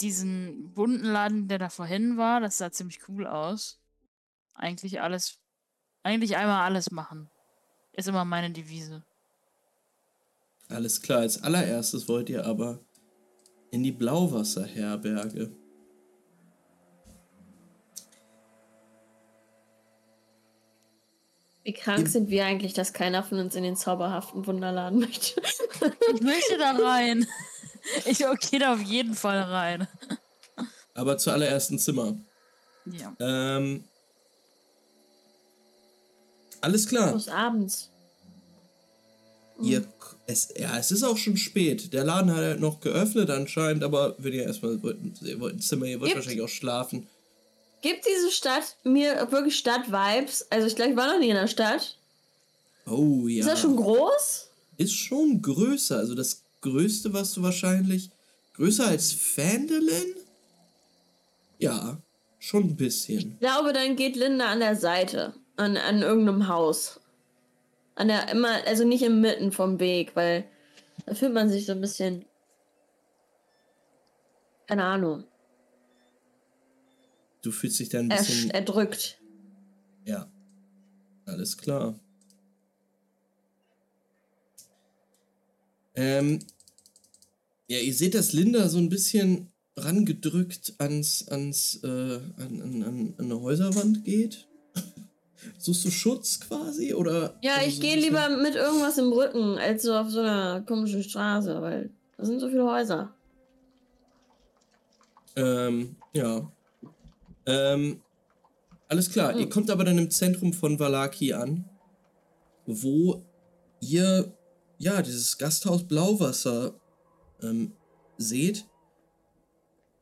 [0.00, 2.40] diesen bunten Laden, der da vorhin war.
[2.40, 3.82] Das sah ziemlich cool aus.
[4.54, 5.38] Eigentlich alles,
[6.02, 7.30] eigentlich einmal alles machen.
[7.92, 9.04] Ist immer meine Devise.
[10.68, 12.80] Alles klar, als allererstes wollt ihr aber
[13.70, 15.50] in die Blauwasserherberge.
[21.64, 25.40] Wie krank sind wir eigentlich, dass keiner von uns in den zauberhaften Wunderladen möchte?
[26.14, 27.26] Ich möchte da rein.
[28.04, 28.18] Ich
[28.50, 29.86] gehe da auf jeden Fall rein.
[30.94, 32.16] Aber zu allerersten Zimmer.
[32.86, 33.14] Ja.
[33.20, 33.84] Ähm,
[36.62, 37.12] alles klar.
[37.12, 37.90] Bis abends.
[39.62, 39.86] Ihr,
[40.26, 41.92] es, ja, es ist auch schon spät.
[41.92, 45.60] Der Laden hat halt noch geöffnet anscheinend, aber wenn ihr erstmal wollt, ihr wollt ein
[45.60, 47.06] Zimmer, ihr wollt Gibt- wahrscheinlich auch schlafen.
[47.82, 50.46] Gibt diese Stadt mir wirklich Stadt-Vibes?
[50.50, 51.96] Also ich glaube, ich war noch nie in der Stadt.
[52.86, 53.40] Oh ja.
[53.40, 54.48] Ist das schon groß?
[54.78, 55.98] Ist schon größer.
[55.98, 58.10] Also das Größte, was du wahrscheinlich.
[58.54, 60.14] Größer als Phandelin?
[61.58, 61.98] Ja,
[62.38, 63.32] schon ein bisschen.
[63.32, 65.34] Ich glaube, dann geht Linda an der Seite.
[65.56, 67.00] An, an irgendeinem Haus.
[67.94, 70.44] An der, immer, also nicht im Mitten vom Weg, weil
[71.06, 72.24] da fühlt man sich so ein bisschen.
[74.66, 75.24] Keine Ahnung.
[77.42, 78.50] Du fühlst dich da ein bisschen.
[78.50, 79.20] erdrückt.
[80.04, 80.30] Ja.
[81.26, 81.98] Alles klar.
[85.94, 86.38] Ähm,
[87.68, 93.14] ja, ihr seht, dass Linda so ein bisschen rangedrückt ans, ans, äh, an, an, an
[93.18, 94.48] eine Häuserwand geht.
[95.58, 96.94] Suchst du Schutz quasi?
[96.94, 97.36] Oder?
[97.42, 101.02] Ja, also ich gehe lieber mit irgendwas im Rücken, als so auf so einer komischen
[101.02, 103.14] Straße, weil da sind so viele Häuser.
[105.36, 106.50] Ähm, ja.
[107.46, 108.00] Ähm,
[108.88, 109.34] alles klar.
[109.36, 109.50] Ihr Hm.
[109.50, 111.64] kommt aber dann im Zentrum von Valaki an,
[112.66, 113.24] wo
[113.80, 114.32] ihr,
[114.78, 116.74] ja, dieses Gasthaus Blauwasser
[117.42, 117.72] ähm,
[118.18, 118.66] seht.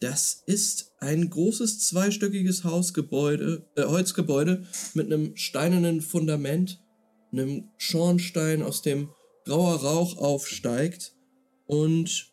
[0.00, 6.82] Das ist ein großes zweistöckiges Hausgebäude, äh, Holzgebäude mit einem steinernen Fundament,
[7.32, 9.10] einem Schornstein, aus dem
[9.44, 11.14] grauer Rauch aufsteigt
[11.66, 12.32] und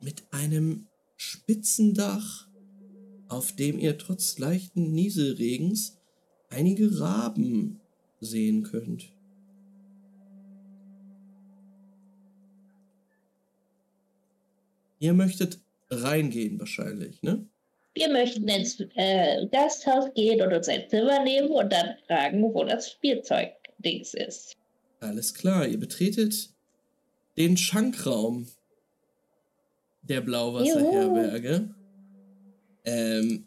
[0.00, 2.48] mit einem Spitzendach,
[3.28, 5.98] auf dem ihr trotz leichten Nieselregens
[6.48, 7.80] einige Raben
[8.20, 9.12] sehen könnt.
[15.00, 15.58] Ihr möchtet
[15.90, 17.44] reingehen wahrscheinlich, ne?
[17.94, 22.62] Wir möchten ins äh, Gasthaus gehen und uns ein Zimmer nehmen und dann fragen, wo
[22.62, 24.56] das Spielzeugdings ist.
[25.00, 26.50] Alles klar, ihr betretet
[27.36, 28.46] den Schankraum
[30.02, 31.74] der Blauwasserherberge.
[32.84, 33.46] Ähm,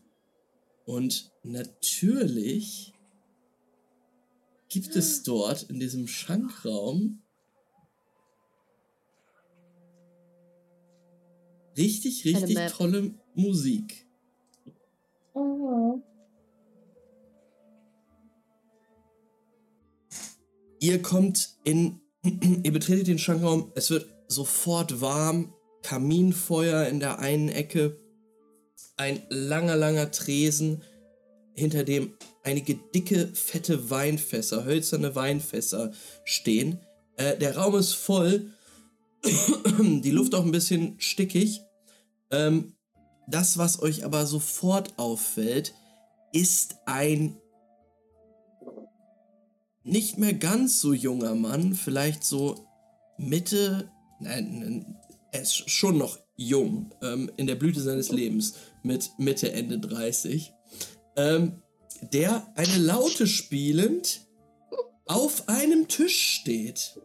[0.85, 2.93] und natürlich
[4.67, 7.22] gibt es dort in diesem Schankraum
[11.77, 14.05] richtig, richtig tolle Musik.
[15.33, 16.01] Oh.
[20.79, 22.01] Ihr kommt in,
[22.63, 27.97] ihr betretet den Schankraum, es wird sofort warm, Kaminfeuer in der einen Ecke,
[28.95, 30.81] ein langer, langer Tresen,
[31.55, 32.13] hinter dem
[32.43, 35.91] einige dicke, fette Weinfässer, hölzerne Weinfässer
[36.25, 36.79] stehen.
[37.17, 38.51] Äh, der Raum ist voll,
[39.79, 41.61] die Luft auch ein bisschen stickig.
[42.31, 42.73] Ähm,
[43.27, 45.73] das, was euch aber sofort auffällt,
[46.31, 47.37] ist ein
[49.83, 52.67] nicht mehr ganz so junger Mann, vielleicht so
[53.17, 54.97] Mitte, nein, nein,
[55.31, 60.53] er ist schon noch jung, ähm, in der Blüte seines Lebens, mit Mitte, Ende 30,
[61.17, 61.61] ähm,
[62.11, 64.21] der eine Laute spielend
[65.05, 66.99] auf einem Tisch steht.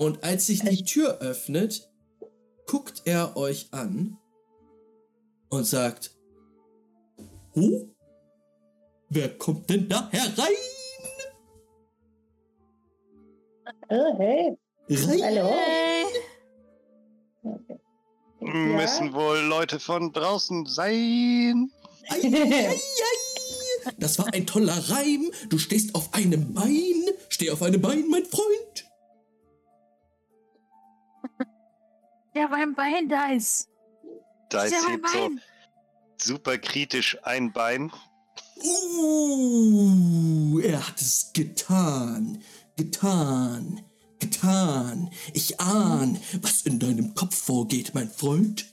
[0.00, 1.90] Und als sich die Tür öffnet,
[2.66, 4.16] guckt er euch an
[5.50, 6.16] und sagt,
[7.54, 7.86] Huh?
[9.10, 10.54] Wer kommt denn da herein?
[13.90, 14.56] Oh, hey.
[14.88, 15.22] Rein?
[15.22, 15.50] Hallo?
[15.50, 16.04] Hey.
[18.40, 21.70] Müssen wohl Leute von draußen sein.
[22.08, 22.80] Ei, ei, ei.
[23.98, 25.30] Das war ein toller Reim.
[25.50, 27.04] Du stehst auf einem Bein.
[27.28, 28.59] Steh auf einem Bein, mein Freund.
[32.34, 33.68] Der beim Bein da ist.
[34.50, 35.40] Da ist Der beim hebt so Bein.
[36.16, 37.92] super kritisch ein Bein.
[38.62, 42.42] Uh, er hat es getan.
[42.76, 43.80] Getan.
[44.18, 45.10] Getan.
[45.32, 48.66] Ich ahn, was in deinem Kopf vorgeht, mein Freund.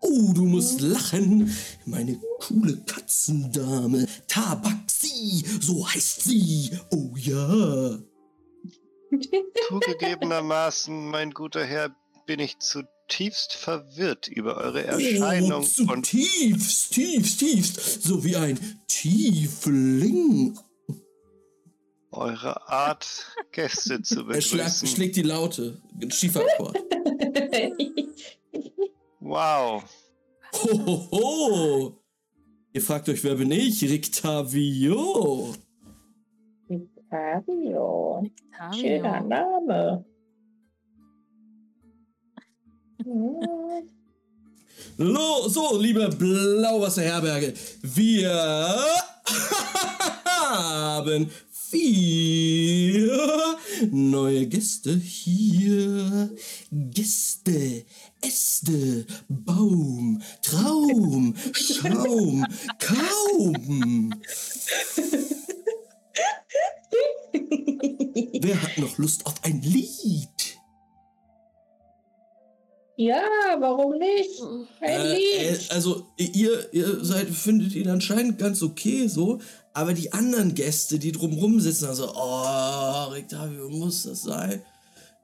[0.00, 1.50] Oh, du musst lachen.
[1.86, 4.06] Meine coole Katzendame.
[4.28, 6.70] Tabaxi, so heißt sie.
[6.90, 7.98] Oh ja.
[9.68, 11.94] Zugegebenermaßen, mein guter Herr,
[12.26, 18.02] bin ich zutiefst verwirrt über eure Erscheinung oh, und zutiefst, tiefst, tiefst.
[18.02, 18.58] So wie ein
[18.88, 20.58] Tiefling.
[22.10, 24.88] eure Art, Gäste zu Er schlag, begrüßen.
[24.88, 25.80] schlägt die Laute.
[26.08, 26.78] Schieferakkord.
[29.20, 29.82] Wow.
[30.52, 32.04] Ho, ho, ho.
[32.74, 33.82] Ihr fragt euch, wer bin ich?
[33.82, 35.54] Rictavio.
[37.14, 38.26] Fabio.
[38.72, 39.28] Schöner Octavio.
[39.28, 40.04] Name.
[44.96, 48.30] Lo, so, liebe Blauwasserherberge, wir
[50.24, 53.56] haben vier
[53.92, 56.30] neue Gäste hier.
[56.72, 57.84] Gäste,
[58.20, 62.44] Äste, Baum, Traum, Schaum,
[62.80, 64.10] Kaum.
[68.42, 70.28] Wer hat noch Lust auf ein Lied?
[72.96, 73.22] Ja,
[73.58, 74.40] warum nicht?
[74.80, 75.70] Ein Äh, äh, Lied.
[75.72, 79.40] also ihr, ihr seid, findet ihn anscheinend ganz okay so,
[79.72, 84.62] aber die anderen Gäste, die drumrum sitzen, also, oh, Rictavio, muss das sein?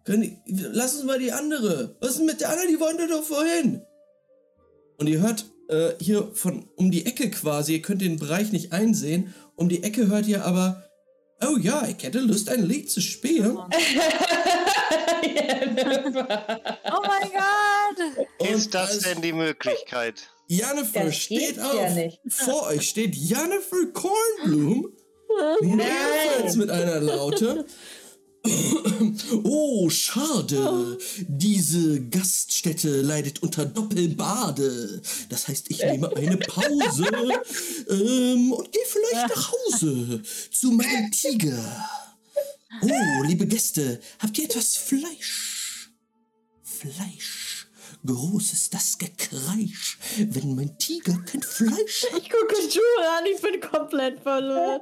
[0.02, 1.94] Können lass uns mal die andere.
[2.00, 2.70] Was ist denn mit der anderen?
[2.70, 3.82] Die wollen doch vorhin.
[4.98, 8.72] Und ihr hört äh, hier von um die Ecke quasi, ihr könnt den Bereich nicht
[8.72, 10.89] einsehen, um die Ecke hört ihr aber,
[11.42, 13.58] oh ja, ich hätte Lust, ein Lied zu spielen.
[15.62, 18.48] Oh mein Gott!
[18.50, 20.30] Ist das denn die Möglichkeit?
[20.46, 21.74] Jennifer Das steht auf.
[21.74, 22.20] ja nicht.
[22.28, 24.92] Vor euch steht Jennifer Kornblum.
[25.60, 27.64] Mehrmals mit einer Laute.
[29.44, 30.98] Oh, schade.
[31.20, 35.00] Diese Gaststätte leidet unter Doppelbade.
[35.28, 37.06] Das heißt, ich nehme eine Pause
[37.90, 41.88] ähm, und gehe vielleicht nach Hause zu meinem Tiger.
[42.82, 45.90] Oh, liebe Gäste, habt ihr etwas Fleisch?
[46.62, 47.49] Fleisch.
[48.06, 52.18] Groß ist das Gekreisch, wenn mein Tiger kein Fleisch hat.
[52.18, 54.80] Ich gucke Jura an, ich bin komplett verloren.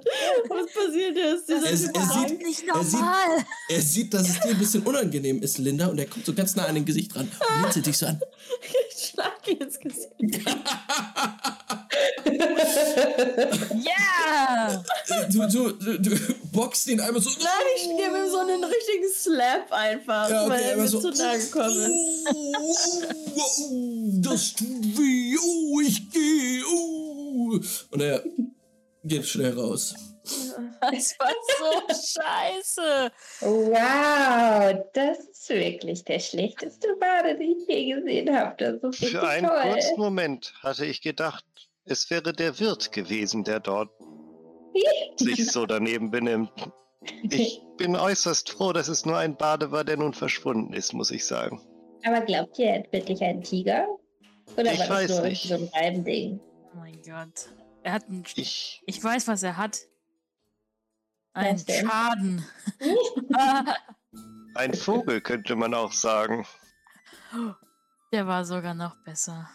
[0.48, 1.48] Was passiert jetzt?
[1.48, 3.44] Dieser Er, Typ er, rein- sieht, Nicht er, sieht, normal!
[3.70, 6.54] er sieht, dass es dir ein bisschen unangenehm ist, Linda, und er kommt so ganz
[6.54, 8.20] nah an dein Gesicht ran und blinzelt dich so an.
[8.96, 10.08] Ich schlag ihn ins Gesicht.
[13.82, 14.82] Ja!
[15.30, 17.30] Du, du, du, du boxst ihn einmal so.
[17.30, 21.00] Nein, ich gebe ihm so einen richtigen Slap einfach, Ja, okay, weil er mir so.
[21.00, 22.26] zu nahe gekommen ist.
[22.34, 22.64] Oh,
[23.36, 25.36] oh, oh, das tut weh.
[25.40, 26.62] Oh, ich gehe.
[26.66, 27.58] Oh.
[27.90, 28.22] Und er
[29.04, 29.94] geht schnell raus.
[30.80, 33.10] Das war so scheiße!
[33.40, 38.54] Wow, das ist wirklich der schlechteste Bade, den ich je gesehen habe.
[38.58, 39.62] Das ist Für einen toll.
[39.72, 41.44] kurzen Moment hatte ich gedacht,
[41.88, 43.90] es wäre der Wirt gewesen, der dort
[45.16, 46.50] sich so daneben benimmt.
[47.30, 51.10] Ich bin äußerst froh, dass es nur ein Bade war, der nun verschwunden ist, muss
[51.10, 51.60] ich sagen.
[52.04, 53.86] Aber glaubt ihr, er hat wirklich einen Tiger?
[54.56, 55.48] Oder Ich war weiß das nur nicht.
[55.48, 56.40] so ein Reimding?
[56.74, 57.48] Oh mein Gott.
[57.82, 58.24] Er hat einen.
[58.36, 59.78] Ich, Ich weiß, was er hat.
[61.32, 61.58] Ein?
[61.58, 62.44] Schaden.
[64.54, 66.46] Ein Vogel könnte man auch sagen.
[68.12, 69.48] Der war sogar noch besser.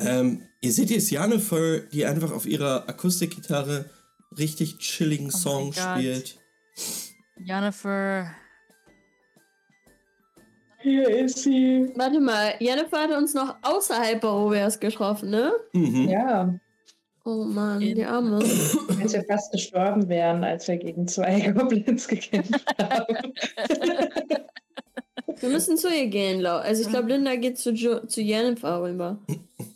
[0.00, 3.90] Ähm, ihr seht jetzt Jennifer, die einfach auf ihrer Akustikgitarre
[4.38, 6.38] richtig chilligen Oh Song spielt.
[7.44, 8.30] Jennifer.
[10.80, 11.90] Hier ist sie.
[11.96, 15.52] Warte mal, Jennifer hat uns noch außerhalb Barovias getroffen, ne?
[15.72, 16.08] Mhm.
[16.08, 16.58] Ja,
[17.24, 18.38] Oh Mann, die Arme.
[19.00, 23.32] als wir fast gestorben wären, als wir gegen zwei Goblins gekämpft haben.
[25.38, 26.56] Wir müssen zu ihr gehen, Lau.
[26.56, 29.18] Also ich glaube, Linda geht zu, jo zu Jennifer rüber.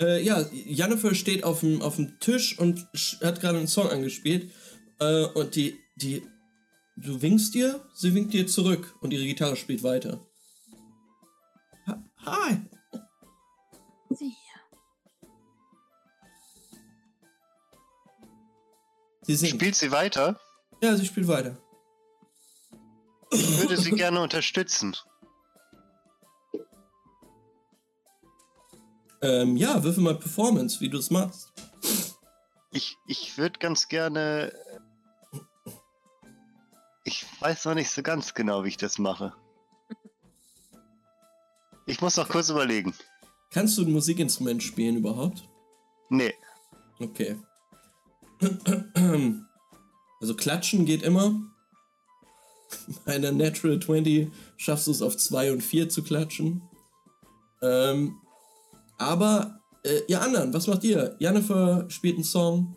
[0.00, 2.86] Äh, ja, Jennifer steht auf dem, auf dem Tisch und
[3.22, 4.50] hat gerade einen Song angespielt.
[5.00, 6.22] Äh, und die, die,
[6.96, 10.24] du winkst ihr, sie winkt dir zurück und ihre Gitarre spielt weiter.
[11.86, 12.58] Ha Hi!
[14.10, 14.34] Sie.
[19.22, 19.54] Sie singt.
[19.54, 20.40] Spielt sie weiter?
[20.80, 21.58] Ja, sie spielt weiter.
[23.30, 24.96] Ich würde sie gerne unterstützen.
[29.22, 31.52] Ähm, ja, würfel mal Performance, wie du es machst.
[32.72, 34.52] Ich, ich würde ganz gerne.
[37.04, 39.32] Ich weiß noch nicht so ganz genau, wie ich das mache.
[41.86, 42.94] Ich muss noch kurz überlegen.
[43.50, 45.48] Kannst du ein Musikinstrument spielen überhaupt?
[46.10, 46.34] Nee,
[47.00, 47.36] Okay.
[50.20, 51.40] Also klatschen geht immer.
[53.04, 56.62] Bei einer Natural 20 schaffst du es auf 2 und 4 zu klatschen.
[57.62, 58.20] Ähm,
[58.98, 61.16] Aber äh, ihr anderen, was macht ihr?
[61.18, 62.76] Jennifer spielt einen Song.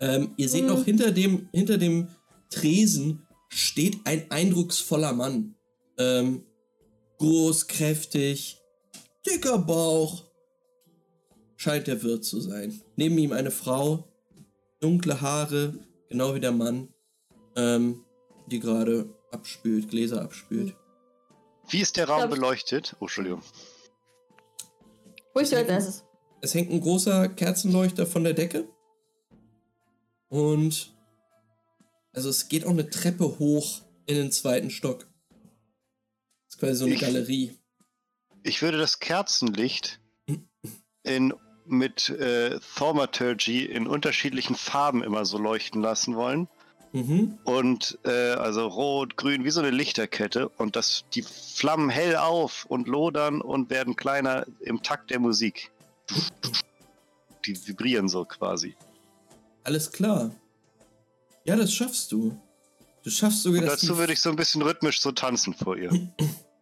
[0.00, 0.68] Ähm, ihr seht Mhm.
[0.68, 2.08] noch hinter dem, hinter dem
[2.50, 5.54] Tresen steht ein eindrucksvoller Mann.
[5.98, 6.44] Ähm,
[7.18, 8.58] groß, kräftig,
[9.26, 10.24] dicker Bauch.
[11.56, 12.78] Scheint der Wirt zu sein.
[12.96, 14.06] Neben ihm eine Frau,
[14.80, 15.78] dunkle Haare,
[16.10, 16.88] genau wie der Mann,
[17.56, 18.04] ähm,
[18.50, 20.76] die gerade abspült, Gläser abspült.
[21.68, 22.96] Wie ist der Raum glaub- beleuchtet?
[23.00, 23.42] Oh, Entschuldigung.
[25.34, 26.04] Wo ich so als erstes.
[26.40, 28.68] Es hängt ein großer Kerzenleuchter von der Decke.
[30.28, 30.94] Und
[32.12, 35.00] also es geht auch eine Treppe hoch in den zweiten Stock.
[36.46, 37.58] Das ist quasi so eine Ich- Galerie.
[38.42, 40.00] Ich würde das Kerzenlicht
[41.02, 41.34] in,
[41.64, 46.48] mit äh, Thaumaturgy in unterschiedlichen Farben immer so leuchten lassen wollen.
[46.92, 47.38] Mhm.
[47.44, 50.48] Und äh, also rot, grün, wie so eine Lichterkette.
[50.48, 55.70] Und das, die Flammen hell auf und lodern und werden kleiner im Takt der Musik.
[57.44, 58.76] Die vibrieren so quasi.
[59.64, 60.30] Alles klar.
[61.44, 62.36] Ja, das schaffst du.
[63.02, 65.90] Du schaffst sogar Und dazu würde ich so ein bisschen rhythmisch so tanzen vor ihr.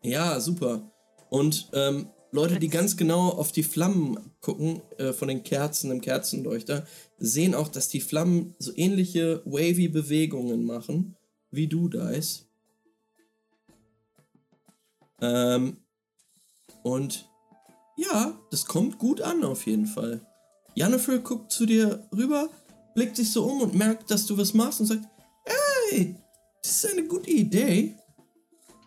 [0.03, 0.83] Ja, super.
[1.31, 6.01] Und ähm, Leute, die ganz genau auf die Flammen gucken äh, von den Kerzen im
[6.01, 6.85] Kerzenleuchter,
[7.17, 11.15] sehen auch, dass die Flammen so ähnliche wavy Bewegungen machen,
[11.53, 12.49] wie du, Dice.
[15.21, 15.77] Ähm,
[16.83, 17.31] und
[17.97, 20.27] ja, das kommt gut an auf jeden Fall.
[20.75, 22.51] Jennifer guckt zu dir rüber,
[22.97, 25.05] blickt sich so um und merkt, dass du was machst und sagt,
[25.45, 26.17] hey,
[26.65, 27.95] das ist eine gute Idee.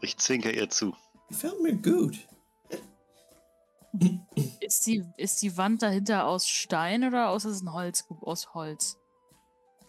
[0.02, 0.94] Ich zwinker ihr zu.
[1.30, 2.28] Gefällt mir gut.
[4.60, 8.54] Ist die, ist die Wand dahinter aus Stein oder aus, ist es ein Holz, aus
[8.54, 8.98] Holz?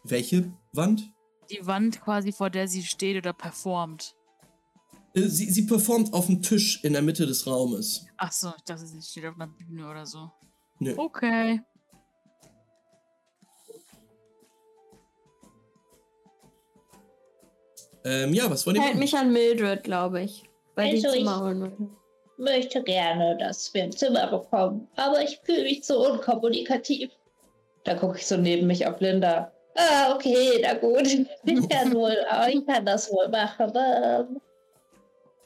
[0.04, 1.12] Welche Wand?
[1.50, 4.14] Die Wand quasi, vor der sie steht oder performt.
[5.14, 8.06] Äh, Sie, sie performt auf dem Tisch in der Mitte des Raumes.
[8.18, 10.30] Ach so, ich dachte, sie steht auf einer Bühne oder so.
[10.78, 10.94] Nö.
[10.96, 11.60] Okay.
[18.04, 19.00] Ähm, ja, was wollt ihr Hält machen?
[19.00, 20.44] mich an Mildred, glaube ich.
[20.74, 21.88] Weil die Also ich- Zimmer holen wollte.
[22.38, 27.10] Möchte gerne, dass wir ein Zimmer bekommen, aber ich fühle mich so unkommunikativ.
[27.84, 29.52] Da gucke ich so neben mich auf Linda.
[29.76, 31.06] Ah, okay, na gut.
[31.06, 32.16] Ich kann, wohl,
[32.48, 33.72] ich kann das wohl machen.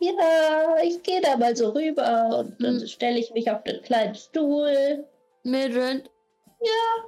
[0.00, 2.86] Ja, ich gehe da mal so rüber und dann Hm.
[2.86, 5.06] stelle ich mich auf den kleinen Stuhl.
[5.44, 6.10] Mildred.
[6.60, 7.04] Ja.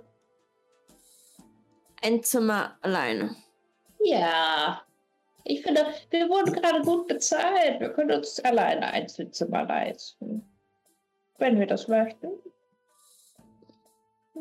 [2.02, 3.34] Ein Zimmer alleine.
[4.04, 4.82] Ja.
[5.44, 7.78] Ich finde, wir wurden gerade gut bezahlt.
[7.78, 10.42] Wir können uns alleine Einzelzimmer leisten.
[11.38, 12.28] Wenn wir das möchten.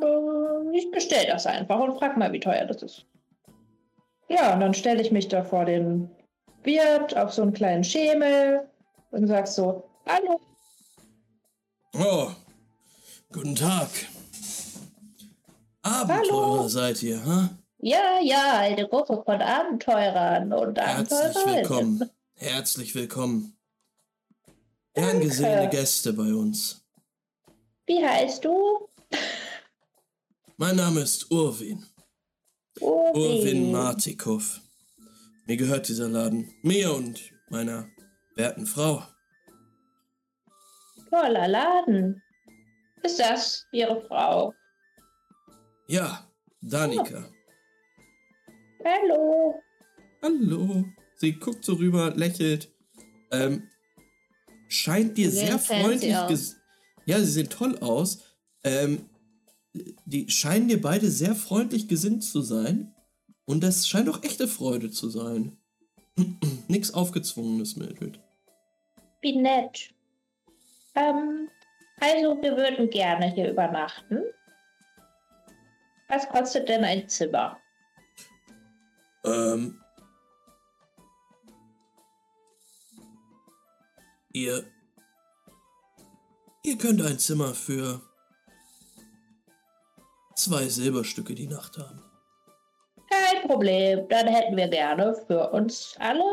[0.01, 3.05] Äh, Ich bestelle das einfach und frag mal, wie teuer das ist.
[4.29, 6.09] Ja, und dann stelle ich mich da vor den
[6.63, 8.67] Wirt auf so einen kleinen Schemel
[9.11, 10.39] und sag so, hallo.
[11.95, 12.29] Oh,
[13.31, 13.89] guten Tag.
[15.83, 16.67] Abenteurer Hallo.
[16.69, 17.49] seid ihr, ha?
[17.85, 21.55] Ja, ja, eine Gruppe von Abenteurern und Herzlich Abenteurerinnen.
[21.69, 22.09] willkommen.
[22.35, 23.57] Herzlich willkommen.
[24.93, 26.81] Gern gesehene Gäste bei uns.
[27.85, 28.87] Wie heißt du?
[30.55, 31.85] Mein Name ist Urwin.
[32.79, 33.21] Urwin.
[33.21, 34.61] Urwin Martikow.
[35.45, 36.53] Mir gehört dieser Laden.
[36.61, 37.89] Mir und meiner
[38.37, 39.03] werten Frau.
[41.09, 42.23] Toller Laden.
[43.03, 44.53] Ist das Ihre Frau?
[45.89, 46.25] Ja,
[46.61, 47.29] Danica.
[48.85, 49.61] Hallo.
[50.21, 50.85] Hallo.
[51.15, 52.71] Sie guckt so rüber, lächelt.
[53.31, 53.69] Ähm,
[54.67, 56.11] scheint dir sehr freundlich.
[57.05, 58.23] Ja, sie sehen toll aus.
[58.63, 59.09] Ähm,
[60.05, 62.93] die scheinen dir beide sehr freundlich gesinnt zu sein.
[63.45, 65.57] Und das scheint auch echte Freude zu sein.
[66.67, 68.19] Nix aufgezwungenes, Mildred.
[69.21, 69.93] Wie nett.
[70.95, 71.49] Ähm,
[71.99, 74.23] also wir würden gerne hier übernachten.
[76.09, 77.57] Was kostet denn ein Zimmer?
[79.25, 79.79] Ähm.
[84.33, 84.63] Ihr.
[86.65, 88.01] Ihr könnt ein Zimmer für
[90.35, 92.01] zwei Silberstücke die Nacht haben.
[93.09, 94.07] Kein Problem.
[94.09, 96.23] Dann hätten wir gerne für uns alle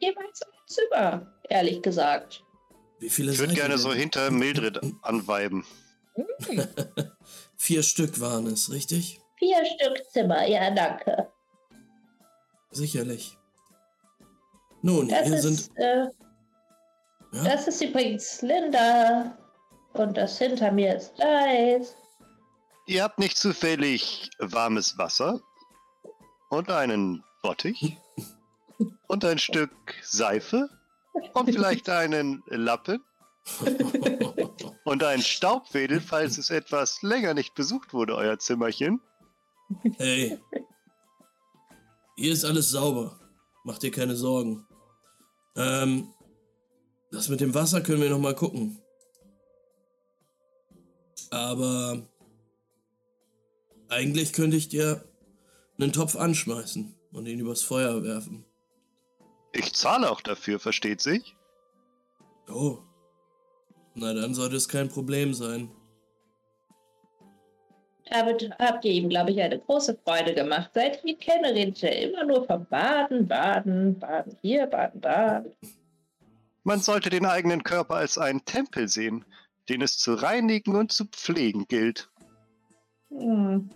[0.00, 2.42] jeweils ein Zimmer, ehrlich gesagt.
[2.98, 3.78] Wie viele Ich würde gerne denn?
[3.78, 5.64] so hinter Mildred anweiben.
[7.56, 9.20] Vier Stück waren es, richtig?
[9.38, 11.30] Vier Stück Zimmer, ja, danke.
[12.70, 13.38] Sicherlich.
[14.82, 15.70] Nun, Das hier ist, sind.
[15.76, 16.06] äh,
[17.32, 17.44] Ja?
[17.44, 19.36] das ist übrigens Linda.
[19.94, 21.96] Und das hinter mir ist Dice.
[22.86, 25.40] Ihr habt nicht zufällig warmes Wasser
[26.50, 27.96] und einen Bottich
[29.08, 29.70] und ein Stück
[30.02, 30.68] Seife
[31.32, 33.02] und vielleicht einen Lappen.
[34.84, 39.00] Und ein Staubwedel, falls es etwas länger nicht besucht wurde, euer Zimmerchen.
[39.98, 40.40] hey.
[42.16, 43.20] Hier ist alles sauber.
[43.64, 44.66] Mach dir keine Sorgen.
[45.54, 46.12] Ähm,
[47.10, 48.80] das mit dem Wasser können wir noch mal gucken.
[51.30, 52.08] Aber
[53.88, 55.04] eigentlich könnte ich dir
[55.78, 58.44] einen Topf anschmeißen und ihn übers Feuer werfen.
[59.52, 61.36] Ich zahle auch dafür, versteht sich?
[62.48, 62.78] Oh.
[63.94, 65.70] Na, dann sollte es kein Problem sein.
[68.10, 70.70] Damit habt ihr ihm, glaube ich, eine große Freude gemacht.
[70.74, 75.44] Seit ich ihn kenne, redet er immer nur vom Baden, Baden, Baden hier, Baden da.
[76.62, 79.24] Man sollte den eigenen Körper als einen Tempel sehen,
[79.68, 82.08] den es zu reinigen und zu pflegen gilt.
[83.10, 83.70] Hm.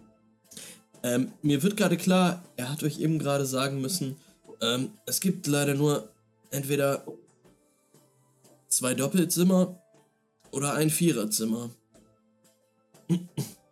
[1.02, 4.16] Ähm, mir wird gerade klar, er hat euch eben gerade sagen müssen,
[4.60, 6.10] ähm, es gibt leider nur
[6.50, 7.04] entweder
[8.68, 9.80] zwei Doppelzimmer
[10.50, 11.70] oder ein Viererzimmer.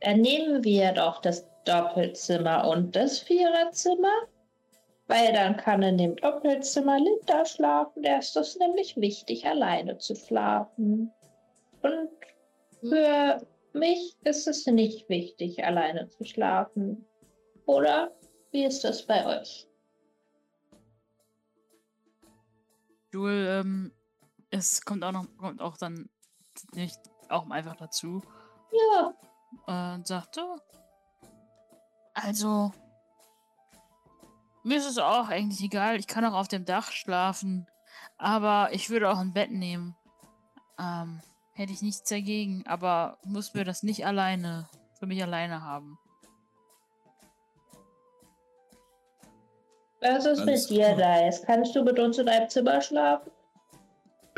[0.01, 4.27] Dann nehmen wir doch das Doppelzimmer und das Viererzimmer.
[5.07, 8.03] Weil dann kann in dem Doppelzimmer Linda schlafen.
[8.03, 11.11] Der ist das nämlich wichtig, alleine zu schlafen.
[11.83, 12.11] Und
[12.81, 13.41] für
[13.73, 17.07] mich ist es nicht wichtig, alleine zu schlafen.
[17.65, 18.13] Oder
[18.51, 19.67] wie ist das bei euch?
[23.13, 23.93] Jule, ähm,
[24.51, 26.11] es kommt auch noch, kommt auch dann
[26.75, 26.99] nicht
[27.29, 28.23] auch einfach dazu
[28.73, 29.15] Ja,
[29.67, 30.59] und sagt so.
[32.15, 32.73] Also,
[34.65, 35.97] mir ist es auch eigentlich egal.
[35.97, 37.67] Ich kann auch auf dem Dach schlafen.
[38.17, 39.97] Aber ich würde auch ein Bett nehmen.
[40.79, 41.21] Ähm,
[41.53, 42.65] hätte ich nichts dagegen.
[42.67, 44.69] Aber muss mir das nicht alleine,
[44.99, 45.99] für mich alleine haben.
[50.01, 51.23] was ist Alles mit dir, klar.
[51.23, 51.43] Dice?
[51.43, 53.31] Kannst du mit uns in einem Zimmer schlafen?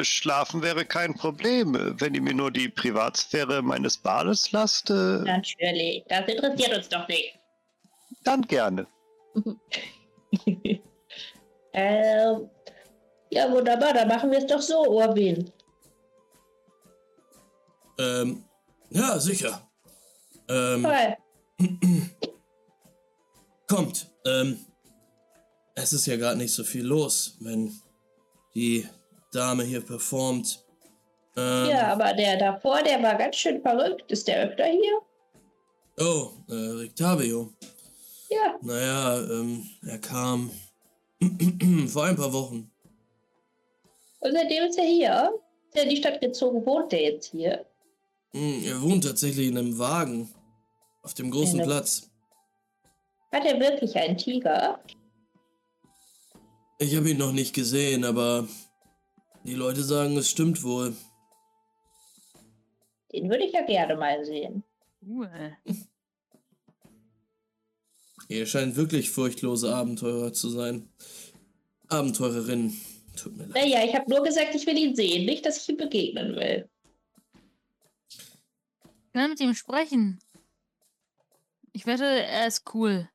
[0.09, 6.05] Schlafen wäre kein Problem, wenn ihr mir nur die Privatsphäre meines Bades lasst, äh, Natürlich,
[6.09, 7.39] das interessiert uns doch nicht.
[8.25, 8.87] dann gerne.
[11.73, 12.51] ähm,
[13.31, 15.51] ja, wunderbar, dann machen wir es doch so, Orwin.
[17.99, 18.45] Ähm,
[18.91, 19.69] ja, sicher.
[20.49, 21.17] Ähm, Toll.
[23.71, 24.11] kommt.
[24.27, 24.59] Ähm,
[25.77, 27.73] es ist ja gerade nicht so viel los, wenn
[28.55, 28.87] die
[29.33, 30.65] Dame hier performt.
[31.37, 34.11] Ähm, Ja, aber der davor, der war ganz schön verrückt.
[34.11, 35.01] Ist der öfter hier?
[36.01, 37.53] Oh, äh, Rictavio.
[38.29, 38.57] Ja.
[38.63, 40.51] Naja, ähm, er kam
[41.89, 42.71] vor ein paar Wochen.
[44.21, 45.33] Und seitdem ist er hier.
[45.69, 47.65] Ist er in die Stadt gezogen, wohnt der jetzt hier?
[48.33, 50.33] Hm, er wohnt tatsächlich in einem Wagen.
[51.03, 52.11] Auf dem großen einem- Platz.
[53.33, 54.81] Hat er wirklich einen Tiger?
[56.79, 58.49] Ich habe ihn noch nicht gesehen, aber
[59.45, 60.97] die Leute sagen, es stimmt wohl.
[63.13, 64.63] Den würde ich ja gerne mal sehen.
[65.07, 65.57] Cool.
[68.29, 70.89] Ihr scheint wirklich furchtlose Abenteurer zu sein.
[71.89, 72.79] Abenteurerin.
[73.17, 73.55] Tut mir leid.
[73.55, 76.69] Naja, ich habe nur gesagt, ich will ihn sehen, nicht, dass ich ihm begegnen will.
[78.09, 80.21] Ich kann mit ihm sprechen.
[81.73, 83.09] Ich wette, er ist cool.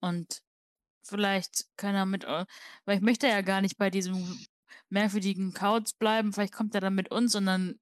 [0.00, 0.42] Und
[1.02, 2.24] vielleicht kann er mit.
[2.24, 4.38] Weil ich möchte ja gar nicht bei diesem
[4.90, 6.32] merkwürdigen Kauz bleiben.
[6.32, 7.78] Vielleicht kommt er dann mit uns und dann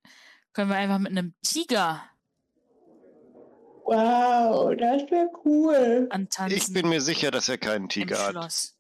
[0.52, 2.02] können wir einfach mit einem Tiger
[3.84, 6.06] Wow, das wäre cool.
[6.10, 6.56] antanzen.
[6.56, 8.30] Ich bin mir sicher, dass er keinen Tiger hat.
[8.30, 8.78] Schloss.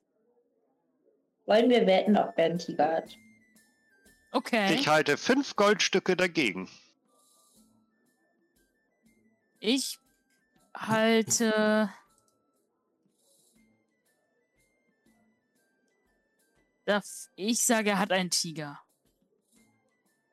[1.46, 3.16] Wollen wir wetten, ob er einen Tiger hat?
[4.30, 4.74] Okay.
[4.74, 6.68] Ich halte fünf Goldstücke dagegen.
[9.58, 9.98] Ich
[10.74, 11.90] halte.
[16.84, 18.80] Das, ich sage, er hat einen Tiger.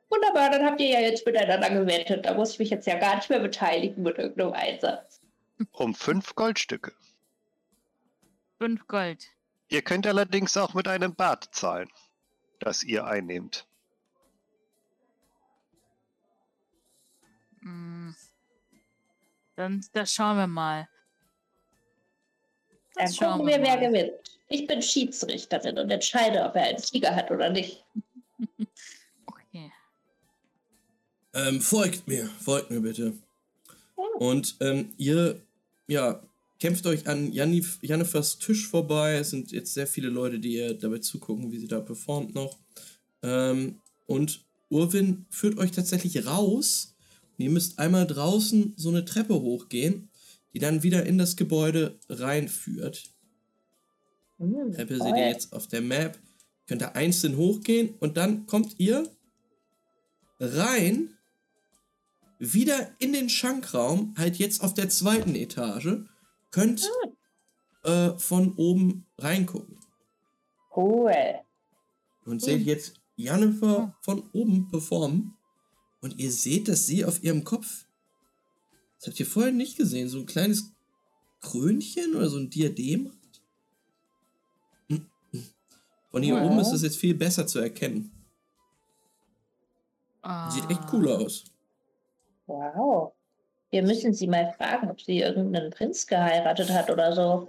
[0.09, 2.25] Wunderbar, dann habt ihr ja jetzt miteinander gewettet.
[2.25, 5.21] Da muss ich mich jetzt ja gar nicht mehr beteiligen mit irgendeinem Einsatz.
[5.71, 6.93] Um fünf Goldstücke.
[8.57, 9.27] Fünf Gold.
[9.67, 11.89] Ihr könnt allerdings auch mit einem Bad zahlen,
[12.59, 13.67] das ihr einnehmt.
[17.61, 18.15] Hm.
[19.55, 20.89] Dann das schauen wir mal.
[22.95, 23.79] Dann gucken wir, wer mal.
[23.79, 24.11] gewinnt.
[24.47, 27.83] Ich bin Schiedsrichterin und entscheide, ob er einen Tiger hat oder nicht.
[29.25, 29.71] Okay.
[31.33, 33.13] Ähm, folgt mir, folgt mir bitte.
[34.19, 35.41] Und ähm, ihr,
[35.87, 36.21] ja,
[36.59, 39.15] kämpft euch an Janif, Jannifers Tisch vorbei.
[39.15, 42.57] Es sind jetzt sehr viele Leute, die ihr dabei zugucken, wie sie da performt noch.
[43.23, 46.95] Ähm, und Urwin führt euch tatsächlich raus.
[47.37, 50.08] Und ihr müsst einmal draußen so eine Treppe hochgehen,
[50.53, 53.03] die dann wieder in das Gebäude reinführt.
[54.37, 55.07] Hm, Treppe toll.
[55.07, 56.17] seht ihr jetzt auf der Map.
[56.67, 59.09] Könnt ihr einzeln hochgehen und dann kommt ihr
[60.39, 61.17] rein,
[62.37, 65.97] wieder in den Schankraum, halt jetzt auf der zweiten Etage,
[66.51, 66.89] könnt
[67.83, 69.77] äh, von oben reingucken.
[70.75, 71.13] Cool.
[72.25, 75.35] Und seht jetzt Jennifer von oben performen.
[76.01, 77.85] Und ihr seht, dass sie auf ihrem Kopf,
[78.99, 80.73] das habt ihr vorher nicht gesehen, so ein kleines
[81.41, 83.13] Krönchen oder so ein Diadem.
[86.11, 86.43] Von hier Ja.
[86.43, 88.11] oben ist es jetzt viel besser zu erkennen.
[90.49, 91.45] Sieht echt cool aus.
[92.47, 93.13] Wow.
[93.71, 97.47] Wir müssen sie mal fragen, ob sie irgendeinen Prinz geheiratet hat oder so.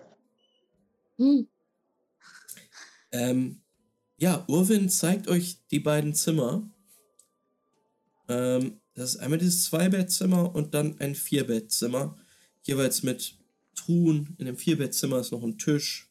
[1.17, 1.49] Hm.
[3.13, 3.61] Ähm,
[4.19, 6.63] ja, Urwin zeigt euch die beiden Zimmer.
[8.29, 12.17] Ähm, das ist einmal dieses Zweibettzimmer und dann ein Vierbettzimmer.
[12.63, 13.37] Jeweils mit
[13.75, 14.35] Truhen.
[14.39, 16.11] In dem Vierbettzimmer ist noch ein Tisch.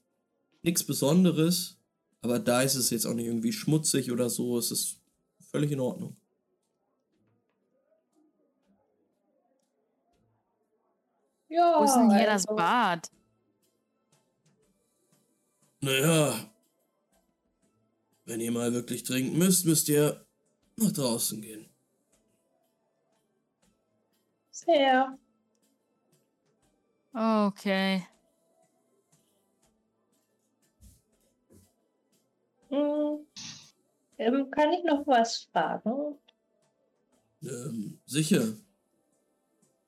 [0.64, 1.78] Nichts Besonderes,
[2.22, 4.58] aber da ist es jetzt auch nicht irgendwie schmutzig oder so.
[4.58, 4.98] Es ist
[5.52, 6.16] völlig in Ordnung.
[11.50, 11.80] Ja.
[11.80, 13.12] Wo ist denn hier das also- Bad?
[15.82, 16.52] Naja,
[18.26, 20.26] wenn ihr mal wirklich trinken müsst, müsst ihr
[20.76, 21.69] nach draußen gehen.
[24.66, 25.18] Sehr.
[27.14, 28.06] Okay.
[32.70, 33.26] Hm.
[34.18, 36.18] Ähm, kann ich noch was fragen?
[37.42, 38.54] Ähm, sicher.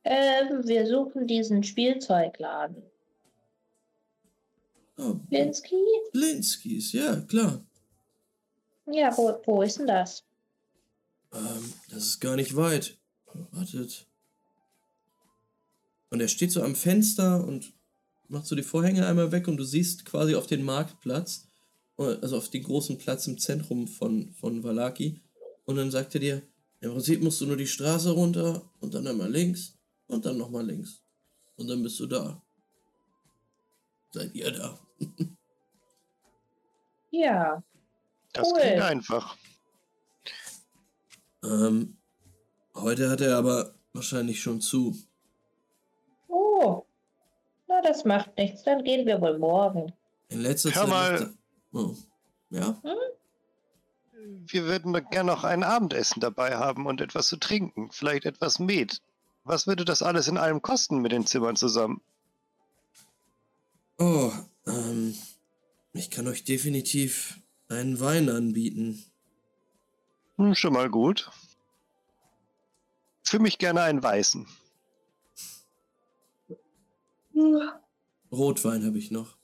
[0.04, 2.82] Ähm, wir suchen diesen Spielzeugladen.
[4.98, 5.76] Oh, Linsky?
[6.14, 7.64] Blinskis, ja, klar.
[8.86, 10.24] Ja, wo, wo ist denn das?
[11.34, 12.98] Ähm, das ist gar nicht weit.
[13.52, 14.08] Wartet.
[16.12, 17.74] Und er steht so am Fenster und
[18.28, 21.48] macht so die Vorhänge einmal weg und du siehst quasi auf den Marktplatz,
[21.98, 25.20] äh, also auf den großen Platz im Zentrum von, von Valaki.
[25.66, 26.42] Und dann sagt er dir,
[26.82, 29.78] im Prinzip musst du nur die Straße runter und dann einmal links
[30.08, 31.02] und dann nochmal links.
[31.56, 32.42] Und dann bist du da.
[34.12, 34.80] Seid ihr da?
[37.14, 37.62] Ja.
[38.34, 38.62] Das Cool.
[38.62, 39.36] klingt einfach.
[41.44, 41.98] Ähm,
[42.74, 44.98] heute hat er aber wahrscheinlich schon zu.
[46.62, 46.86] Oh.
[47.68, 48.64] Na, das macht nichts.
[48.64, 49.92] Dann gehen wir wohl morgen.
[50.30, 50.90] In letzter Hör Zeit.
[50.90, 51.34] mal.
[51.74, 51.96] Oh.
[52.50, 52.82] Ja?
[54.46, 57.90] Wir würden doch gern noch ein Abendessen dabei haben und etwas zu trinken.
[57.92, 59.02] Vielleicht etwas Met.
[59.44, 62.02] Was würde das alles in allem kosten mit den Zimmern zusammen?
[63.98, 64.32] Oh,
[64.68, 65.16] ähm,
[65.94, 67.40] ich kann euch definitiv
[67.70, 69.04] einen Wein anbieten.
[70.38, 71.32] Hm, schon mal gut.
[73.24, 74.48] Für mich gerne einen weißen.
[78.32, 79.38] Rotwein habe ich noch.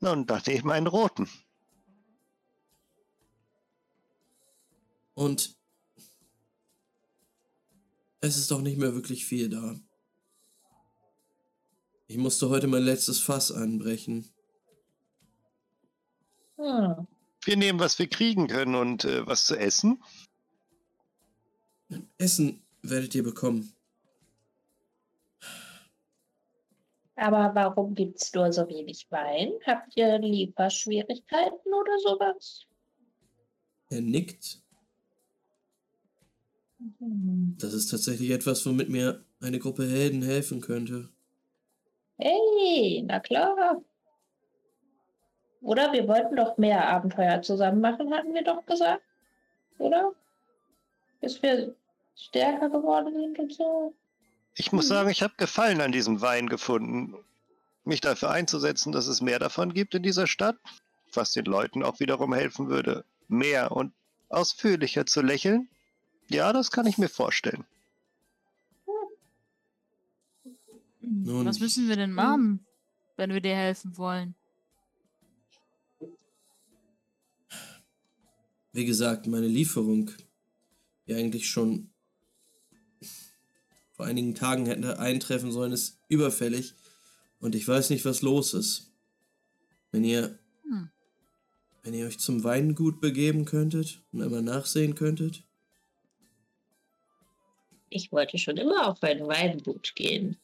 [0.00, 1.28] Na, Und dann eben einen roten.
[5.14, 5.56] Und
[8.20, 9.78] es ist doch nicht mehr wirklich viel da.
[12.06, 14.28] Ich musste heute mein letztes Fass anbrechen.
[16.56, 17.06] Hm.
[17.44, 20.02] Wir nehmen, was wir kriegen können und äh, was zu essen.
[22.18, 23.72] Essen werdet ihr bekommen.
[27.18, 29.52] Aber warum gibt's nur so wenig Wein?
[29.66, 32.66] Habt ihr Lieferschwierigkeiten oder sowas?
[33.90, 34.62] Er nickt.
[37.00, 37.56] Hm.
[37.58, 41.08] Das ist tatsächlich etwas, womit mir eine Gruppe Helden helfen könnte.
[42.18, 43.82] Hey, na klar.
[45.60, 49.02] Oder wir wollten doch mehr Abenteuer zusammen machen, hatten wir doch gesagt.
[49.78, 50.12] Oder?
[51.20, 51.74] Bis wir
[52.14, 53.92] stärker geworden sind und so.
[54.58, 54.88] Ich muss Mhm.
[54.88, 57.14] sagen, ich habe Gefallen an diesem Wein gefunden.
[57.84, 60.58] Mich dafür einzusetzen, dass es mehr davon gibt in dieser Stadt,
[61.14, 63.92] was den Leuten auch wiederum helfen würde, mehr und
[64.28, 65.68] ausführlicher zu lächeln.
[66.28, 67.64] Ja, das kann ich mir vorstellen.
[71.00, 71.46] Nun.
[71.46, 72.66] Was müssen wir denn machen,
[73.16, 74.34] wenn wir dir helfen wollen?
[78.72, 80.10] Wie gesagt, meine Lieferung,
[81.06, 81.87] die eigentlich schon
[83.98, 86.74] vor einigen Tagen hätte eintreffen sollen, ist überfällig.
[87.40, 88.92] Und ich weiß nicht, was los ist.
[89.90, 90.88] Wenn ihr, Hm.
[91.82, 95.42] wenn ihr euch zum Weingut begeben könntet und einmal nachsehen könntet.
[97.90, 100.36] Ich wollte schon immer auf ein Weingut gehen.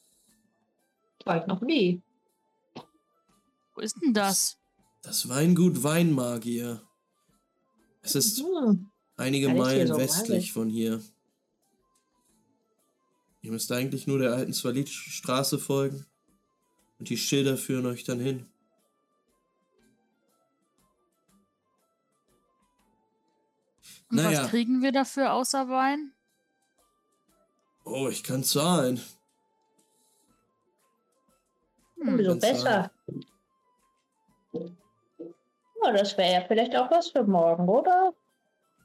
[1.23, 2.01] War ich noch nie.
[3.73, 4.57] Wo ist denn das?
[5.01, 6.81] Das Weingut Weinmagier.
[8.01, 8.89] Es ist Hm.
[9.15, 10.51] einige Meilen so westlich magisch.
[10.51, 11.01] von hier.
[13.45, 16.03] Ihr müsst eigentlich nur der alten Swalit-Straße folgen.
[16.97, 18.47] Und die Schilder führen euch dann hin.
[24.09, 24.41] Und Naja.
[24.41, 26.11] was kriegen wir dafür außer Wein?
[27.83, 28.99] Oh, ich kann zahlen.
[31.99, 32.07] Hm.
[32.17, 32.89] Umso besser.
[34.53, 38.11] Ja, das wäre ja vielleicht auch was für morgen, oder?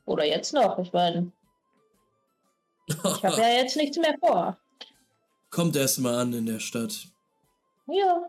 [0.05, 0.79] Oder jetzt noch.
[0.79, 1.33] Ich meine,
[2.91, 4.57] ich habe ja jetzt nichts mehr vor.
[5.51, 7.07] Kommt erst mal an in der Stadt.
[7.87, 8.29] Ja.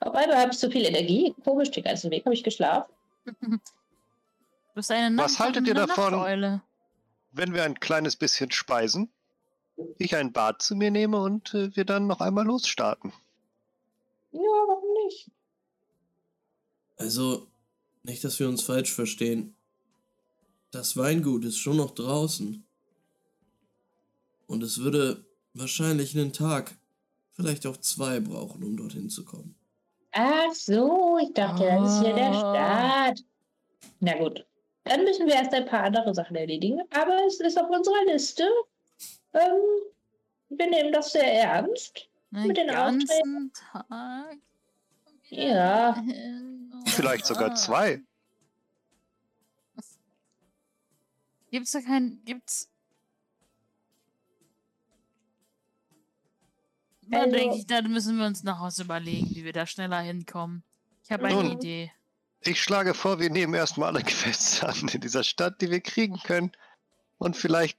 [0.00, 1.34] Einmal habe ich so viel Energie.
[1.44, 2.92] Komisch, den ganzen Weg habe ich geschlafen.
[4.70, 6.12] Du bist eine Was Nacht- haltet ihr davon?
[6.12, 6.62] Nachteule.
[7.32, 9.10] Wenn wir ein kleines bisschen speisen,
[9.98, 13.12] ich ein Bad zu mir nehme und äh, wir dann noch einmal losstarten.
[14.30, 15.32] Ja, warum nicht?
[16.96, 17.48] Also,
[18.04, 19.56] nicht, dass wir uns falsch verstehen.
[20.70, 22.64] Das Weingut ist schon noch draußen.
[24.48, 26.76] Und es würde wahrscheinlich einen Tag,
[27.32, 29.54] vielleicht auch zwei brauchen, um dorthin zu kommen.
[30.10, 32.34] Ach so, ich dachte, das ist hier der Ah.
[33.14, 33.24] Staat.
[34.00, 34.44] Na gut,
[34.84, 36.80] dann müssen wir erst ein paar andere Sachen erledigen.
[36.90, 38.48] Aber es ist auf unserer Liste.
[39.34, 39.60] Ähm,
[40.48, 42.08] wir nehmen das sehr ernst.
[42.30, 44.36] Den Mit den ganzen Tag.
[45.28, 46.02] Ja.
[46.86, 48.00] Vielleicht sogar zwei.
[51.50, 52.22] Gibt's da kein.
[52.24, 52.70] Gibt's.
[57.10, 60.00] Da Also- denke ich, da müssen wir uns noch was überlegen, wie wir da schneller
[60.00, 60.62] hinkommen.
[61.04, 61.52] Ich habe eine.
[61.52, 61.90] Idee.
[62.42, 66.18] Ich schlage vor, wir nehmen erstmal alle Quests an in dieser Stadt, die wir kriegen
[66.22, 66.52] können.
[67.18, 67.78] Und vielleicht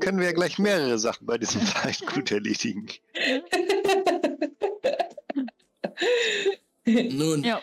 [0.00, 2.86] können wir ja gleich mehrere Sachen bei diesem Weingut erledigen.
[6.86, 7.60] Nun, Ja.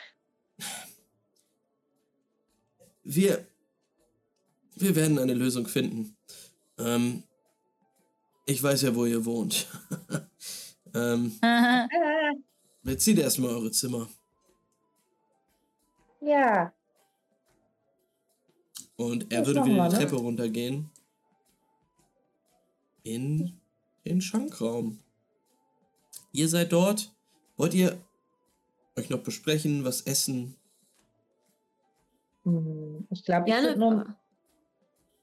[3.03, 3.47] wir,
[4.75, 6.15] wir werden eine Lösung finden.
[6.77, 7.23] Ähm,
[8.45, 9.67] ich weiß ja, wo ihr wohnt.
[10.93, 11.39] ähm,
[12.83, 14.07] bezieht erstmal eure Zimmer.
[16.21, 16.73] ja,
[18.97, 19.99] Und er Das würde wieder wir, die ne?
[19.99, 20.89] Treppe runtergehen.
[23.03, 23.61] In
[24.05, 24.99] den Schankraum.
[26.31, 27.13] Ihr seid dort.
[27.57, 28.01] Wollt ihr
[28.97, 30.55] euch noch besprechen, was essen?
[32.43, 34.15] Hm, ich glaube, ich würde nur,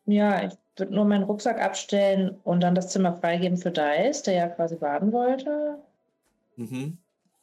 [0.06, 4.34] ja, ich würde nur meinen Rucksack abstellen und dann das Zimmer freigeben für Dice, der
[4.34, 5.78] ja quasi baden wollte.
[6.56, 6.98] Mhm.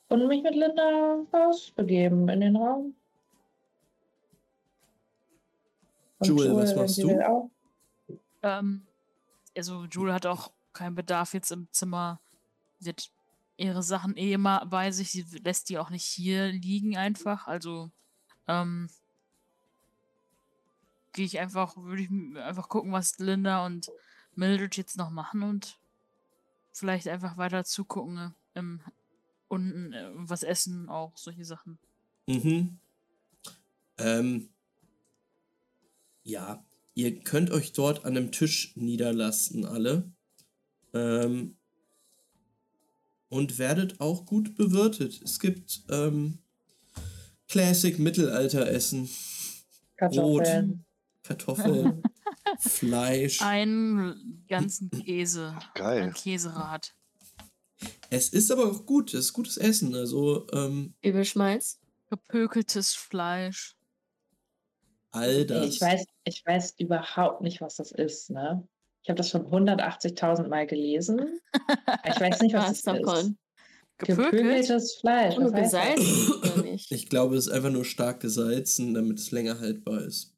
[0.10, 2.96] Und mich mit Linda rausbegeben in den Raum.
[6.20, 7.50] Und Jewel, was wenn machst du?
[8.42, 8.82] Ähm,
[9.56, 12.20] also Jule hat auch keinen Bedarf jetzt im Zimmer.
[12.80, 13.12] Sie hat
[13.58, 15.12] ihre Sachen eh immer bei sich.
[15.12, 17.48] Sie lässt die auch nicht hier liegen einfach.
[17.48, 17.92] Also
[18.48, 18.90] ähm,
[21.14, 23.90] gehe ich einfach, würde ich einfach gucken, was Linda und
[24.36, 25.80] Mildred jetzt noch machen und
[26.72, 28.82] vielleicht einfach weiter zugucken äh, im
[29.48, 31.80] unten äh, was essen auch solche Sachen.
[32.28, 32.78] Mhm.
[33.98, 34.50] Ähm,
[36.24, 36.64] ja,
[36.94, 40.12] ihr könnt euch dort an einem Tisch niederlassen, alle.
[40.94, 41.56] Ähm,
[43.30, 45.22] und werdet auch gut bewirtet.
[45.22, 46.40] Es gibt ähm,
[47.48, 49.10] Classic Mittelalter-Essen,
[49.98, 50.86] Kartoffeln.
[51.30, 52.02] Kartoffeln,
[52.60, 53.40] Fleisch.
[53.44, 55.56] Einen ganzen Käse.
[55.76, 56.02] Geil.
[56.02, 56.96] Ein Käserad.
[58.10, 59.94] Es ist aber auch gut, es ist gutes Essen.
[59.94, 61.80] Also ähm, Übelschmalz.
[62.10, 63.76] Gepökeltes Fleisch.
[65.12, 65.68] all das.
[65.68, 68.68] Ich weiß, ich weiß überhaupt nicht, was das ist, ne?
[69.04, 71.40] Ich habe das schon 180.000 Mal gelesen.
[72.06, 72.86] Ich weiß nicht, was das ist.
[72.88, 73.38] Masterkorn.
[74.00, 74.32] Gepökelt?
[74.32, 75.36] Gepökeltes Fleisch.
[75.38, 76.42] Was heißt das?
[76.42, 76.86] gesalzen?
[76.90, 80.34] Ich glaube, es ist einfach nur stark gesalzen, damit es länger haltbar ist.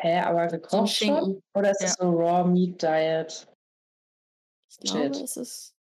[0.00, 1.42] Hä, aber So gekocht schon?
[1.54, 3.48] Oder ist das so Raw Meat Diet?
[4.70, 5.24] Ich glaube, Shit.
[5.24, 5.74] es ist.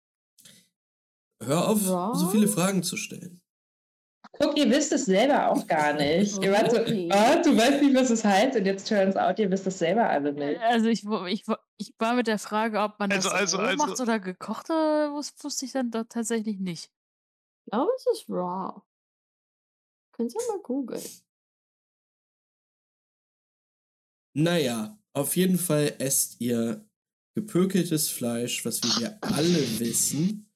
[1.43, 2.15] Hör auf, Ja.
[2.15, 3.43] so viele Fragen zu stellen.
[4.39, 6.39] Guck, ihr wisst es selber auch gar nicht.
[6.43, 8.57] ihr wart so, ah, du weißt nicht, was es heißt.
[8.57, 10.61] Und jetzt turns out, ihr wisst es selber alle nicht.
[10.63, 11.45] Also ich, ich,
[11.77, 15.09] ich war mit der Frage, ob man Also- das also- also- macht oder gekocht, äh,
[15.11, 16.91] wus- wusste ich dann doch tatsächlich nicht.
[17.67, 18.81] Ich glaube, es ist raw.
[20.13, 21.03] Könnt ihr mal googeln.
[24.39, 26.85] Naja, auf jeden Fall esst ihr
[27.35, 30.51] gepökeltes Fleisch, was wir hier alle wissen.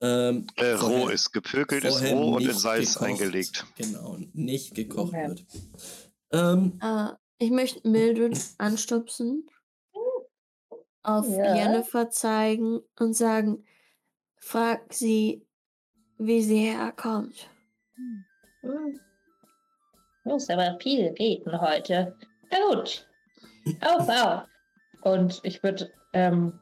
[0.00, 3.08] Ähm, Äh, roh vorher- ist gepökelt, ist roh und in Salz gekocht.
[3.08, 3.64] eingelegt.
[3.76, 5.28] Genau, nicht gekocht Okay.
[5.28, 5.44] wird.
[6.32, 9.48] Ähm, Äh, ich möchte Mildred anstupsen,
[11.04, 11.54] auf Ja.
[11.54, 13.64] Jennifer zeigen und sagen,
[14.36, 15.46] frag sie,
[16.18, 17.48] wie sie herkommt.
[17.94, 18.98] Hm.
[20.24, 22.16] Muss aber viel reden heute.
[22.54, 23.06] Gut.
[23.80, 24.42] Auf, auf.
[25.02, 26.58] Und ich würde ähm,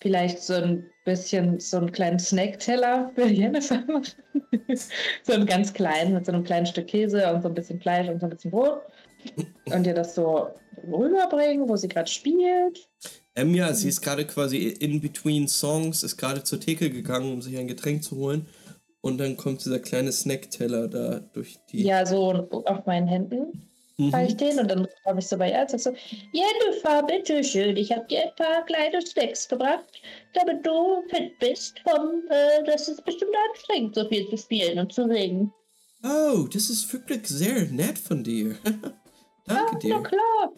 [0.00, 4.22] vielleicht so ein bisschen so einen kleinen Snackteller für Jennifer machen.
[5.22, 8.08] so einen ganz kleinen, mit so einem kleinen Stück Käse und so ein bisschen Fleisch
[8.08, 8.80] und so ein bisschen Brot.
[9.66, 10.48] und ihr das so
[10.86, 12.88] rüberbringen, wo sie gerade spielt?
[13.34, 17.42] Ähm, ja, sie ist gerade quasi in between Songs, ist gerade zur Theke gegangen, um
[17.42, 18.46] sich ein Getränk zu holen.
[19.00, 21.84] Und dann kommt dieser kleine Snackteller da durch die.
[21.84, 23.65] Ja, so auf meinen Händen
[23.98, 24.12] Mhm.
[24.12, 25.92] halte ich den und dann komme ich so bei ihr und sag so,
[26.32, 29.84] Jennifer, bitteschön, ich habe dir ein paar kleine Snacks gebracht,
[30.34, 31.78] damit du fit bist.
[31.80, 35.52] Vom, äh, das ist bestimmt anstrengend, so viel zu spielen und zu singen.
[36.04, 38.56] Oh, das ist wirklich sehr nett von dir.
[39.46, 40.02] Danke Na dir.
[40.02, 40.52] klar.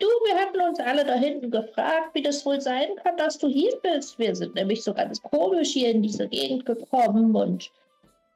[0.00, 3.48] Du, wir hatten uns alle da hinten gefragt, wie das wohl sein kann, dass du
[3.48, 4.18] hier bist.
[4.18, 7.70] Wir sind nämlich so ganz komisch hier in diese Gegend gekommen und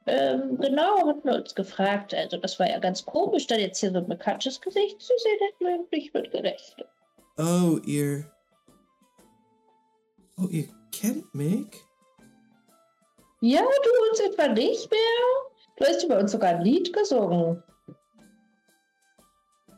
[0.05, 2.13] ähm, genau, hatten wir uns gefragt.
[2.13, 5.39] Also das war ja ganz komisch, da jetzt hier so ein bekanntes Gesicht zu sehen,
[5.39, 6.87] hätten wir nicht mit gerechnet.
[7.37, 8.25] Oh, ihr.
[10.37, 11.67] Oh, ihr kennt mich?
[13.41, 14.99] Ja, du uns etwa nicht mehr?
[15.77, 17.63] Du hast über uns sogar ein Lied gesungen.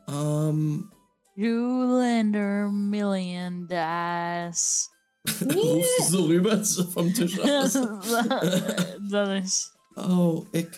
[0.08, 0.92] Ähm,
[1.34, 4.90] You lender million dice.
[5.40, 7.72] rufst du so rüber so vom Tisch aus?
[9.08, 9.71] Sag ich.
[9.96, 10.68] Oh, ich,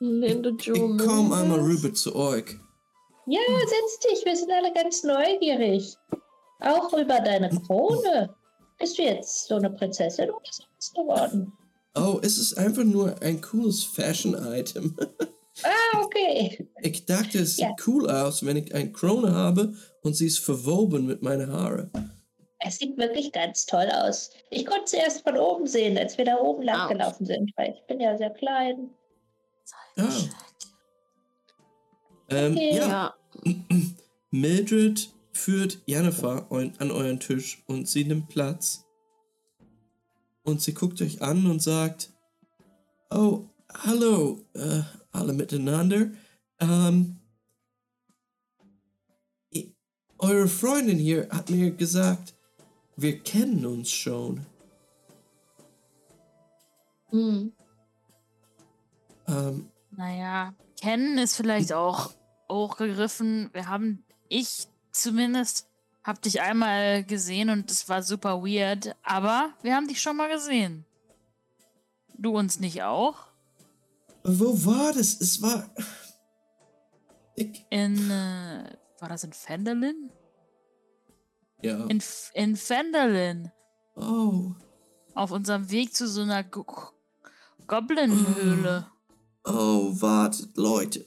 [0.00, 0.96] Linde ich Joe.
[0.96, 2.56] komm einmal rüber zu euch.
[3.26, 5.96] Ja, setz dich, wir sind alle ganz neugierig.
[6.60, 8.34] Auch über deine Krone.
[8.78, 11.52] Bist du jetzt so eine Prinzessin oder sonst geworden?
[11.94, 14.96] Oh, es ist einfach nur ein cooles Fashion-Item.
[15.62, 16.70] Ah, okay.
[16.80, 17.68] Ich dachte, es Ja.
[17.76, 21.90] sieht cool aus, wenn ich eine Krone habe und sie ist verwoben mit meinen Haaren.
[22.62, 24.30] Es sieht wirklich ganz toll aus.
[24.50, 27.74] Ich konnte es erst von oben sehen, als wir da oben lang gelaufen sind, weil
[27.74, 28.90] ich bin ja sehr klein.
[29.96, 30.08] Ah.
[32.28, 32.76] Ähm, Okay.
[32.76, 33.14] ja, Ja.
[34.30, 38.84] Mildred führt Jennifer an euren Tisch und sie nimmt Platz.
[40.42, 42.10] Und sie guckt euch an und sagt,
[43.10, 44.82] oh, hallo, äh,
[45.12, 46.10] alle miteinander.
[46.60, 47.20] Ähm,
[50.18, 52.34] eure Freundin hier hat mir gesagt,
[53.00, 54.44] wir kennen uns schon.
[57.10, 57.52] Hm.
[59.26, 62.12] Ähm, Naja, kennen ist vielleicht auch
[62.50, 63.50] hochgegriffen.
[63.52, 65.66] Wir haben, ich zumindest,
[66.04, 70.30] hab dich einmal gesehen und es war super weird, aber wir haben dich schon mal
[70.30, 70.84] gesehen.
[72.16, 73.30] Du uns nicht auch?
[74.22, 75.18] wo war das?
[75.20, 75.70] Es war...
[77.34, 80.10] Ich, In, äh, war das in Fendelin?
[81.62, 81.84] Ja.
[81.86, 83.50] In, F- in Fendelin.
[83.96, 84.52] Oh.
[85.14, 86.64] Auf unserem Weg zu so einer Go
[87.66, 88.86] Goblin-Höhle.
[89.44, 91.06] Oh, wartet, Leute.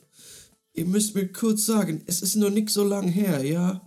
[0.74, 3.82] Ihr müsst mir kurz sagen, es ist noch nicht so lang her, ja?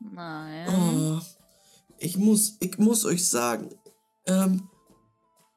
[0.00, 0.68] Nein.
[0.68, 1.20] Oh,
[1.98, 3.70] ich muss, ich muss euch sagen,
[4.26, 4.68] ähm,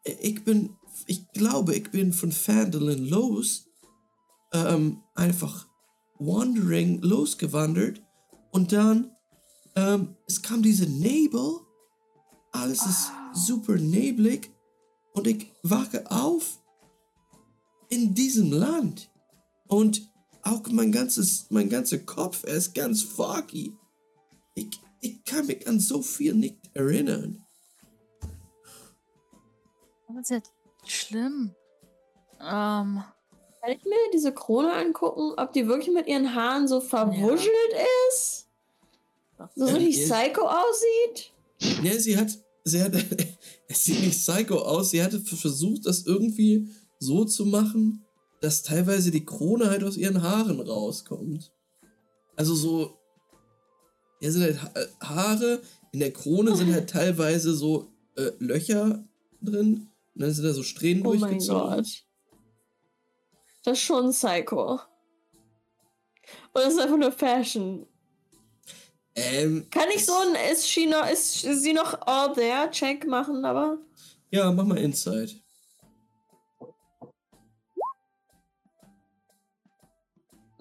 [0.04, 0.76] ich bin,
[1.08, 3.70] ich glaube, ich bin von Fandolin los,
[4.52, 5.68] ähm, einfach
[6.20, 8.02] wandering losgewandert
[8.52, 9.13] und dann,
[9.76, 11.60] ähm, es kam diese Nebel,
[12.52, 14.52] alles ist super neblig
[15.14, 16.60] und ich wache auf
[17.90, 19.12] in diesem Land
[19.68, 20.10] und
[20.44, 23.76] auch mein ganzes, mein ganzer Kopf, er ist ganz foggy.
[24.56, 24.68] Ich,
[25.00, 27.46] ich kann mich an so viel nicht erinnern.
[30.08, 30.52] Das ist jetzt
[30.86, 31.56] schlimm.
[32.40, 33.04] Ähm,
[33.62, 37.74] Kann ich mir diese Krone angucken, ob die wirklich mit ihren Haaren so verwuschelt
[38.10, 38.43] ist?
[39.56, 41.32] So richtig die psycho aussieht?
[41.84, 42.94] Ja, sie hat, sie hat,
[43.68, 46.70] es sieht nicht psycho aus, sie hatte versucht, das irgendwie
[47.00, 48.06] so zu machen,
[48.42, 51.52] dass teilweise die Krone halt aus ihren Haaren rauskommt.
[52.36, 52.98] Also so,
[54.22, 55.62] ja, sind halt Ha- äh, Haare,
[55.92, 59.04] in der Krone sind halt teilweise so äh, Löcher
[59.42, 61.76] drin und dann sind da so Strähnen Oh mein durchgezogen.
[61.78, 62.04] Gott.
[63.64, 64.74] Das ist schon psycho.
[66.54, 67.86] Und das ist einfach nur Fashion.
[69.16, 73.46] Ähm, Kann ich so ein, ist sie noch, ist sie noch all there Check machen,
[73.46, 73.78] aber?
[74.32, 75.32] ja, mach mal Inside.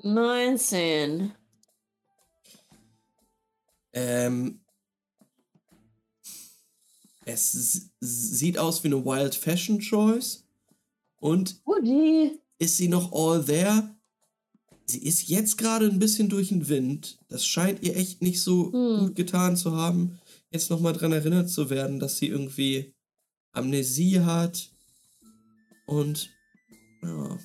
[0.02, 1.32] Neunzehn.
[3.92, 4.60] Ähm,
[7.24, 10.44] es sieht aus wie eine Wild Fashion Choice.
[11.20, 12.40] Und Woody.
[12.58, 13.94] ist sie noch all there?
[14.92, 17.18] Sie ist jetzt gerade ein bisschen durch den Wind.
[17.28, 18.98] Das scheint ihr echt nicht so Hm.
[18.98, 20.20] gut getan zu haben,
[20.50, 22.94] jetzt nochmal dran erinnert zu werden, dass sie irgendwie
[23.52, 24.70] Amnesie hat.
[25.86, 26.28] Und
[27.02, 27.38] ja.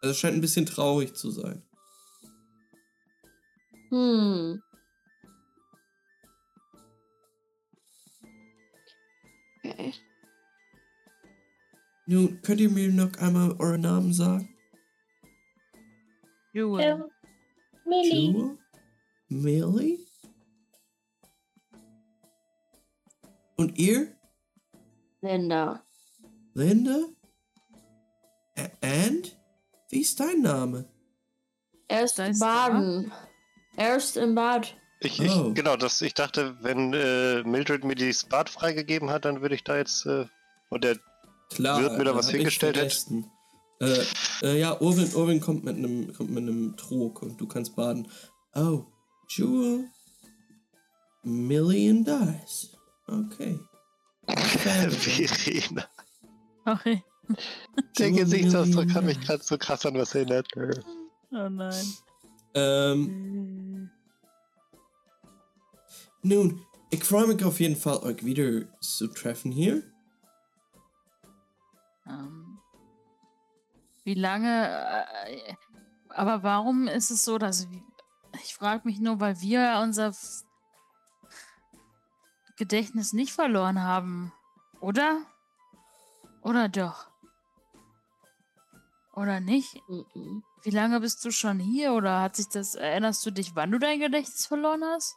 [0.00, 1.62] Also es scheint ein bisschen traurig zu sein.
[3.90, 4.60] Hm.
[9.64, 9.92] Okay.
[12.06, 14.53] Nun, könnt ihr mir noch einmal euren Namen sagen?
[16.54, 16.80] Jewel.
[16.80, 17.04] Ähm,
[17.84, 18.32] Millie.
[18.32, 18.58] Jewel?
[19.28, 19.98] Millie?
[23.56, 24.16] Und ihr?
[25.20, 25.82] Linda.
[26.54, 26.98] Linda?
[28.56, 29.36] A and?
[29.90, 30.88] Wie ist dein Name?
[31.88, 33.12] Er ist ist baden.
[33.76, 34.76] Er ist im Bad.
[35.00, 35.48] Ich, Oh.
[35.48, 39.54] ich, genau, das, ich dachte, wenn äh, Mildred mir das Bad freigegeben hat, dann würde
[39.56, 40.06] ich da jetzt.
[40.06, 40.26] Äh,
[40.70, 40.98] und der
[41.50, 41.82] Klar.
[41.82, 43.24] Wird mir da was hingestellt hätte?
[43.84, 44.04] Äh,
[44.42, 48.08] äh, ja, Orwin, Orwin kommt mit einem kommt mit einem Trog und du kannst baden.
[48.54, 48.84] Oh,
[49.28, 49.90] Jewel,
[51.22, 52.76] Million Dice.
[53.06, 53.60] Okay.
[54.28, 55.84] Verena.
[56.64, 57.02] Okay.
[57.98, 60.48] Der Gesichtsausdruck hat mich gerade so krass an was erinnert.
[60.56, 61.84] Oh nein.
[62.54, 63.90] Ähm,
[66.22, 69.82] nun, ich freue mich auf jeden Fall, euch wieder zu treffen hier.
[72.06, 72.43] Ähm,
[74.04, 75.06] wie lange.
[75.26, 75.54] Äh,
[76.08, 77.66] aber warum ist es so, dass.
[78.44, 80.44] Ich frage mich nur, weil wir unser F-
[82.56, 84.32] Gedächtnis nicht verloren haben.
[84.80, 85.20] Oder?
[86.42, 87.08] Oder doch?
[89.14, 89.80] Oder nicht?
[89.88, 90.42] Mhm.
[90.62, 91.92] Wie lange bist du schon hier?
[91.92, 92.74] Oder hat sich das.
[92.74, 95.16] Erinnerst du dich, wann du dein Gedächtnis verloren hast?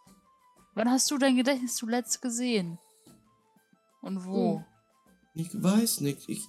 [0.73, 2.77] Wann hast du dein Gedächtnis zuletzt gesehen?
[4.01, 4.57] Und wo?
[4.59, 4.65] Hm.
[5.34, 6.47] Ich weiß nicht, ich.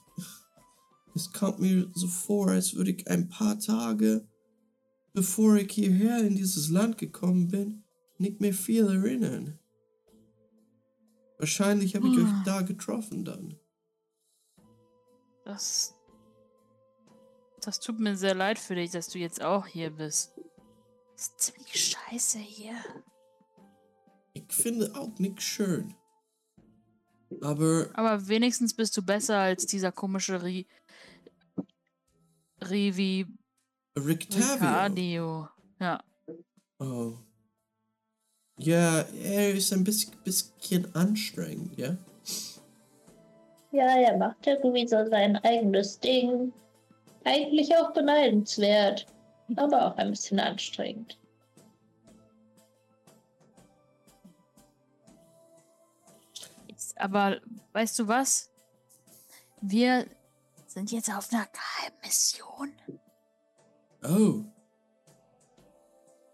[1.18, 4.24] Es kommt mir so vor, als würde ich ein paar Tage,
[5.14, 7.82] bevor ich hierher in dieses Land gekommen bin,
[8.18, 9.58] nicht mehr viel erinnern.
[11.38, 12.22] Wahrscheinlich habe ich Ah.
[12.22, 13.58] euch da getroffen dann.
[15.44, 15.94] Das.
[17.62, 20.32] Das tut mir sehr leid für dich, dass du jetzt auch hier bist.
[21.16, 22.74] Das ist ziemlich scheiße hier.
[24.34, 25.96] Ich finde auch nicht schön.
[27.42, 30.66] Aber Aber wenigstens bist du besser als dieser komische Ri.
[32.62, 33.26] Rivi.
[33.96, 35.48] Rictavio.
[35.80, 36.00] Ja.
[36.78, 37.14] Oh.
[38.58, 41.96] Ja, er ist ein bisschen, anstrengend, ja?
[43.70, 46.52] Ja, er macht irgendwie so sein eigenes Ding.
[47.24, 49.06] Eigentlich auch beneidenswert,
[49.56, 51.18] aber auch ein bisschen anstrengend.
[56.96, 57.40] Aber
[57.72, 58.50] weißt du was?
[59.60, 60.06] Wir
[60.68, 62.72] sind jetzt auf einer Geheimmission
[64.02, 64.44] Oh.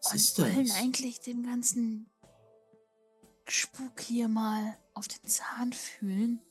[0.02, 0.76] Was und ist wollen das?
[0.76, 2.10] eigentlich dem ganzen
[3.48, 6.42] Spuk hier mal auf den Zahn fühlen.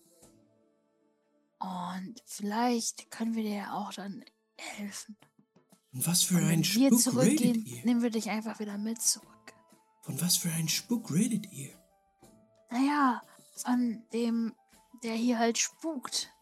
[1.59, 4.25] Und vielleicht können wir dir ja auch dann
[4.57, 5.15] helfen.
[5.93, 7.85] Und was für Und ein wenn wir Spuk zurückgehen, redet ihr?
[7.85, 9.53] nehmen wir dich einfach wieder mit zurück.
[10.01, 11.69] Von was für ein Spuk redet ihr?
[12.71, 13.21] Naja,
[13.55, 14.53] von dem,
[15.03, 16.32] der hier halt spukt.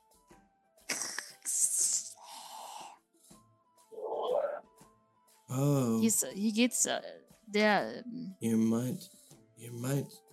[5.50, 7.02] Oh, Hier, ist, hier geht's, äh,
[7.46, 9.10] der, ähm, ihr meint,
[9.58, 10.24] ihr meint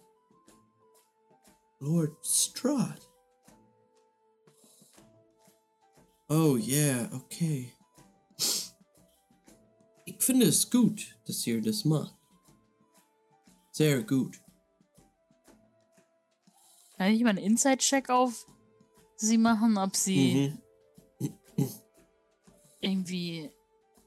[1.80, 3.00] Lord Strahd.
[6.28, 7.72] Oh yeah, okay.
[10.04, 12.14] Ich finde es gut, dass ihr das macht.
[13.72, 14.40] Sehr gut.
[16.96, 18.46] kann ich mal einen Inside-Check auf
[19.16, 20.62] sie machen, ob sie Mhm.
[22.80, 23.50] Irgendwie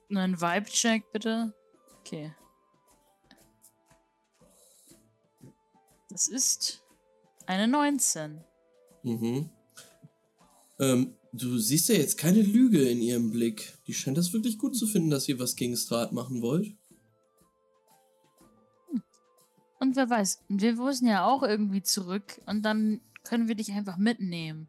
[0.10, 1.54] nur einen Vibe-Check, bitte?
[2.00, 2.34] Okay.
[6.10, 6.84] Das ist
[7.46, 8.44] eine 19.
[9.04, 9.50] Mhm.
[10.80, 13.78] Ähm, du siehst ja jetzt keine Lüge in ihrem Blick.
[13.88, 16.76] Die scheint das wirklich gut zu finden, dass ihr was gegen Strahd machen wollt.
[19.80, 23.98] Und wer weiß, wir müssen ja auch irgendwie zurück und dann können wir dich einfach
[23.98, 24.68] mitnehmen.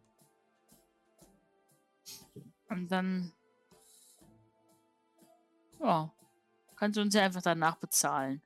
[2.69, 3.33] Und dann.
[5.83, 6.13] Ja.
[6.77, 8.43] Kannst du uns ja einfach danach bezahlen.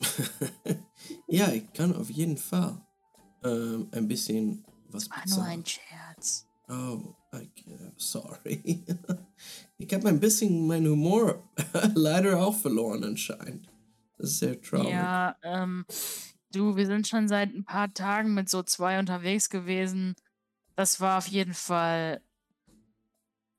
[1.26, 2.80] ja, ich kann auf jeden Fall
[3.44, 5.66] ähm, ein bisschen was War nur ein bezahlen.
[5.66, 6.46] Scherz.
[6.68, 8.84] Oh, I, uh, sorry.
[9.78, 11.42] ich habe ein bisschen meinen Humor
[11.94, 13.68] leider auch verloren anscheinend.
[14.18, 14.90] Das ist sehr traurig.
[14.90, 15.86] Ja, ähm,
[16.52, 20.14] du, wir sind schon seit ein paar Tagen mit so zwei unterwegs gewesen.
[20.74, 22.20] Das war auf jeden Fall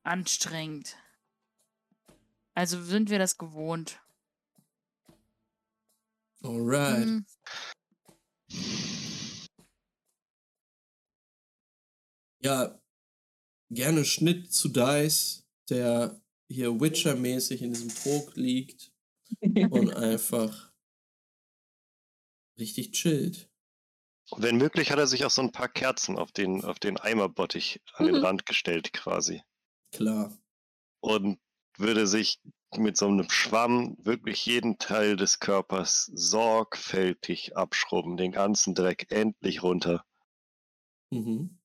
[0.04, 0.96] anstrengend.
[2.60, 4.02] Also sind wir das gewohnt.
[6.44, 7.06] Alright.
[7.06, 7.26] Hm,
[12.42, 12.78] Ja,
[13.70, 18.92] gerne Schnitt zu Dice, der hier Witcher-mäßig in diesem Trog liegt
[19.40, 20.74] und einfach
[22.60, 23.50] richtig chillt.
[24.36, 27.82] Wenn möglich, hat er sich auch so ein paar Kerzen auf den, auf den Eimerbottich
[27.94, 28.16] an den.
[28.26, 29.44] Rand gestellt, quasi.
[29.94, 30.38] Klar.
[31.02, 31.40] Und
[31.80, 32.40] würde sich
[32.78, 39.64] mit so einem Schwamm wirklich jeden Teil des Körpers sorgfältig abschrubben, den ganzen Dreck endlich
[39.64, 40.04] runter.
[41.12, 41.58] Mhm.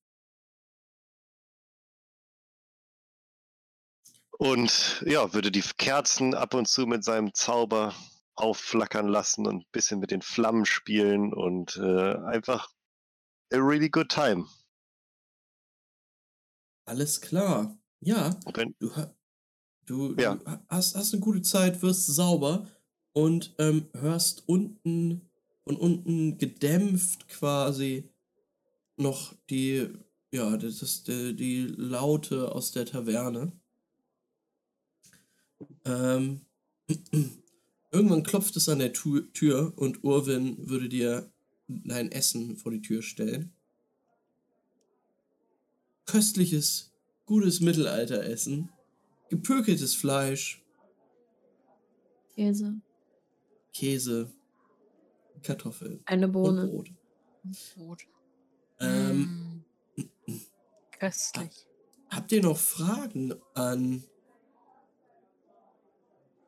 [4.37, 7.93] Und ja, würde die Kerzen ab und zu mit seinem Zauber
[8.35, 12.69] aufflackern lassen und ein bisschen mit den Flammen spielen und äh, einfach
[13.53, 14.45] a really good time.
[16.85, 17.77] Alles klar.
[18.01, 18.91] Ja, Wenn, du,
[19.85, 20.35] du, Ja.
[20.35, 22.67] du ha- hast, hast eine gute Zeit, wirst sauber
[23.13, 25.21] und ähm, hörst unten
[25.63, 28.09] von unten gedämpft quasi
[28.97, 29.87] noch die,
[30.31, 33.51] ja, das ist die, die Laute aus der Taverne.
[35.85, 36.41] Ähm,
[37.91, 41.31] irgendwann klopft es an der Tu Tür und Urwin würde dir
[41.67, 43.51] dein Essen vor die Tür stellen.
[46.05, 46.91] Köstliches,
[47.25, 48.69] gutes Mittelalteressen,
[49.29, 50.63] gepökeltes Fleisch,
[52.35, 52.81] Käse.
[53.73, 54.31] Käse,
[55.43, 56.67] Kartoffeln Eine und Bohne.
[56.67, 56.89] Brot.
[57.75, 58.07] Brot.
[58.79, 59.63] Ähm,
[60.27, 60.41] Mm.
[60.91, 61.67] Köstlich.
[62.09, 64.03] habt ihr noch Fragen an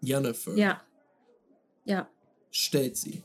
[0.01, 0.53] Jennifer?
[0.55, 0.81] Ja.
[1.85, 2.09] Ja.
[2.51, 3.23] Stellt sie.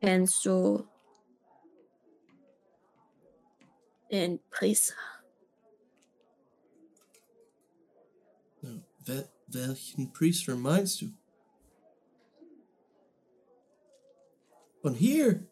[0.00, 0.86] Kennst du
[8.62, 8.70] Ja.
[9.04, 11.12] Wel welchen Priester meinst du?
[14.82, 15.46] Von hier?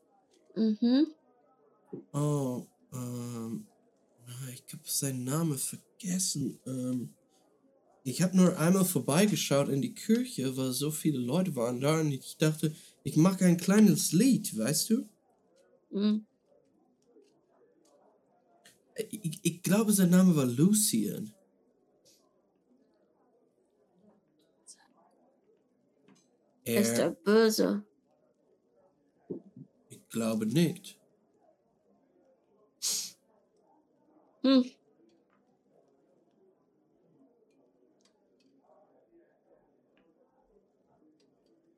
[0.54, 1.06] Mhm.
[2.12, 3.66] Oh, ähm,
[4.26, 6.58] ah, ich habe seinen Namen vergessen.
[6.66, 7.14] Ähm,
[8.02, 12.12] ich habe nur einmal vorbeigeschaut in die Kirche, weil so viele Leute waren da und
[12.12, 15.08] ich dachte, ich mache ein kleines Lied, weißt du?
[15.90, 16.26] Mhm.
[18.96, 21.32] Ich, ich glaube, sein Name war Lucian.
[26.74, 27.84] Ist er Er, böse?
[29.88, 30.98] ich glaube nicht.
[34.42, 34.62] Hm.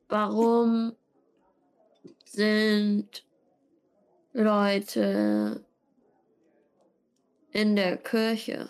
[0.09, 0.95] Warum
[2.25, 3.25] sind
[4.33, 5.66] Leute
[7.57, 8.69] in der Kirche?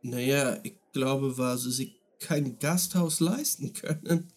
[0.00, 4.32] Naja, ich glaube, weil sie sich kein Gasthaus leisten können.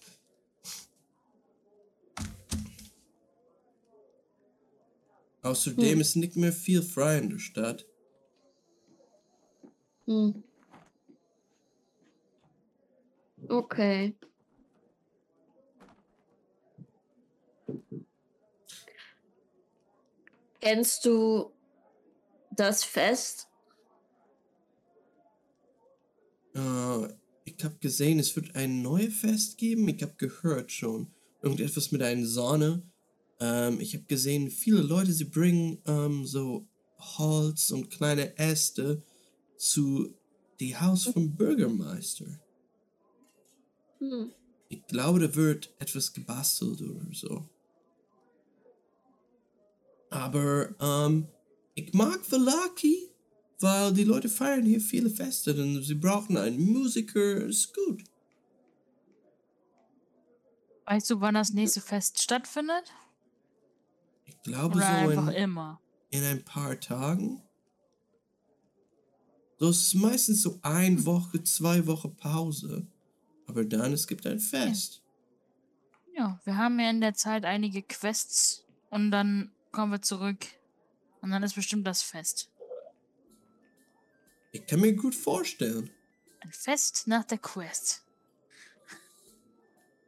[5.42, 6.02] Außerdem Hm.
[6.02, 7.86] ist nicht mehr viel frei in der Stadt.
[10.08, 10.44] Hm.
[13.50, 14.16] Okay.
[20.66, 21.52] Kennst du
[22.50, 23.48] das Fest?
[26.56, 27.06] Äh,
[27.44, 29.88] ich habe gesehen, es wird ein neues Fest geben.
[29.90, 31.14] Ich habe gehört schon.
[31.44, 32.82] Irgendetwas mit einer Sonne.
[33.40, 36.68] Ähm, ich habe gesehen, viele Leute, sie bringen ähm, so
[36.98, 39.04] Holz und kleine Äste
[39.58, 40.16] zu
[40.60, 42.40] die Haus vom Bürgermeister.
[44.00, 44.32] Hm.
[44.70, 47.48] Ich glaube, da wird etwas gebastelt oder so.
[50.16, 51.28] Aber ähm,
[51.74, 53.10] ich mag Velaki,
[53.60, 58.02] weil die Leute feiern hier viele Feste, denn sie brauchen einen Musiker, ist gut.
[60.86, 62.94] Weißt du, wann das nächste Fest stattfindet?
[64.24, 65.82] Ich glaube Oder so einfach in, immer?
[66.12, 67.42] in ein paar Tagen.
[69.60, 72.88] So es ist meistens so ein Woche, zwei Wochen Pause.
[73.48, 75.04] Aber dann, es gibt ein Fest.
[76.16, 80.45] Ja, wir haben ja in der Zeit einige Quests und dann kommen wir zurück.
[81.22, 82.49] Und dann ist bestimmt das Fest.
[84.52, 85.89] Ich kann mir gut vorstellen.
[86.39, 88.03] Ein Fest nach der Quest.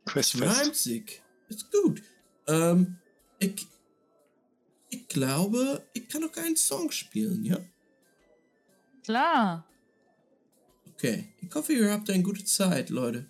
[0.05, 0.59] Es Questfest.
[0.61, 1.21] reimt sich.
[1.49, 2.01] Ist gut.
[2.47, 2.97] Ähm,
[3.39, 3.67] ich,
[4.89, 7.57] ich glaube, ich kann noch einen Song spielen, ja?
[9.03, 9.67] Klar.
[10.93, 11.33] Okay.
[11.41, 13.29] Ich hoffe, ihr habt eine gute Zeit, Leute.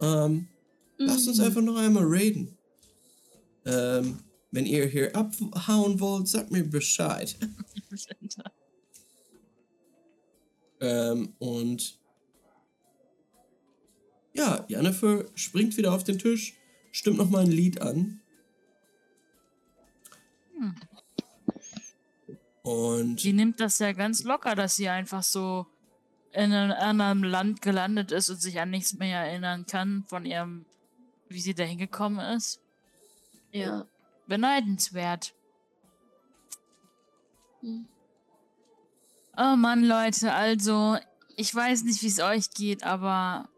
[0.00, 0.48] Ähm,
[0.96, 1.44] lasst uns Mhm.
[1.44, 2.56] einfach noch einmal reden.
[3.64, 4.22] Ähm,
[4.52, 7.36] wenn ihr hier abhauen wollt, sagt mir Bescheid.
[10.80, 11.98] ähm, und
[14.34, 16.54] ja, Jennifer springt wieder auf den Tisch,
[16.92, 18.20] stimmt noch mal ein Lied an.
[20.56, 20.74] Hm.
[22.62, 25.66] Und Sie nimmt das ja ganz locker, dass sie einfach so
[26.32, 30.64] in einem anderen Land gelandet ist und sich an nichts mehr erinnern kann von ihrem,
[31.28, 32.60] wie sie da hingekommen ist.
[33.50, 33.86] Ja.
[34.32, 35.34] Beneidenswert.
[37.60, 37.86] Hm.
[39.36, 40.96] Oh Mann, Leute, also,
[41.36, 43.50] ich weiß nicht, wie es euch geht, aber.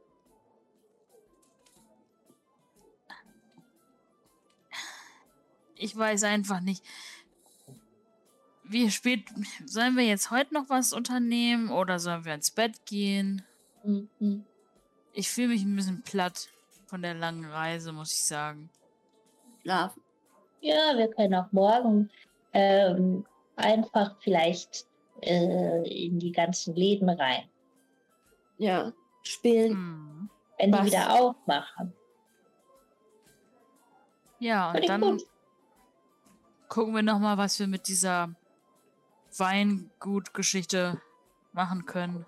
[5.76, 6.84] Ich weiß einfach nicht.
[8.64, 9.26] Wie spät.
[9.66, 13.44] Sollen wir jetzt heute noch was unternehmen oder sollen wir ins Bett gehen?
[13.82, 14.44] Hm, hm.
[15.12, 16.48] Ich fühle mich ein bisschen platt
[16.86, 18.70] von der langen Reise, muss ich sagen.
[19.62, 20.03] Schlafen.
[20.65, 22.11] Ja, wir können auch morgen
[22.55, 24.86] ähm, einfach vielleicht
[25.20, 27.51] äh, in die ganzen Läden rein,
[28.57, 28.91] Ja.
[29.23, 29.73] Spielen.
[29.73, 30.31] Hm.
[30.59, 30.81] wenn Was?
[30.81, 31.93] die wieder aufmachen.
[34.39, 35.23] Ja, und dann gut.
[36.70, 38.35] gucken wir nochmal, was wir mit dieser
[39.36, 40.99] Weingutgeschichte
[41.53, 42.24] machen können.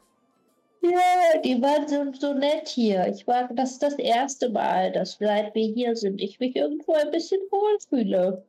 [0.91, 3.07] Ja, die waren so, so nett hier.
[3.09, 6.93] Ich war, das ist das erste Mal, dass seit wir hier sind, ich mich irgendwo
[6.93, 8.45] ein bisschen wohlfühle.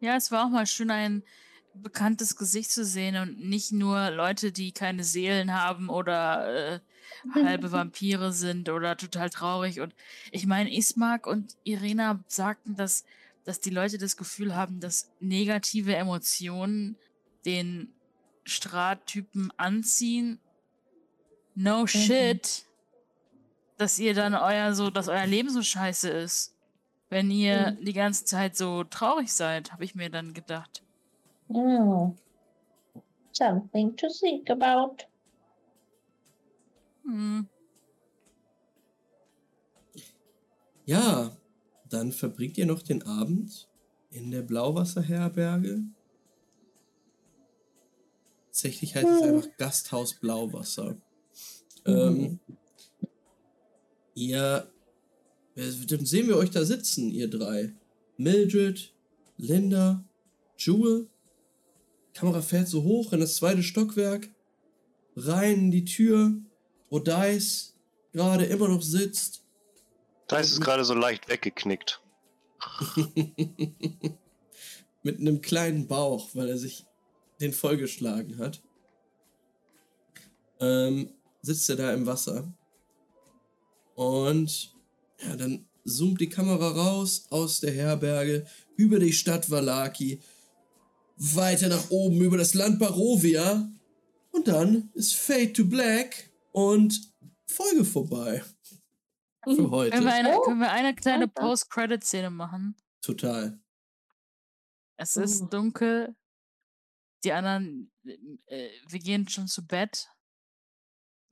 [0.00, 1.22] Ja, es war auch mal schön, ein
[1.74, 6.80] bekanntes Gesicht zu sehen und nicht nur Leute, die keine Seelen haben oder äh,
[7.34, 9.80] halbe Vampire sind oder total traurig.
[9.80, 9.94] Und
[10.30, 13.04] ich meine, Ismark und Irena sagten, dass,
[13.44, 16.96] dass die Leute das Gefühl haben, dass negative Emotionen
[17.44, 17.92] den
[18.44, 20.38] Strahltypen anziehen.
[21.54, 22.64] No shit.
[23.76, 26.54] Dass ihr dann euer so, dass euer Leben so scheiße ist.
[27.10, 30.82] Wenn ihr die ganze Zeit so traurig seid, habe ich mir dann gedacht.
[31.48, 32.16] Hm.
[33.32, 35.04] Something to think about.
[37.04, 37.48] Hm,
[40.86, 41.34] Ja,
[41.88, 43.68] dann verbringt ihr noch den Abend
[44.10, 45.82] in der Blauwasserherberge.
[48.46, 50.96] Tatsächlich heißt es einfach Gasthaus Blauwasser.
[51.86, 52.40] Ähm,
[54.14, 54.70] ihr,
[55.56, 57.74] äh, dann sehen wir euch da sitzen, ihr drei.
[58.16, 58.92] Mildred,
[59.36, 60.04] Linda,
[60.58, 61.08] Jewel.
[62.14, 64.30] Kamera fährt so hoch in das zweite Stockwerk.
[65.16, 66.32] Rein in die Tür,
[66.90, 67.74] wo Dice
[68.12, 69.44] gerade immer noch sitzt.
[70.28, 72.00] Da ist es gerade so leicht weggeknickt.
[75.02, 76.86] mit einem kleinen Bauch, weil er sich
[77.40, 78.62] den vollgeschlagen hat.
[80.60, 81.10] Ähm,
[81.44, 82.52] sitzt er da im Wasser.
[83.94, 84.74] Und
[85.20, 90.20] ja, dann zoomt die Kamera raus aus der Herberge über die Stadt Valaki,
[91.16, 93.70] weiter nach oben über das Land Barovia.
[94.32, 97.12] Und dann ist Fade to Black und
[97.46, 98.42] Folge vorbei.
[99.44, 99.90] Für heute.
[99.92, 101.28] Können, wir eine, Oh, können wir eine kleine.
[101.28, 102.74] Post-Credit-Szene machen?
[103.02, 103.60] Total.
[104.96, 105.46] Es ist Oh.
[105.46, 106.16] dunkel.
[107.22, 107.92] Die anderen,
[108.46, 110.08] äh, wir gehen schon zu Bett.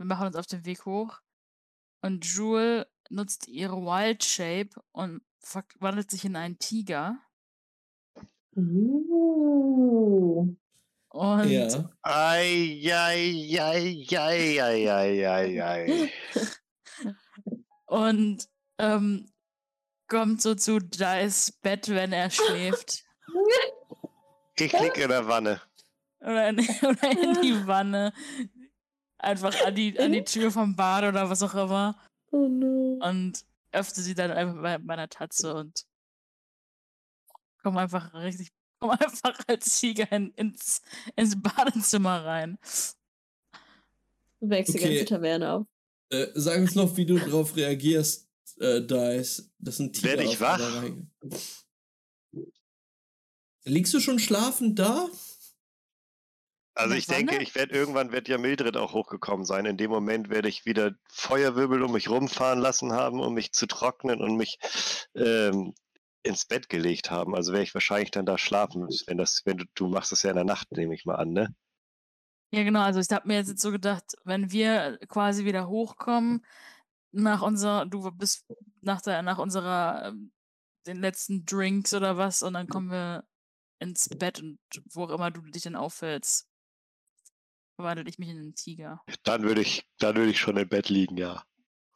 [0.03, 1.21] Wir machen uns auf den Weg hoch.
[2.01, 7.21] Und Jewel nutzt ihre Wild Shape und verwandelt sich in einen Tiger.
[8.57, 10.57] Uh.
[11.11, 11.89] Und Ja.
[12.03, 16.11] Ei, ei, ei, ei, ei, ei, ei, ei.
[17.87, 18.49] und
[18.79, 19.33] ähm,
[20.09, 23.05] kommt so zu Dice Bett, wenn er schläft.
[24.57, 25.63] Ich lieg in der Wanne.
[26.21, 28.13] Oder in, oder in die Wanne.
[29.23, 31.97] Einfach an die, an die Tür vom Bad oder was auch immer.
[32.33, 32.99] Oh no.
[33.03, 35.85] Und öffne sie dann einfach bei meiner Tatze und
[37.63, 38.49] komm einfach richtig,
[38.81, 40.83] komm einfach als Tiger in, ins,
[41.15, 42.59] ins Badezimmer rein.
[44.41, 44.97] Du wächst die Okay.
[44.97, 45.67] ganze Taverne auf.
[46.11, 48.29] Äh, sag uns noch, wie du darauf reagierst,
[48.59, 49.53] äh, Dice.
[49.59, 50.19] Das sind Tiger.
[50.19, 50.85] Werd ich wach?
[53.65, 55.09] Liegst du schon schlafend da?
[56.75, 59.67] Also ich denke, ich werde irgendwann wird ja Mildred auch hochgekommen sein.
[59.67, 63.67] In dem Moment werde ich wieder Feuerwirbel um mich rumfahren lassen haben, um mich zu
[63.67, 64.59] trocknen und mich
[65.15, 65.75] ähm,
[66.23, 67.35] ins Bett gelegt haben.
[67.35, 70.31] Also werde ich wahrscheinlich dann da schlafen, wenn das, wenn du, du machst das ja
[70.31, 71.55] in der Nacht, nehme ich mal an, ne?
[72.53, 72.81] Ja, genau.
[72.81, 76.45] Also ich habe mir jetzt so gedacht, wenn wir quasi wieder hochkommen
[77.11, 78.47] nach unserer, du bist
[78.81, 80.33] nach der, nach unserer, ähm,
[80.87, 83.25] den letzten Drinks oder was, und dann kommen wir
[83.79, 84.59] ins Bett und
[84.91, 86.49] wo auch immer du dich dann auffällst,
[87.77, 89.03] verwandle ich mich in einen Tiger.
[89.25, 91.45] Dann würde ich, dann würde ich schon im Bett liegen, ja.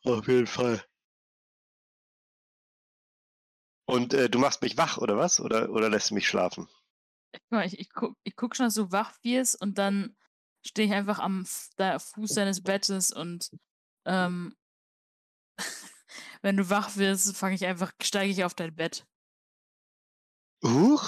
[0.05, 0.82] Auf jeden Fall.
[3.88, 5.40] Und äh, du machst mich wach, oder was?
[5.40, 6.68] Oder, oder lässt du mich schlafen?
[7.64, 10.16] Ich, ich, guck, ich guck schon, dass du wach wirst und dann
[10.64, 11.46] stehe ich einfach am
[11.76, 13.50] da, Fuß deines Bettes und
[14.05, 14.56] ähm,
[16.42, 19.06] wenn du wach wirst, fange ich einfach, steige ich auf dein Bett.
[20.64, 21.06] Huch?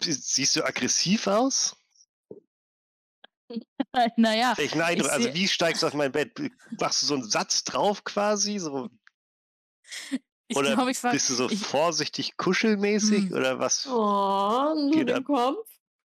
[0.00, 1.76] Siehst du aggressiv aus?
[4.16, 5.08] naja, Welchen Eindruck?
[5.08, 6.32] ich Also wie steigst du auf mein Bett?
[6.80, 8.58] Machst du so einen Satz drauf quasi?
[8.58, 8.88] So,
[10.48, 11.12] Ich Oder glaube, ich war.
[11.12, 13.32] Bist du so ich, vorsichtig kuschelmäßig Hm.
[13.32, 13.86] oder was?
[13.86, 15.24] Oh, nur den.
[15.24, 15.68] Kopf.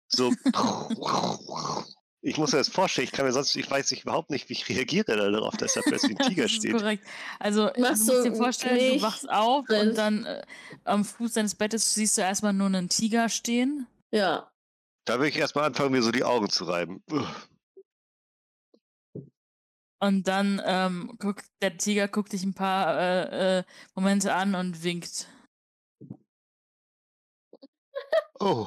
[0.08, 0.32] So.
[2.26, 4.54] Ich muss mir das vorstellen, ich kann mir sonst, ich weiß ich überhaupt nicht, wie
[4.54, 6.72] ich reagiere darauf, dass da plötzlich ein Tiger das ist steht.
[6.72, 7.06] korrekt.
[7.38, 9.90] Also, du Machst musst du dir vorstellen, nicht du wachst auf drin.
[9.90, 10.42] und dann äh,
[10.84, 13.86] am Fuß deines Bettes siehst du erstmal nur einen Tiger stehen.
[14.10, 14.50] Ja.
[15.04, 17.02] Da will ich erstmal anfangen, mir so die Augen zu reiben.
[17.10, 17.48] Uff.
[20.00, 24.82] Und dann ähm, guckt der Tiger guckt dich ein paar äh, äh, Momente an und
[24.82, 25.28] winkt.
[28.40, 28.66] Oh,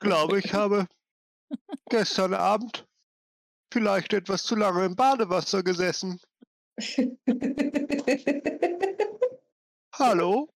[0.00, 0.86] glaube ich habe
[1.88, 2.86] gestern Abend
[3.72, 6.20] vielleicht etwas zu lange im Badewasser gesessen.
[9.92, 10.52] Hallo?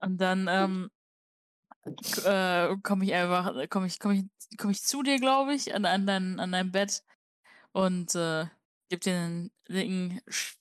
[0.00, 0.90] Und dann ähm,
[2.24, 4.24] äh, komme ich einfach, komme ich, komme ich,
[4.58, 7.02] komme ich zu dir, glaube ich, an, an, dein, an dein Bett
[7.72, 8.46] und äh,
[8.88, 10.56] gib dir einen dicken Sch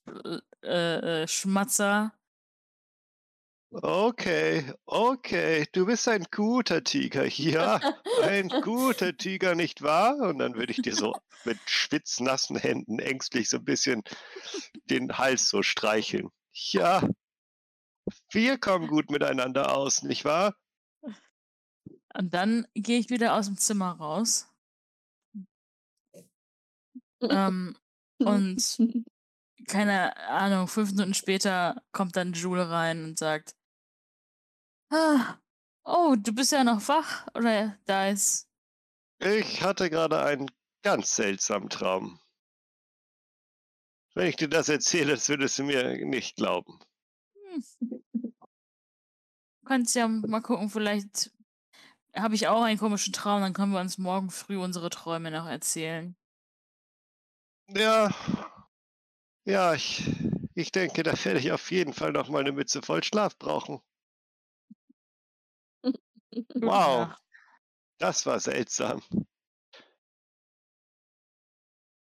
[0.63, 2.13] äh, äh, Schmatzer.
[3.81, 7.25] Okay, okay, du bist ein guter Tiger.
[7.37, 7.79] Ja,
[8.21, 10.15] ein guter Tiger, nicht wahr?
[10.17, 11.13] Und dann würde ich dir so
[11.45, 14.03] mit schwitznassen Händen ängstlich so ein bisschen
[14.91, 16.29] den Hals so streicheln.
[16.53, 17.07] Ja,
[18.29, 20.55] wir kommen gut miteinander aus, nicht wahr?
[22.13, 24.47] Und dann gehe ich wieder aus dem Zimmer raus.
[27.21, 27.75] Ähm,
[28.19, 28.77] und
[29.67, 33.55] keine Ahnung, fünf Minuten später kommt dann Jule rein und sagt,
[34.93, 35.37] ah,
[35.83, 38.49] oh, du bist ja noch wach, oder da ist,
[39.19, 40.51] Ich hatte gerade einen
[40.83, 42.19] ganz seltsamen Traum.
[44.15, 46.79] Wenn ich dir das erzähle, das würdest du mir nicht glauben.
[47.79, 48.33] hm.
[49.65, 51.31] kannst ja mal gucken, vielleicht
[52.15, 55.47] habe ich auch einen komischen Traum, dann können wir uns morgen früh unsere Träume noch
[55.47, 56.15] erzählen.
[57.69, 58.09] Ja,
[59.45, 60.03] ja, ich,
[60.53, 63.81] ich denke, da werde ich auf jeden Fall noch mal eine Mütze voll Schlaf brauchen.
[66.55, 67.13] Wow.
[67.99, 69.01] Das war seltsam.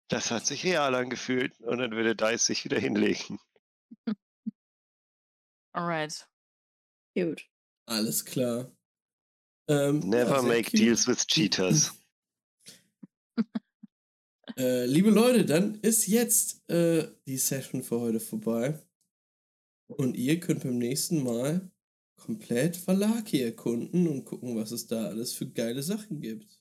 [0.09, 3.39] Das hat sich real angefühlt und dann würde Dice sich wieder hinlegen.
[5.71, 6.27] Alright.
[7.15, 7.47] Gut.
[7.85, 8.71] Alles klar.
[9.67, 10.79] Ähm, Never ja, make cute.
[10.79, 11.93] deals with cheaters.
[14.57, 18.77] Äh, liebe Leute, dann ist jetzt äh, die Session für heute vorbei.
[19.87, 21.71] Und ihr könnt beim nächsten Mal
[22.29, 26.58] komplett Verlag hier erkunden und gucken, was es da alles für geile Sachen gibt.